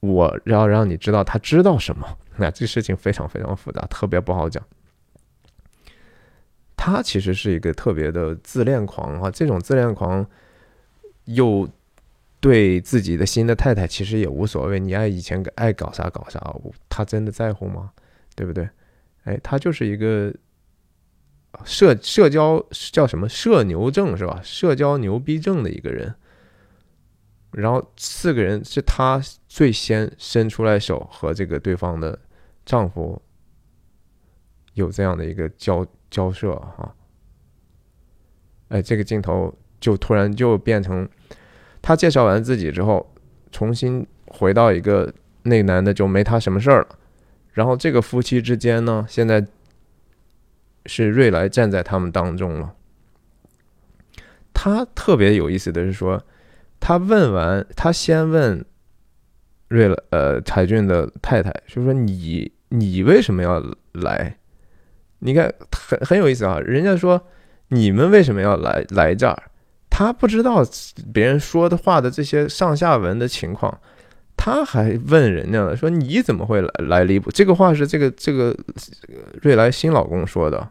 [0.00, 2.06] 我要让你知道他知道什么。
[2.36, 4.62] 那这事情非常非常复杂，特别不好讲。
[6.76, 10.24] 他其实是一个特别的自恋狂啊，这种自恋狂
[11.24, 11.66] 又
[12.38, 16.54] 对自己的新的太太其实也无所谓，你爱以前爱搞啥搞啥，
[16.90, 17.90] 他真的在乎吗？
[18.34, 18.68] 对不对？
[19.24, 20.32] 哎，他就是一个
[21.64, 24.40] 社社交叫什么社牛症是吧？
[24.42, 26.14] 社交牛逼症的一个人。
[27.52, 32.18] 然后四个人是他最先伸出来手和这个对方的
[32.66, 33.22] 丈夫
[34.74, 36.94] 有这样的一个交交涉哈。
[38.68, 41.08] 哎，这个镜头就突然就变成
[41.80, 43.14] 他介绍完自己之后，
[43.50, 45.10] 重新回到一个
[45.44, 46.98] 那男的就没他什么事儿了。
[47.52, 49.46] 然后这个夫妻之间呢，现在
[50.86, 52.74] 是瑞来站在他们当中了。
[54.52, 56.22] 他特别有意思的是说，
[56.80, 58.64] 他问完，他先问
[59.68, 64.36] 瑞来呃柴俊的太太，就说你你为什么要来？
[65.18, 67.26] 你看很很有意思啊，人家说。
[67.70, 69.42] 你们为什么要来来这儿？
[69.90, 70.64] 他不知道
[71.12, 73.80] 别人说的话的这些上下文的情况，
[74.36, 77.28] 他还问人家了，说你怎么会来来离谱？
[77.32, 78.56] 这个话是这个这个
[79.42, 80.70] 瑞来新老公说的，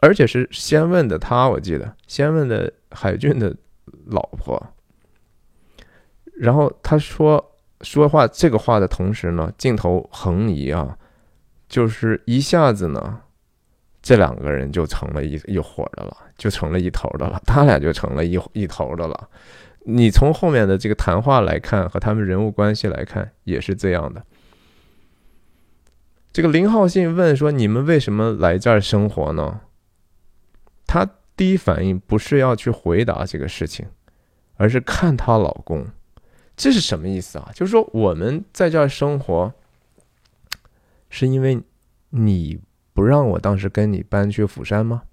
[0.00, 3.54] 而且是先问的他，我记得先问的海俊的
[4.06, 4.60] 老婆，
[6.34, 10.96] 然后他说说话这个话的同时呢，镜头横移啊，
[11.68, 13.20] 就是一下子呢。
[14.02, 19.28] 这两个人就成了一一伙的了，就成了一头的了，他俩就成了一一头的了。
[19.80, 24.22] 你从后面的这个谈话来看，和他们人物关系来看，也是这样的。
[26.36, 29.62] 这个林浩信问说：“你们为什么来这儿生活呢？”
[30.86, 33.86] 他第一反应不是要去回答这个事情，
[34.56, 35.86] 而是看她老公。
[36.54, 37.50] 这是什么意思啊？
[37.54, 39.50] 就是说我们在这儿生活，
[41.08, 41.58] 是因为
[42.10, 42.60] 你。
[42.92, 45.04] 不让我当时跟你搬去釜山吗？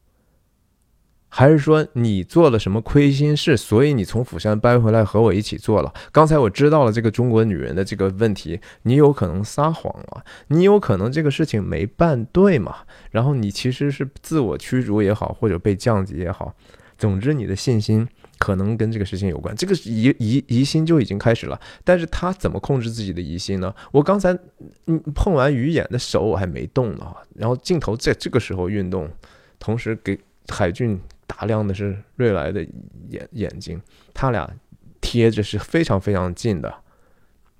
[1.35, 5.91] 还是说你做了什么亏心事，所以你从釜山搬回来和我一起做了？
[6.11, 12.75] 刚才我知道了这个中国女人的这个问题，你有可能撒谎了，你有可能这个事情没办对嘛？
[13.09, 16.53] 然后你其实是自我驱逐也好，或者被降级也好，
[16.99, 18.07] 总之你的信心。
[18.39, 21.57] 可能跟这个事情有关，这个疑疑疑心就已经开始了。
[21.85, 23.73] 但是他怎么控制自己的疑心呢？
[23.89, 24.37] 我刚才
[24.87, 29.09] 嗯碰完鱼眼的手我还没动呢，然后镜头在这个时候运动，
[29.59, 30.19] 同时给
[30.49, 30.99] 海俊
[31.35, 32.61] 打量的是瑞来的
[33.09, 33.81] 眼眼睛，
[34.13, 34.49] 他俩
[35.01, 36.73] 贴着是非常非常近的。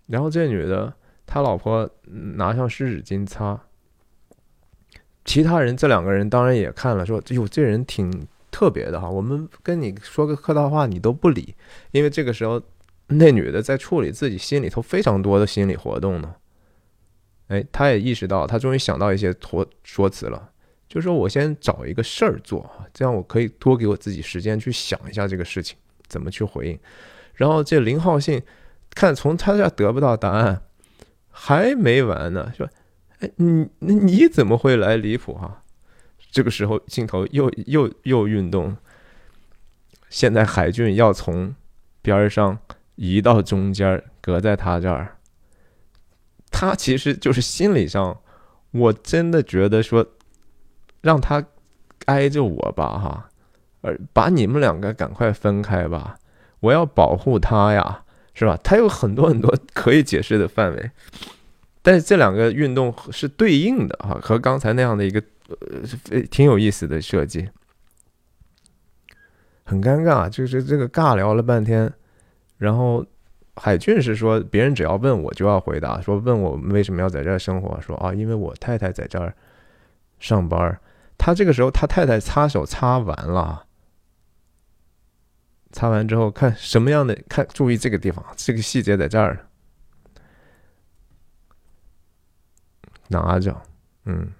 [0.07, 0.93] 然后这女的，
[1.25, 1.89] 他老婆
[2.35, 3.59] 拿上湿纸巾擦，
[5.25, 8.27] 其他人这两个人当然也看了，说哟这人挺。
[8.53, 11.55] 特别的哈，我们跟你说个客套话，你都不理，
[11.89, 12.61] 因为这个时候
[13.07, 16.35] 那女的在处理自己心里头非常多的心理活动呢。
[17.47, 20.51] 哎，她也意识到，她终于想到一些托说辞了，
[20.93, 25.75] 就是说我先找一个事儿做啊这样我可以多给我自己时间去想一下这个事情
[26.07, 26.79] 怎么去回应。
[27.33, 28.39] 然后这林浩信
[28.91, 30.61] 看从他这得不到答案，
[31.31, 32.69] 还没完呢，说，
[33.21, 35.63] 哎，你你怎么会来离谱哈？
[36.29, 38.77] 这个时候，镜头又又又运动。
[40.11, 41.55] 现在海俊要从
[42.03, 42.59] 边上
[42.97, 45.17] 移到中间，隔在他这儿。
[46.51, 48.21] 他其实就是心理上，
[48.69, 50.05] 我真的觉得说，
[51.03, 51.45] 让他
[52.07, 53.29] 挨着我吧，哈，
[53.81, 56.17] 而把你们两个赶快分开吧。
[56.61, 58.03] 我要保护他呀，
[58.33, 58.57] 是吧？
[58.63, 60.89] 他有很多很多可以解释的范围，
[61.83, 65.21] 但是这两个运动是对应的哈，和刚才那样的一个。
[66.09, 67.49] 呃，挺有意思的设计，
[69.65, 71.93] 很尴尬，就是这个尬聊了半天，
[72.57, 73.05] 然后
[73.57, 79.35] 海俊是说，别人只要问我就要回答，说问我为什么要在这儿生活，说啊，因为我太太在这儿
[80.17, 80.79] 上班。
[81.17, 83.65] 他这个时候，他太太擦手擦完了，
[85.71, 89.47] 擦完之后看什么样的，看注意这个地方，这个细节在这儿，
[93.09, 93.61] 拿着，
[94.05, 94.31] 嗯。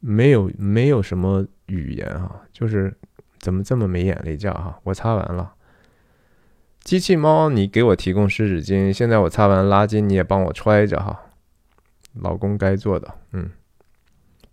[0.00, 2.94] 没有没有什么语言哈，就是
[3.40, 4.78] 怎么这么没眼力见哈？
[4.84, 5.52] 我擦完了，
[6.80, 11.22] 机器猫，你给我提供湿纸巾，现在我擦完垃圾，你也帮我揣着哈。
[12.12, 13.50] 老公该做的，嗯，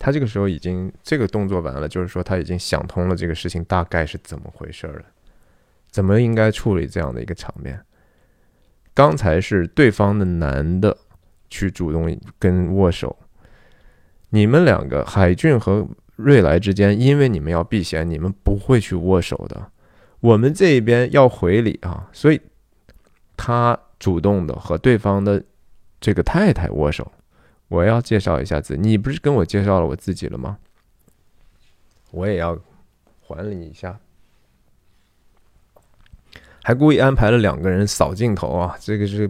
[0.03, 5.01] 他这个时候已经这个动作完了，就是说他已经想通了这个事情大概是怎么回事了，
[5.91, 7.79] 怎么应该处理这样的一个场面。
[8.93, 10.97] 刚才是对方的男的
[11.49, 13.17] 去主动跟握手。
[14.31, 19.71] 你们两个海俊和瑞来之间，因为你们要避嫌，你们不会去握手的。
[20.19, 22.41] 我们这一边要回礼啊，所以
[23.37, 25.41] 他主动的和对方的
[26.01, 27.09] 这个太太握手。
[27.73, 30.57] 我要介绍一下自己，你不是跟我介绍了我自己了吗？
[32.11, 32.55] 我也要
[33.21, 33.99] 还你一下，
[36.61, 39.29] 还故意安排了两个人扫镜头啊，这个是。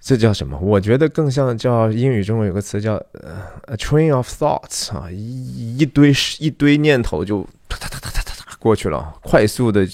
[0.00, 0.56] 这叫什么？
[0.58, 9.86] 我觉得更像叫英语中有个词叫呃 a train of thoughts 啊，一一堆一堆念头就哒哒哒哒哒哒过去了，快速的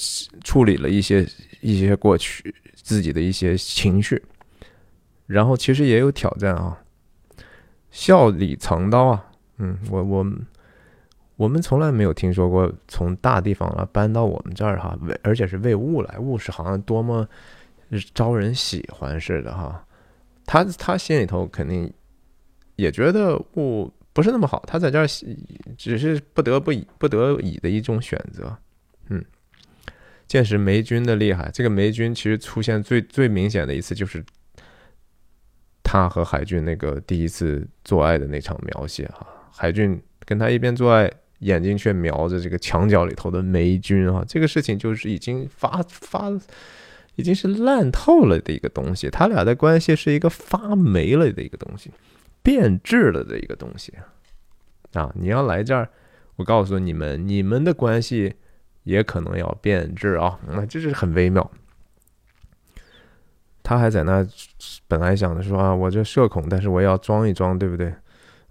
[0.44, 1.26] 处理了一些
[1.62, 4.22] 一些过去自己的一些情绪，
[5.26, 6.82] 然后其实也有挑战啊，
[7.90, 9.26] 笑里藏刀啊，
[9.58, 10.26] 嗯，我我
[11.36, 17.26] 我们从来没有听说过从大地方啊搬到我们这儿哈，为而且是为物来，物是好像多么
[18.12, 19.84] 招人喜欢似的哈。
[20.46, 21.90] 他他心里头肯定
[22.76, 25.06] 也觉得物不是那么好，他在这儿
[25.76, 28.56] 只是不得不以不得已的一种选择。
[29.08, 29.24] 嗯，
[30.26, 34.24] 见识霉菌的厉害，这个霉菌其实出现最最明显的一次就是
[35.94, 41.08] 他和海俊那个第一次做爱的那场描写哈，海俊跟他一边做爱，
[41.38, 46.32] 眼睛却瞄着这个墙角里头的霉菌啊，这个事情就是已经发发。
[47.16, 51.92] 已经是烂透了的一个东西，他俩的关系是一个发霉了的一个东西，
[52.42, 53.92] 变质了的一个东西
[54.94, 55.12] 啊！
[55.14, 55.88] 你要来这儿，
[56.34, 58.34] 我告诉你们，你们的关系
[58.82, 60.40] 也可能要变质啊！
[60.48, 61.48] 那这是很微妙。
[63.64, 64.24] 他还在那
[64.86, 67.92] 本来想着说啊，我这社恐，但是我要装一装，对不对？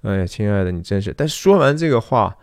[0.02, 1.14] 哎呀，亲爱的，你真是……
[1.14, 2.36] 但说完这个话，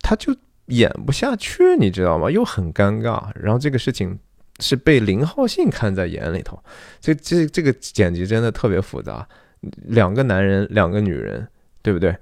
[0.00, 0.36] 他就
[0.66, 2.30] 演不下去，你知道吗？
[2.30, 4.18] 又很尴尬，然后这个事情。
[4.62, 6.62] 是被林浩信看在眼里头，
[7.00, 9.26] 这这这个剪辑真的特别复杂。
[9.60, 11.48] 两个男人，两个女人，
[11.80, 12.14] 对不对？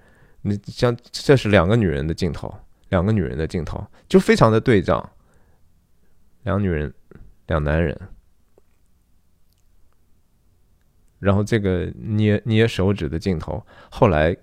[0.43, 2.55] 你像这是两个女人的镜头，
[2.91, 5.05] 两个女人的镜头就非常的对仗。
[6.45, 6.95] 两女人，
[7.49, 8.01] 两男人，
[11.19, 14.37] 然后这个捏捏手指的镜头，后来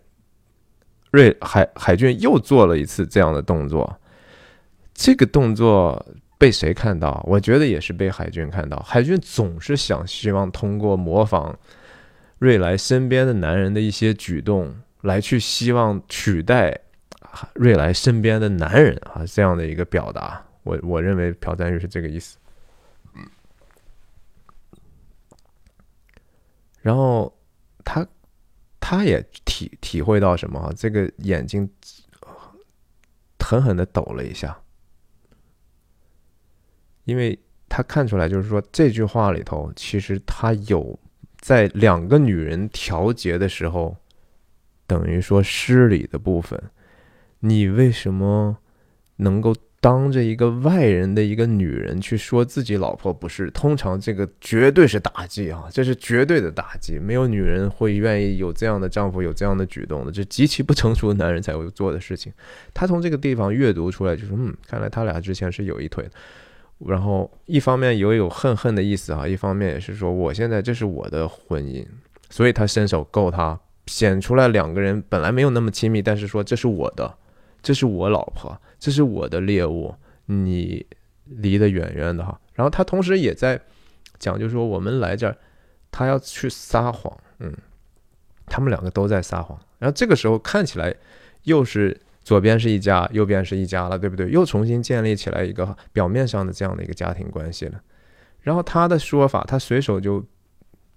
[1.11, 3.99] 瑞海海俊又做了一次这样的动作，
[4.93, 6.06] 这个动作。
[6.38, 7.23] 被谁看到？
[7.26, 8.77] 我觉得也是被海军看到。
[8.85, 11.57] 海军总是想希望通过模仿
[12.39, 16.77] 瑞来身边的男人的一些举动，来去希望取代
[17.53, 20.45] 瑞来身边的男人啊，这样的一个表达。
[20.64, 22.38] 我我认为朴赞玉是这个意思。
[26.85, 27.35] 然后
[27.83, 28.07] 他
[28.79, 30.71] 他也体体会到什么？
[30.77, 31.67] 这个眼睛
[33.39, 34.55] 狠狠的抖了一下。
[37.05, 40.99] 因为他看出来，就是说这句话里头，其实他有
[41.39, 43.97] 在两个女人调节的时候，
[44.85, 46.71] 等于说失礼的部分。
[47.39, 48.59] 你为什么
[49.15, 49.55] 能够
[49.85, 53.51] 当着一个外人的一个女人去说自己老婆不是？
[53.51, 56.97] 通常这个绝对是打击啊，这是绝对的打击。
[56.97, 62.33] 没有女人会愿意有这样的丈夫有这样的举动的，这极其不成熟的男人才会做的事情。
[62.73, 66.09] 他从这个地方阅读出来，就是嗯，看来他俩之前是有一腿的。
[66.79, 71.85] 然后一方面有有恨恨的意思啊，一方面也是说我现在这是我的婚姻，
[72.31, 77.15] 所以他伸手够他，显出来两个人本来没有那么亲密，但是说这是我的，
[77.61, 79.95] 这是我老婆，这是我的猎物，
[80.27, 80.85] 你
[81.23, 82.39] 离得远远的哈。
[82.53, 83.59] 然后他同时也在
[84.19, 85.35] 讲，就是说我们来这儿，
[85.89, 87.51] 他要去撒谎，嗯，
[88.45, 89.59] 他们两个都在撒谎。
[89.79, 90.93] 然后这个时候看起来
[91.45, 91.99] 又是。
[92.23, 94.31] 左边是一家，右边是一家了，对不对？
[94.31, 97.79] 又重新建立起来一个表面上的这样的一个家庭关系了。
[98.41, 100.25] 然后他的说法，他随手就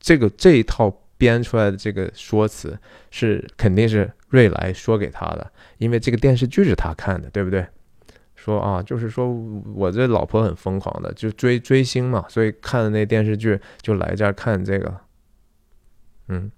[0.01, 2.79] 这个这一套编出来的这个说辞，
[3.11, 7.67] 是肯定是瑞来说给他的，因为这个电视剧是他看的，对不对？
[8.49, 9.31] 说啊，就是说
[9.75, 15.01] 我这老婆很疯狂的，就追追星嘛，所以看的那电视剧就来这儿看这个。
[16.29, 16.51] 嗯，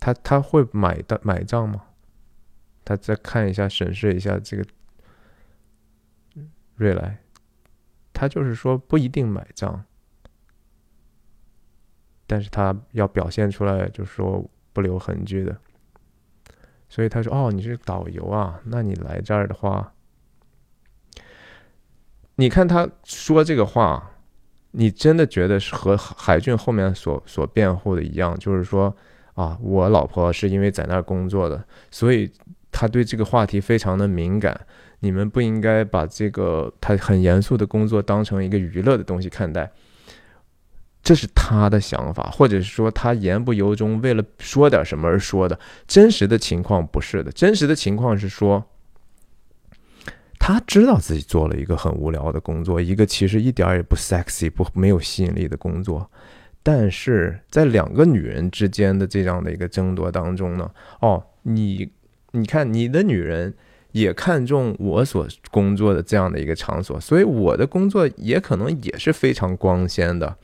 [0.00, 1.84] 他他会买的买账吗？
[2.84, 4.64] 他再看一下，审视一下这个
[6.74, 7.20] 瑞来，
[8.12, 9.84] 他就是说不一定买账，
[12.26, 15.56] 但是他要表现出来，就是说不留痕迹的。
[16.86, 18.60] 所以他说：“哦，你是导游啊？
[18.64, 19.92] 那你来这儿的话，
[22.36, 24.10] 你看他说这个话，
[24.72, 28.38] 你真的觉得是和海俊后面所所辩护的一样？
[28.38, 28.94] 就是说
[29.34, 32.30] 啊，我老婆是因为在那儿工作的，所以。”
[32.76, 34.60] 他对这个话题非常的敏感，
[34.98, 39.70] 你们不应该把这个他很严肃的工作当成一个娱乐的东西看待。
[41.00, 45.56] 这是他的想法，或者是说他言不由衷，为了说点什么而说的。
[45.86, 48.64] 真实的情况不是的，真实的情况是说，
[50.46, 56.10] 他知道自己做了一个很无聊的工作，一个其实一点也不 sexy、不没有吸引力的工作，
[56.62, 61.90] 但是在两个女人之间的这样的一个争夺当中呢，哦，你。
[62.36, 63.54] 你看，你的女人
[63.92, 70.36] 也看重我所工作的这样的一个场所，所以我的工作也可能也是非常光鲜的。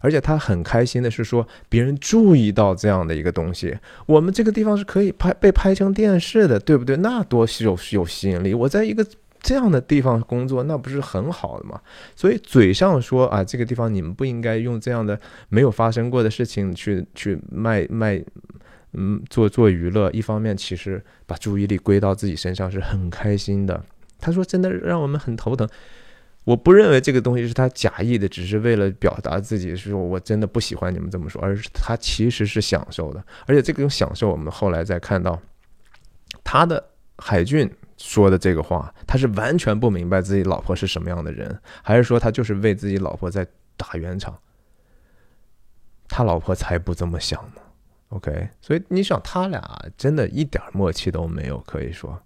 [0.00, 6.96] 而且他很开心的是说，别人注意到这样的一个东西，我们这个地方是可以拍被拍成电视的，对不对？
[6.96, 8.52] 那多有有吸引力！
[8.52, 9.06] 我在一个
[9.46, 11.80] 这样的地方工作，那不是很好的吗？
[12.16, 15.18] 所以嘴上说啊，这个地方你们不应该用这样的
[15.48, 18.20] 没有发生过的事情去去卖卖，
[18.94, 20.10] 嗯，做做娱乐。
[20.10, 23.80] 一方面，其实把注意力归到自己身上是很开心的。
[24.18, 25.68] 他说，真的让我们很头疼。
[26.42, 35.40] 我不认为这个东西是他假意的，只是为了表达自己，是我真的不喜欢你们这么说，而是他其实是享受的，而且这种享受，我们后来再看到
[36.42, 36.82] 他的
[37.18, 43.46] 海俊说的这个话，他是完全不明白自己老婆是什么样的人，还是说他就是为自己老婆在
[43.76, 44.36] 打圆场？
[46.08, 47.62] 他老婆才不这么想呢。
[48.10, 49.62] OK，所以你想，他俩
[49.96, 52.20] 真的一点默契都没有，可以说。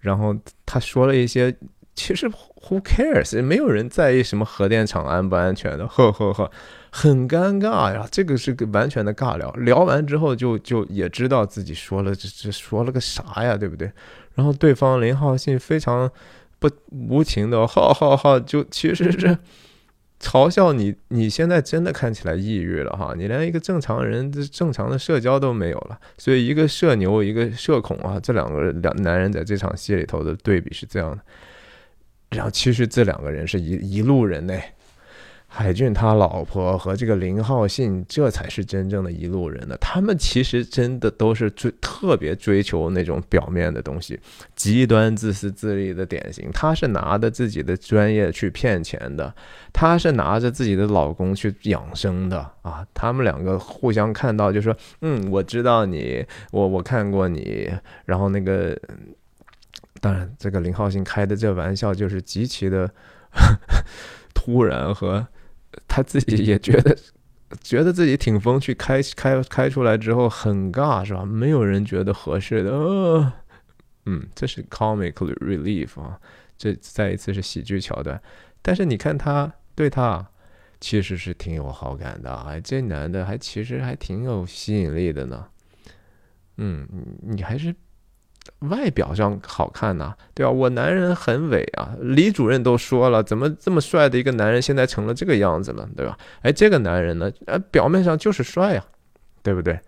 [0.00, 0.36] 然后
[0.66, 1.56] 他说了一些。
[1.94, 3.42] 其实 who cares？
[3.42, 6.48] 没有人在意什么核电厂安不安全的，呵呵呵，
[6.92, 8.06] 很尴尬呀。
[8.08, 13.90] 这个是个完全的尬聊，聊完之后就就也知道自己说了这这说了个啥呀，对不对？
[14.38, 16.08] 然后对方林浩信非常
[16.60, 19.36] 不无情的，哈哈哈，就其实是
[20.20, 20.94] 嘲笑你。
[21.08, 25.98] 你现在真的看起来抑郁了哈，你连一个正常人正常的社交都没有了。
[26.18, 31.18] 所以一个社牛，一个社恐啊，这两个两男人在这场戏里头的对比是这样的。
[32.30, 34.54] 然后其实这两个人是一一路人呢，
[35.50, 39.76] 海俊他老婆和这个林浩信，这才是真正的一路人呢。
[39.80, 44.20] 他们其实真的都是追特别追求那种表面的东西，
[44.54, 46.50] 极端自私自利的典型。
[46.52, 49.34] 他是拿着自己的专业去骗钱的，
[49.72, 52.86] 他是拿着自己的老公去养生的啊。
[52.92, 57.72] 他们两个互相看到就说：“嗯，我知道你，我我看过你。”
[58.04, 58.78] 然后那个。
[60.00, 62.88] 当然，这个林浩信开的这玩笑就是极其的
[64.32, 65.26] 突然，和
[65.86, 66.96] 他自己也觉得
[67.62, 71.24] 觉得自己挺风趣，开开开出来之后很尬，是吧？
[71.24, 73.32] 没有人觉得合适的。
[74.06, 76.18] 嗯，这是 comic relief 啊，
[76.56, 78.20] 这再一次是喜剧桥段。
[78.62, 80.26] 但是你看他对他
[80.80, 85.46] 其实是挺有好感的，哎，这男的还其实还挺有吸引力的呢。
[86.56, 86.88] 嗯，
[87.22, 87.74] 你还是。
[88.60, 90.50] 外表上好看呐，对吧？
[90.50, 96.18] 我男人很伟啊，李主任都说了，怎么这么帅的一个男人，现在成了这个样子了，对吧？
[96.42, 98.84] 哎，这个男人呢，呃，表面上就是帅呀，
[99.42, 99.78] 对不对？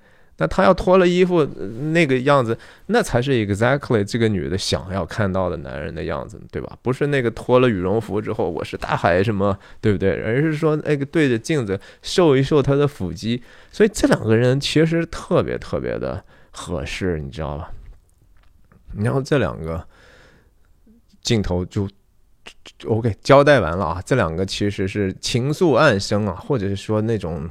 [0.43, 1.45] 那他要脱了衣服
[1.93, 2.57] 那个样子，
[2.87, 6.75] 那才是 exactly 这个女的想要看到的男人的样子，对吧？
[6.81, 10.13] 不是那个脱了羽绒服之后我是大海什么，对不对？
[10.23, 17.71] 而是说那个对着镜子秀一秀他的腹肌，所以这两个人其实特别特别的合适，你知道吧？
[18.97, 19.87] 然后这两个
[21.23, 21.89] 镜头就
[22.79, 27.49] 就 OK 交代完了啊，这两个其实是情愫暗生啊，或者是说那种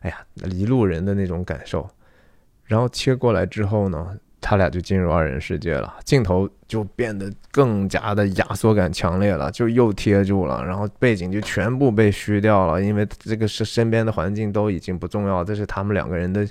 [0.00, 0.16] 哎呀
[0.46, 1.88] 一路人的那种感受。
[2.64, 16.46] 然后切过来之后呢，他俩就进入二人世界了，镜头就变得更加的压缩感强烈了，就又贴住了，然后背景就全部被虚掉了，因为这个是身边的环境都已经不重要，这是他们两个人的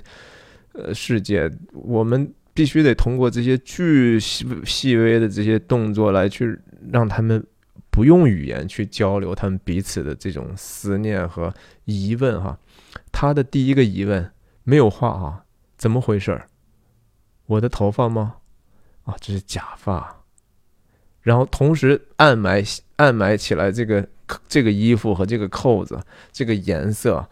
[0.74, 2.30] 呃世界，我们。
[2.60, 6.60] 必须得通过这些巨细细微的这些动作来去
[6.92, 7.42] 让他们
[7.88, 11.54] 不用语言去交流他们彼此的这种思念和
[11.86, 12.58] 疑问哈。
[13.10, 14.30] 他的第一个疑问
[14.62, 15.42] 没有话啊，
[15.78, 16.48] 怎么回事儿？
[17.46, 18.34] 我的头发吗？
[19.04, 20.22] 啊，这是假发。
[21.22, 22.62] 然后同时暗埋
[22.96, 24.06] 暗埋起来这个
[24.46, 25.98] 这个衣服和这个扣子
[26.30, 27.26] 这个颜色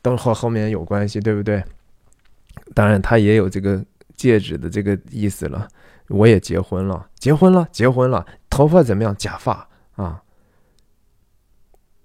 [0.00, 1.62] 都和后面有关系，对不对？
[2.74, 3.84] 当然，他也有这个。
[4.14, 5.68] 戒指的这个意思了，
[6.08, 9.14] 我也结婚了，结婚了，结婚了，头发怎么样？
[9.16, 10.22] 假发啊。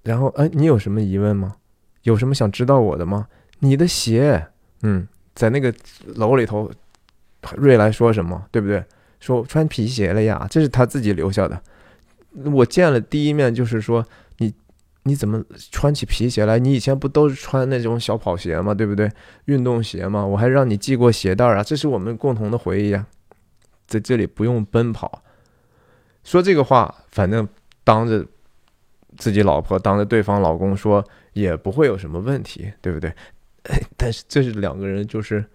[0.04, 1.56] 然后，哎，你有什么疑问吗？
[2.04, 3.28] 有什么想知道我的吗？
[3.60, 4.48] 你的鞋，
[4.82, 5.74] 嗯，在那个
[6.16, 6.72] 楼里头，
[7.56, 8.46] 瑞来说什么？
[8.52, 8.84] 对不对？
[9.20, 11.62] 说穿皮鞋了呀，这是他自己留下的。
[12.52, 14.06] 我见了第一面就是说。
[15.08, 16.60] 你怎么穿起皮鞋来？
[16.60, 18.74] 你以前不都是穿那种小跑鞋吗？
[18.74, 19.10] 对不对？
[19.46, 20.26] 运动鞋吗？
[20.26, 21.64] 我还让你系过鞋带啊！
[21.64, 23.08] 这是我们共同的回忆啊，
[23.88, 25.24] 在这里不用奔跑。
[26.24, 27.48] 说这个话，反正
[27.84, 28.26] 当着
[29.18, 33.14] 自己老婆，当着对方老公说，也不会有什么问题，对不对？
[33.96, 35.46] 但是这是两个人，就是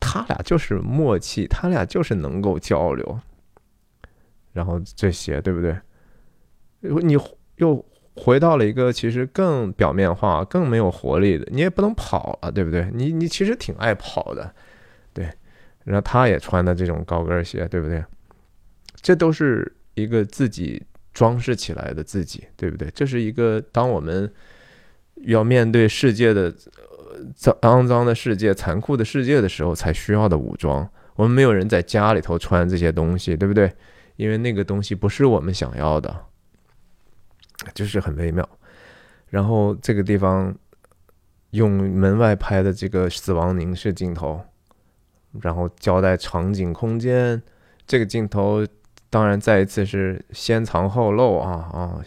[0.00, 3.20] 他俩就是默契，他俩就是能够交流。
[4.52, 5.78] 然后这些，对不对？
[6.80, 7.12] 你
[7.56, 7.84] 又。
[8.16, 12.90] 回到了一个其实更表面化、更没有活力的，你也不能跑了，对不对？
[12.94, 14.52] 你你其实挺爱跑的，
[15.12, 15.30] 对。
[15.84, 18.02] 然后他也穿的这种高跟鞋，对不对？
[19.00, 20.82] 这都是一个自己
[21.12, 22.90] 装饰起来的自己，对不对？
[22.94, 24.32] 这是一个当我们
[25.22, 26.52] 要面对世界的
[27.34, 30.88] 脏肮脏的世界、残酷的世界的时候才需要的武装。
[31.14, 33.70] 我们没有人在家里头穿这些东西，对不对？
[34.16, 36.25] 因为那个东西不是我们想要的，
[37.74, 38.48] 就是很微妙。
[39.28, 40.54] 然后这个地方
[41.50, 44.40] 用门外拍的这个死亡凝视镜头，
[45.40, 47.42] 然后交代场景空间。
[47.86, 48.66] 这个镜头
[49.10, 52.00] 当然再一次是先藏后露啊啊，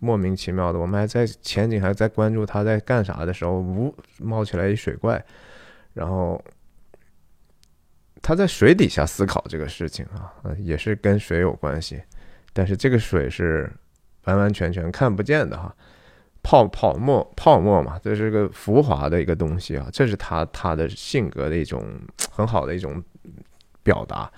[0.00, 0.78] 莫名其妙的。
[0.78, 5.24] 我们还在前景还在关注他在干啥的时候，呜冒起来一水怪，
[5.94, 6.42] 然后。
[8.24, 12.00] 他在水底下思考这个事情啊，也是跟水有关系，
[12.52, 13.68] 但是这个水是
[14.24, 15.74] 完完全全看不见的哈，
[16.42, 21.84] 泡泡沫泡沫嘛，这是个浮华的一个东西啊，这是他他的性格的一种
[22.30, 23.02] 很好的一种
[23.82, 24.30] 表达。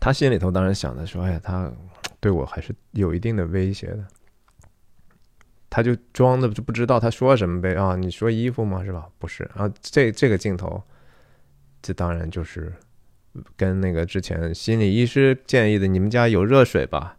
[0.00, 1.72] 他心里头当然想的说，哎呀，他
[2.20, 4.04] 对我还是有一定的威胁的，
[5.68, 8.84] 他就装的就不知道他说什么呗啊，你说衣服吗？
[8.84, 9.08] 是吧？
[9.18, 10.82] 不是啊，这这个镜头。
[11.82, 12.72] 这当然就是
[13.56, 17.15] 跟那个之前心理医师建议的，你们家有热水吧？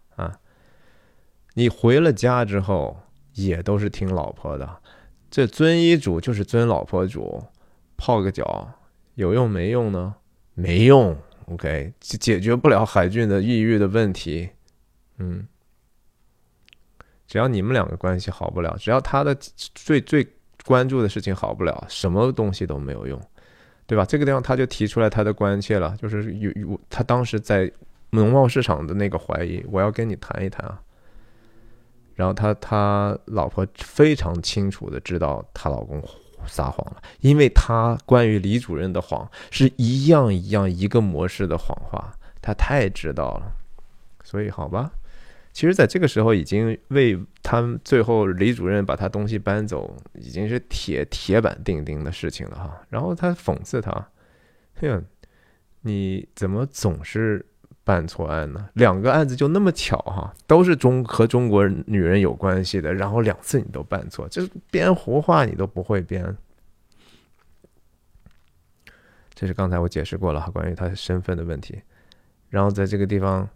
[1.57, 2.95] 你回了家之后
[3.33, 4.79] 也都是听老婆的，
[5.31, 7.43] 这遵医嘱就是遵老婆嘱，
[7.97, 8.71] 泡个脚
[9.15, 10.13] 有用没用呢？
[10.53, 11.17] 没用
[11.47, 14.47] ，OK，解决不了海俊的抑郁的问题。
[15.17, 15.47] 嗯，
[17.25, 19.35] 只要你们两个关系好不了，只要他的
[19.73, 20.27] 最最
[20.63, 23.19] 关注的事情好不了，什么东西都没有用。
[23.87, 24.05] 对吧？
[24.05, 27.71] 这个地方他就提出来他的关切了，就是有有他当时在
[28.11, 30.79] 农贸市场的那个怀疑，我要跟你谈一谈啊。
[32.17, 36.03] 然后他他老婆非常清楚的知道她老公
[36.47, 43.51] 撒谎了，因为他关于李主任的谎是一样一样一个模式的谎话，他太知道了，
[44.23, 44.91] 所以好吧。
[45.53, 52.81] 其实，在这个时候，已经为他最后李主任把他东西搬走，已经是铁铁板钉钉的事情了哈。
[52.89, 53.91] 然后他讽刺他
[54.81, 55.03] ：“哼，
[55.81, 57.43] 你怎么总是
[57.87, 58.69] 办错案呢？
[58.73, 66.35] 两个案子就那么巧哈，都是中和中国女人有关系的，然后两次你都办错，这编胡话你都不会编。”
[69.33, 71.81] 这是刚才我解释过了哈，关于他身份的问题。
[72.49, 73.47] 然后在这个地方。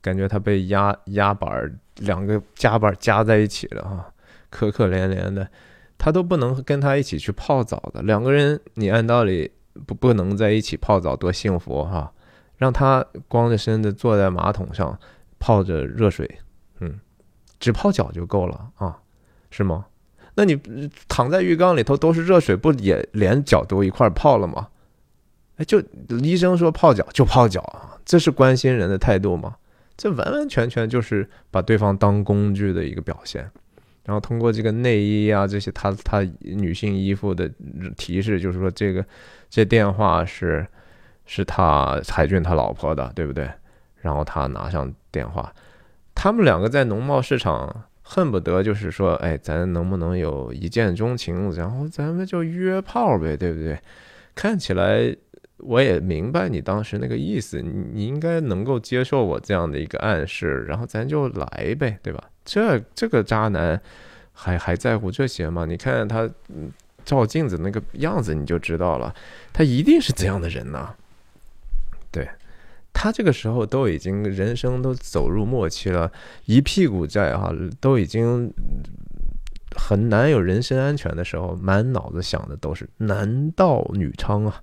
[0.00, 4.14] 感觉他被压压板两个夹板夹在一起了哈，
[4.48, 5.50] 可可怜怜的，
[5.98, 8.00] 他都不能跟他一起去泡澡的。
[8.02, 9.50] 两个人，你按道理
[9.86, 12.12] 不不能在一起泡澡，多幸福哈！
[12.58, 14.98] 让他光着身子坐在马桶上
[15.38, 16.28] 泡着热水，
[16.80, 17.00] 嗯，
[17.58, 18.98] 只泡脚就够了啊，
[19.50, 19.86] 是吗？
[20.34, 20.60] 那你
[21.08, 24.68] 躺在浴缸里头都是热水，不也连脚都一块泡了吗？
[25.56, 25.82] 哎，就
[26.22, 29.56] 医生说泡脚就泡脚啊，这是关心人的态度吗？
[29.96, 33.50] 这完完全全就是把对方当工具的一个表现，
[34.04, 37.50] 然后通过这个内衣啊这些他他女性衣服的
[37.96, 39.04] 提示，就是说这个
[39.50, 40.64] 这电话是
[41.28, 43.48] 是他海俊他老婆的，对不对？
[44.00, 45.54] 然后他拿上电话，
[46.12, 53.78] 他们两个在农贸市场恨不得就是说，哎，咱能不能有一见钟情，然后咱们就约炮呗，对不对？
[54.34, 55.16] 看起来。
[55.60, 62.22] 我也明白你当时那个意思，你应该能够接受我这样的一个暗示，然后咱就来呗，对吧？
[62.44, 63.82] 这这个渣男
[64.32, 65.64] 还还在乎这些吗？
[65.64, 66.30] 你看他
[67.04, 69.12] 照镜子那个样子，你就知道了，
[69.52, 70.94] 他一定是这样的人呐。
[72.10, 72.28] 对
[72.92, 76.10] 他这个时候都已经人生都走入末期了，
[76.46, 78.52] 一屁股债啊，都已经
[79.76, 84.62] 很难有人身安全的时候，满脑子想的都是男盗女娼啊。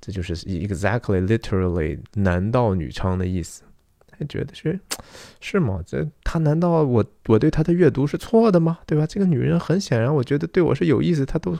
[0.00, 3.62] 这就是 exactly literally 男盗女娼的意思，
[4.06, 4.78] 他觉得是
[5.40, 5.80] 是吗？
[5.86, 8.78] 这他难道我我对他的阅读是错的吗？
[8.86, 9.06] 对吧？
[9.06, 11.56] 这个女人很显然，我觉得对我是有意思，他都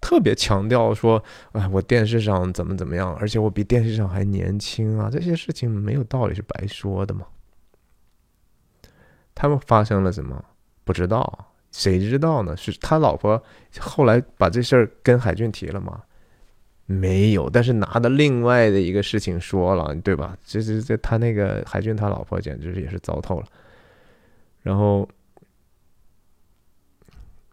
[0.00, 1.22] 特别强调说，
[1.52, 7.26] 哎，我电视上怎么怎么样，而且我比电视上还年轻啊，这些事情没有道理是白说的嘛？
[9.34, 10.44] 他们发生了什么？
[10.84, 12.56] 不知道，谁知道呢？
[12.56, 13.42] 是他老婆
[13.78, 16.02] 后来把这事儿跟海俊提了吗？
[16.86, 20.36] 没有，但是拿的另外的一个事情说了，对吧？
[20.44, 23.46] 这这这，他那个海俊他老婆简直也是糟透了。
[24.62, 25.06] 然后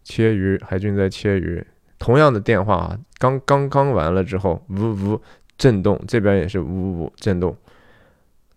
[0.02, 1.64] 切鱼，海俊在切鱼，
[1.98, 5.20] 同样的电话啊刚刚刚完了之后，呜呜
[5.58, 7.56] 震动，这边也是呜呜震动。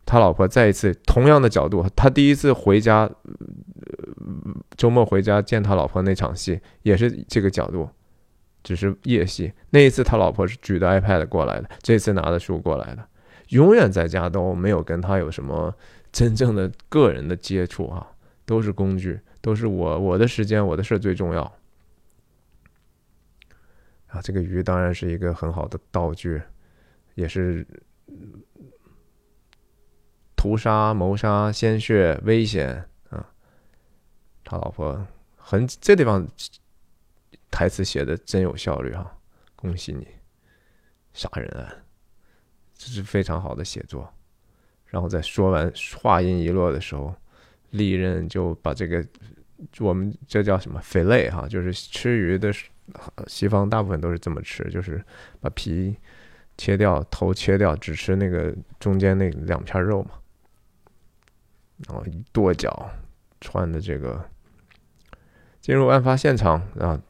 [0.05, 3.09] 他老婆再一次同样的角度，他第一次回家，
[4.75, 7.89] 周末回家见他老婆那场戏也是这个角度。
[8.61, 13.01] 只是夜戏，那一次他老婆是举着 iPad 过来的，这次拿着书过来的，
[13.49, 15.73] 永远在家都没有跟他有什么
[16.11, 18.05] 真正的个人的接触啊，
[18.45, 21.49] 都是工具，都是我我的时间我的事最重要
[24.09, 24.21] 啊。
[24.21, 26.41] 这个鱼当然是一个很好的道具，
[27.15, 27.65] 也是
[30.35, 32.75] 屠杀、谋杀、鲜血、危险
[33.09, 33.25] 啊。
[34.43, 35.05] 他老婆
[35.35, 36.27] 很这地方
[37.49, 39.17] 台词写的真有效率哈，
[39.55, 40.07] 恭喜你，
[41.13, 41.83] 杀人案。
[42.75, 44.09] 这是非常好的写作，
[44.85, 45.69] 然后在说完
[46.01, 47.13] 话音一落的时候，
[47.71, 49.05] 利刃就把这个
[49.79, 52.53] 我们这叫什么肥类哈，就是吃鱼的
[53.27, 55.03] 西方大部分都是这么吃，就是
[55.39, 55.95] 把皮
[56.57, 60.11] 切掉，头切掉，只吃那个中间那两片肉嘛，
[61.87, 62.89] 然后一跺脚
[63.41, 64.23] 穿的这个
[65.61, 67.01] 进入案发现场啊，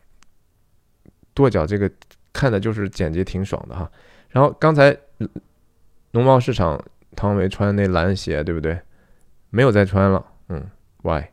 [1.34, 1.92] 跺脚这个
[2.32, 3.92] 看的就是剪辑挺爽的哈，
[4.30, 4.98] 然后刚才。
[6.12, 6.84] 农贸市场，
[7.16, 8.82] 汤唯穿那蓝鞋，对不对？
[9.52, 10.26] 没有再穿了。
[10.48, 10.68] 嗯
[11.04, 11.24] ，Why？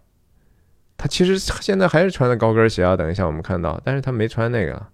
[0.96, 2.96] 他其实现在还是穿的高跟鞋啊。
[2.96, 4.86] 等一下我们看到，但是他没穿那个，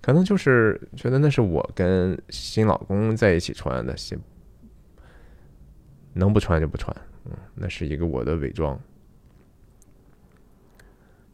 [0.00, 4.18] 可能就是觉得那是我跟新老公在一起穿的鞋，
[6.12, 6.94] 能不穿就不穿。
[7.24, 8.78] 嗯，那是一个我的伪装。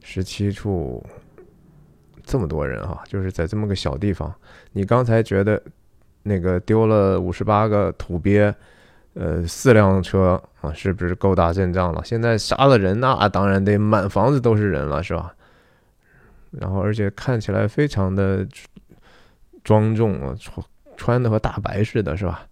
[0.02, 1.05] 十七处，
[2.24, 4.35] 这么多人啊，就是在这么个小地方，
[4.72, 5.62] 你刚才觉得。
[6.22, 8.55] 那个丢了五十八个土鳖，
[9.15, 12.01] 呃，四辆车啊，是不是够大阵仗了？
[12.05, 15.35] 现在杀了人，那当然得满房子都是人了，是吧？
[16.53, 18.47] 然后，而且看起来非常的
[19.65, 20.66] 庄重啊，穿
[20.97, 22.43] 穿的和大白似的，是吧？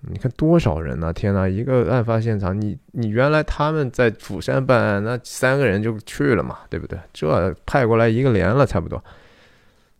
[0.00, 1.12] 你看多少人呢？
[1.12, 1.48] 天哪！
[1.48, 6.98] 一个案发现场，你你原来他们在釜山办案，那三个人就去了嘛，对不对？
[7.12, 9.02] 这派过来一个连了，差不多。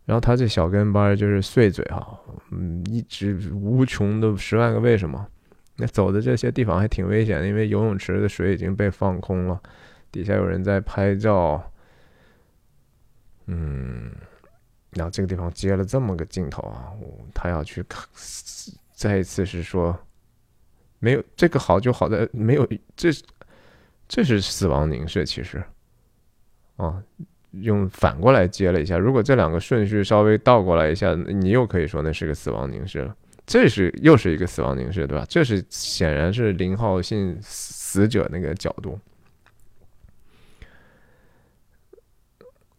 [0.05, 2.19] 然后他这小跟班就是碎嘴哈，
[2.51, 5.24] 嗯，一直无穷的十万个为什么。
[5.77, 9.61] 那走的这些地方还挺危险的，因为游泳池的水已经被放空了，
[10.11, 11.62] 底下有人在拍照。
[13.47, 14.12] 嗯，
[14.90, 16.93] 然后这个地方接了这么个镜头啊，
[17.35, 18.07] 他要去看，
[18.93, 19.99] 再一次是说，
[20.99, 23.11] 没有这个好就好在没有这，
[24.07, 25.62] 这是死亡凝视其实，
[26.77, 27.03] 啊。
[27.61, 33.15] 用反过来接了一下，如果这两个顺序稍微倒过来一下，你又可以说那是个死亡凝视了。
[33.53, 35.27] 这是又是一个死亡凝视，对吧？
[35.29, 38.99] 这是显然是林浩信死者那个角度。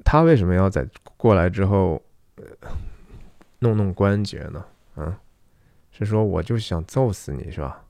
[0.04, 0.84] 他为什么要在
[1.16, 2.02] 过来之后
[3.60, 4.66] 弄弄关节呢？
[4.96, 5.16] 嗯，
[5.92, 7.86] 是说我就想揍死你是吧？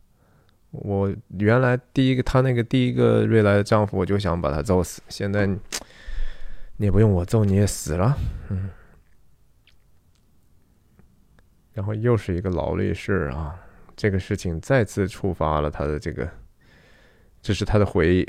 [0.72, 5.48] 我原来第一个他那个第一个瑞来的丈夫，我就想把他揍死，现在。
[6.76, 8.18] 你也不用我揍，你也死了，
[8.50, 8.70] 嗯。
[11.74, 13.56] 然后又是一个劳力士啊，
[13.96, 16.30] 这个事情再次触发了他的这个，
[17.42, 18.28] 这是他的回忆。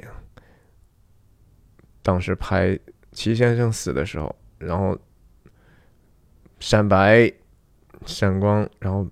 [2.03, 2.79] 当时拍
[3.13, 4.99] 齐先生死的时候，然后
[6.61, 7.33] 闪白、
[8.07, 9.07] 闪光，然后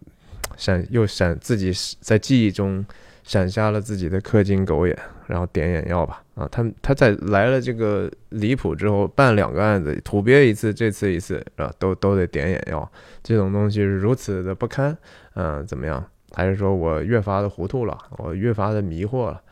[0.56, 2.84] 闪又闪，自己在记忆中。
[3.22, 6.22] 闪瞎了自己的氪金狗眼，然后点眼药吧。
[6.34, 12.90] 啊，他他在来了这个离谱之后，办两个案子，土鳖一次，这次一次，啊，都都得点眼药。
[13.22, 14.96] 这种东西是如此的不堪，
[15.34, 16.04] 嗯，怎么样？
[16.34, 19.42] 还是说我越发的糊涂了，我越发的迷惑了？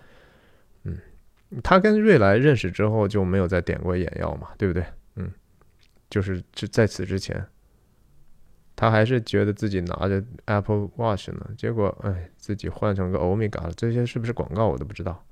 [0.85, 0.97] 嗯，
[1.63, 4.83] 他跟瑞来认识之后就没有再点过眼药嘛，对不对？
[5.17, 5.31] 嗯，
[6.09, 7.45] 就是就在此之前。
[8.81, 13.71] 他还是觉得自己拿着 Apple Watch 呢，结果哎，自己换成个欧米伽了。
[13.77, 15.23] 这些是不是广告我都不知道。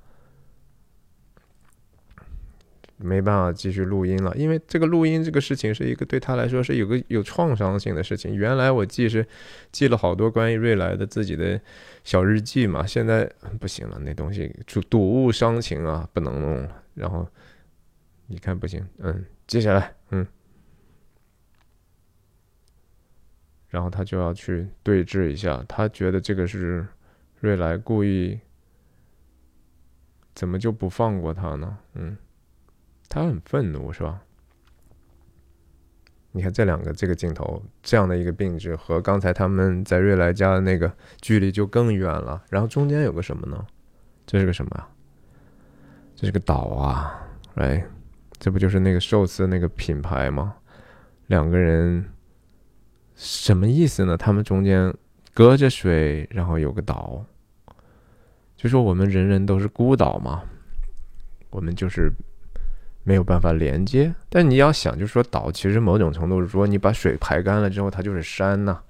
[2.99, 8.37] 没办法继续录音了，因为这个录音这个事情是一个对他来说是有个有创伤性的事情。
[8.37, 9.27] 原来我记是
[9.73, 11.59] 记了好多关于瑞来的自己的
[12.05, 13.27] 小日记嘛，现在
[13.59, 16.83] 不行了，那东西就睹物伤情啊，不能弄了。
[16.93, 17.27] 然后
[18.27, 20.27] 你看不行，嗯，接下来，嗯。
[23.69, 26.87] 然后他就要去对峙一下，他觉得这个是
[27.41, 28.41] 瑞来故意，
[30.35, 31.79] 怎么就不放过他呢？
[31.93, 32.17] 嗯，
[33.11, 34.23] 他很愤怒是吧？
[36.33, 40.91] 你看这两个这个镜头，这样的一个并置，和刚才他们在瑞来家的那个
[41.21, 42.43] 距离就更远了。
[42.49, 43.67] 然后中间有个什么呢？
[44.27, 44.89] 这是个什么啊？
[46.17, 47.29] 这是个岛啊！
[47.57, 47.85] 哎，
[48.39, 50.57] 这不就是那个寿司那个品牌吗？
[51.27, 52.03] 两个人。
[53.21, 54.17] 什么意思呢？
[54.17, 54.95] 他们中间
[55.35, 57.25] 隔着水，然后有个岛，
[58.57, 60.45] 就说我们人人都是孤岛嘛，
[61.51, 62.13] 我们就是
[63.03, 64.15] 没有办法连接。
[64.29, 68.81] 但你要想，就是说岛其实某种程度是说，你把水排干了之后，它就是山呐，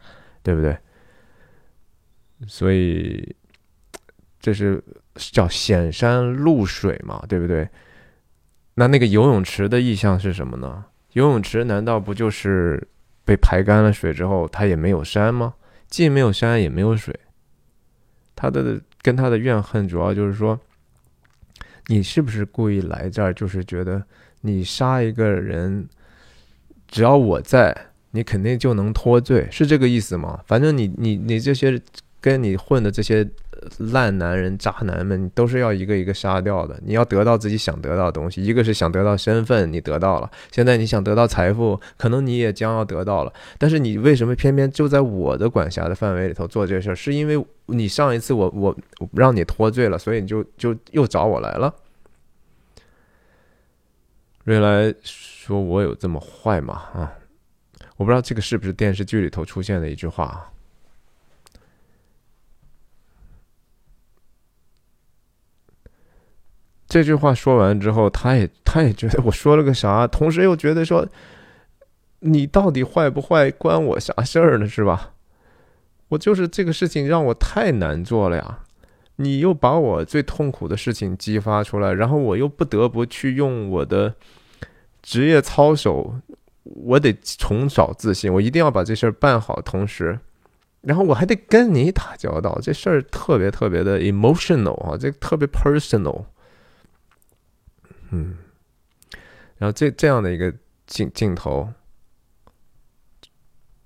[0.42, 0.76] 对不对？
[2.46, 3.34] 所以
[4.38, 4.84] 这是
[5.14, 7.66] 叫显山露水嘛，对不对？
[8.74, 10.84] 那那个游泳池的意象是什么呢？
[11.14, 12.86] 游泳池难道不就是
[13.28, 15.52] 被排干了水之后，它也没有山吗？
[15.86, 17.14] 既没有山，也没有水。
[18.34, 20.58] 他的跟他的怨恨主要就是说，
[21.88, 23.34] 你是不是故意来这儿？
[23.34, 24.02] 就是觉得
[24.40, 25.86] 你杀一个人，
[26.86, 27.76] 只要我在，
[28.12, 30.40] 你肯定就能脱罪，是这个意思吗？
[30.46, 31.78] 反正你你你这些。
[32.20, 33.28] 跟你混的这些
[33.78, 36.78] 烂男人、渣男们，你都是要一个一个杀掉的。
[36.84, 43.32] 你要得到自己想得到的东西，一个是想得到身份，你得到了；现在你想得到财富，可能你也将要得到了。
[43.58, 46.94] 但是你为什么偏偏就在我的管辖的范围里头做这事儿？
[46.94, 48.76] 是因为你上一次我我
[49.12, 51.74] 让你脱罪了，所以你就就又找我来了。
[54.44, 57.12] 瑞来说：“我有这么坏吗？”啊，
[57.96, 60.50] 我不知道这个是不是电视剧里头出现的一句话。
[66.88, 71.06] 这句话说完之后，他也 他也觉得我说了个啥，同时又觉得说，
[72.20, 74.66] 你到底坏不坏，关我啥事儿呢？
[74.66, 75.12] 是吧？
[76.08, 78.60] 我就是这个事情让我太难做了呀！
[79.16, 84.14] 你又把我最痛苦的事情激发出来，然后我又不得不去用我的
[85.02, 86.14] 职业操守，
[86.62, 89.60] 我得重找自信，我一定要把这事儿办好。
[89.60, 90.18] 同时，
[90.80, 96.24] 然后我还得跟你打交道，这事儿特别特别的 emotional 啊，这特别 personal。
[98.10, 98.36] 嗯，
[99.58, 100.52] 然后这这样的一个
[100.86, 101.68] 镜镜头，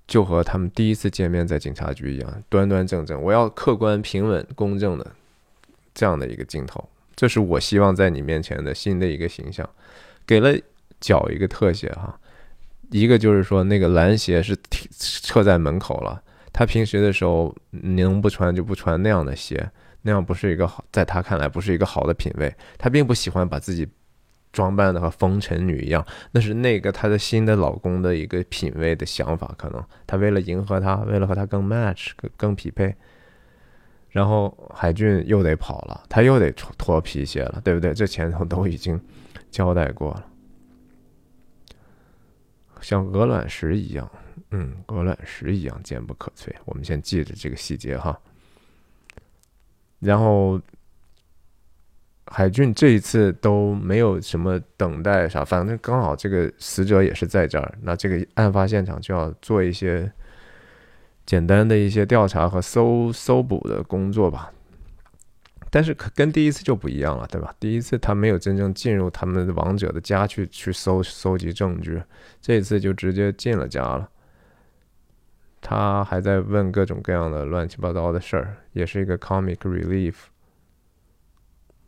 [0.07, 3.21] 就和他们第一次见面在警察局一样，端端正正。
[3.21, 5.11] 我要客观、平稳、公正的
[5.93, 9.69] 这样的一个镜头，这是我希望在你面前的新的一个形象。
[10.25, 10.57] 给了
[11.01, 12.17] 脚一个特写哈，
[12.91, 14.55] 一个就是说那个蓝鞋是
[14.97, 16.23] 撤在门口了，
[16.53, 19.69] 他平时的时候能不穿就不穿那样的鞋，
[20.03, 23.85] 那样不是一个好，在他看来不是一个好的品味，他并不喜欢把自己。
[24.53, 32.95] 装扮的和风尘女一样，那是那个她的新的老公的一个品味的想法，可能她为了迎合他，为了和他更 match 更更匹配，
[34.11, 37.93] 然后海俊又得跑了，他又得脱皮鞋了，对不对？
[37.93, 39.01] 这前头都已经
[39.49, 40.25] 交代过了，
[42.79, 44.09] 像鹅卵石一样，
[44.51, 46.53] 嗯，鹅卵石一样坚不可摧。
[46.65, 48.17] 我们先记着这个细节哈，
[49.99, 50.61] 然后。
[52.35, 60.11] 海俊这一次都没有什么等待啥，反正刚好这个死者也是在这儿，那这个案发现场就要做一些
[61.27, 64.51] 简单的一些调查和搜搜捕的工作吧。
[65.69, 67.53] 但是跟第一次就不一样了，对吧？
[67.59, 72.01] 第一次他没有真正进入他们王者的家去去搜搜集证据，
[72.41, 74.09] 这次就直接进了家了。
[75.61, 80.15] 他还在问各种各样的乱七八糟的事儿，也是一个 comic relief。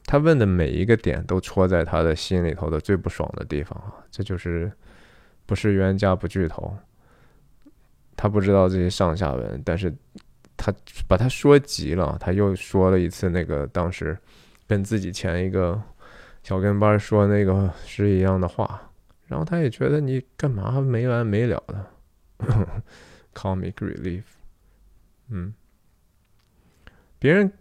[0.06, 4.06] 他问的每一个点都戳在他的心里头的最不爽的地方啊！
[4.11, 4.72] 这就是
[5.48, 6.77] 不是冤家不聚头。
[8.15, 9.94] 他不知道这些上下文，但是
[10.56, 10.72] 他
[11.07, 14.18] 把他说急了，他又说了一次那个当时
[14.68, 15.82] 跟自己前一个
[16.44, 18.90] 小跟班说那个是一样的话，
[19.26, 21.91] 然后他也觉得你干嘛没完没了的，
[23.34, 24.23] comic relief，
[25.30, 25.53] 嗯，
[27.18, 27.52] 别人。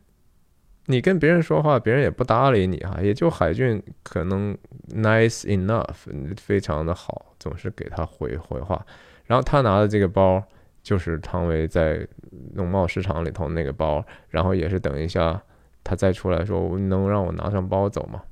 [0.86, 4.56] 你跟别人说话，别人也不搭理你哈，也就海俊可能
[4.90, 6.06] nice enough，
[6.36, 8.84] 非常的好，总是给他回回话。
[9.24, 10.42] 然后他拿的这个包
[10.82, 12.06] 就是汤唯在
[12.52, 15.42] 农贸市场里头那个包，然后也是等一下
[15.82, 18.22] 他再出来说能让我拿上包走吗？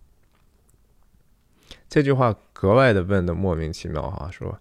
[1.89, 4.59] 这句话格外的问的莫名其妙哈，说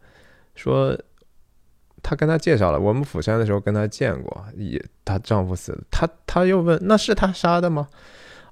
[0.55, 0.97] 说。
[2.03, 5.81] 他跟他介绍了，我们釜山的时候跟他见过，也她丈夫死了。
[5.91, 7.87] 他他又问，那是他杀的吗？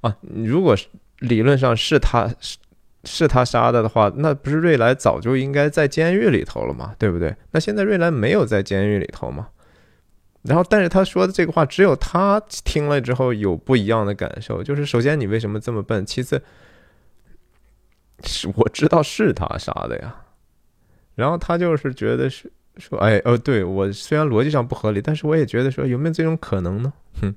[0.02, 0.76] 啊，如果
[1.20, 2.58] 理论上是他是
[3.04, 6.94] 是他杀的的话，那不是瑞来早就应该在监狱里头了吗？
[7.00, 7.36] 对不对？
[7.52, 9.50] 那现在瑞来没有在监狱里头吗？
[10.44, 16.06] 然后，但是他说的这个话，只有他听了之后有不一样的感受，就是首先你为什么这么笨？
[16.06, 16.42] 其次，
[18.24, 20.16] 是我知道是他杀的呀。
[21.16, 22.52] 然后他就是觉得是。
[22.80, 26.94] 说哎哦，对我虽然逻辑上不合理，但是我也觉得说有没有这种可能呢？
[27.22, 27.36] 哼，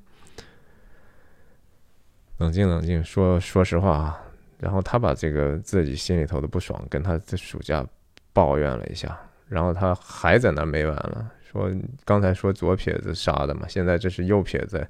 [2.38, 4.22] 冷静冷静，说说实话啊。
[4.58, 7.84] 然后他把这个自己心里头的不爽跟他的暑假
[8.32, 11.68] 抱怨了一下，然后他还在那没完了，说
[12.04, 14.88] 刚才说左撇子杀的嘛，现在这是右撇子，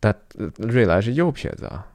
[0.00, 0.12] 但
[0.56, 1.86] 瑞来是右撇子啊。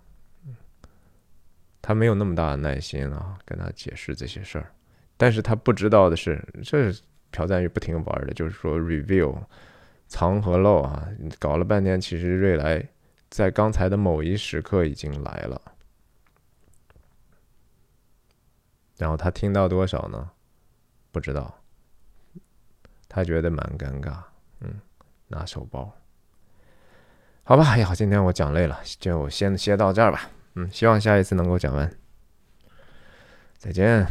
[1.81, 4.71] 他没有那么大的耐心啊，跟他解释这些事儿，
[5.17, 6.93] 但是他不知道的是这。
[7.31, 9.43] 朴赞玉不停玩的，就是说 reveal
[10.07, 11.07] 藏和漏啊，
[11.37, 12.87] 搞了半天，其实瑞来
[13.29, 15.61] 在刚才的某一时刻已经来了。
[18.97, 20.31] 然后他听到多少呢？
[21.11, 21.55] 不知道。
[23.07, 24.21] 他觉得蛮尴尬，
[24.59, 24.81] 嗯，
[25.29, 25.91] 拿手包。
[27.43, 30.29] 好吧，哎呀，今天我讲累了，就先歇到这儿吧。
[30.55, 31.91] 嗯，希望下一次能够讲完。
[33.57, 34.05] 再见。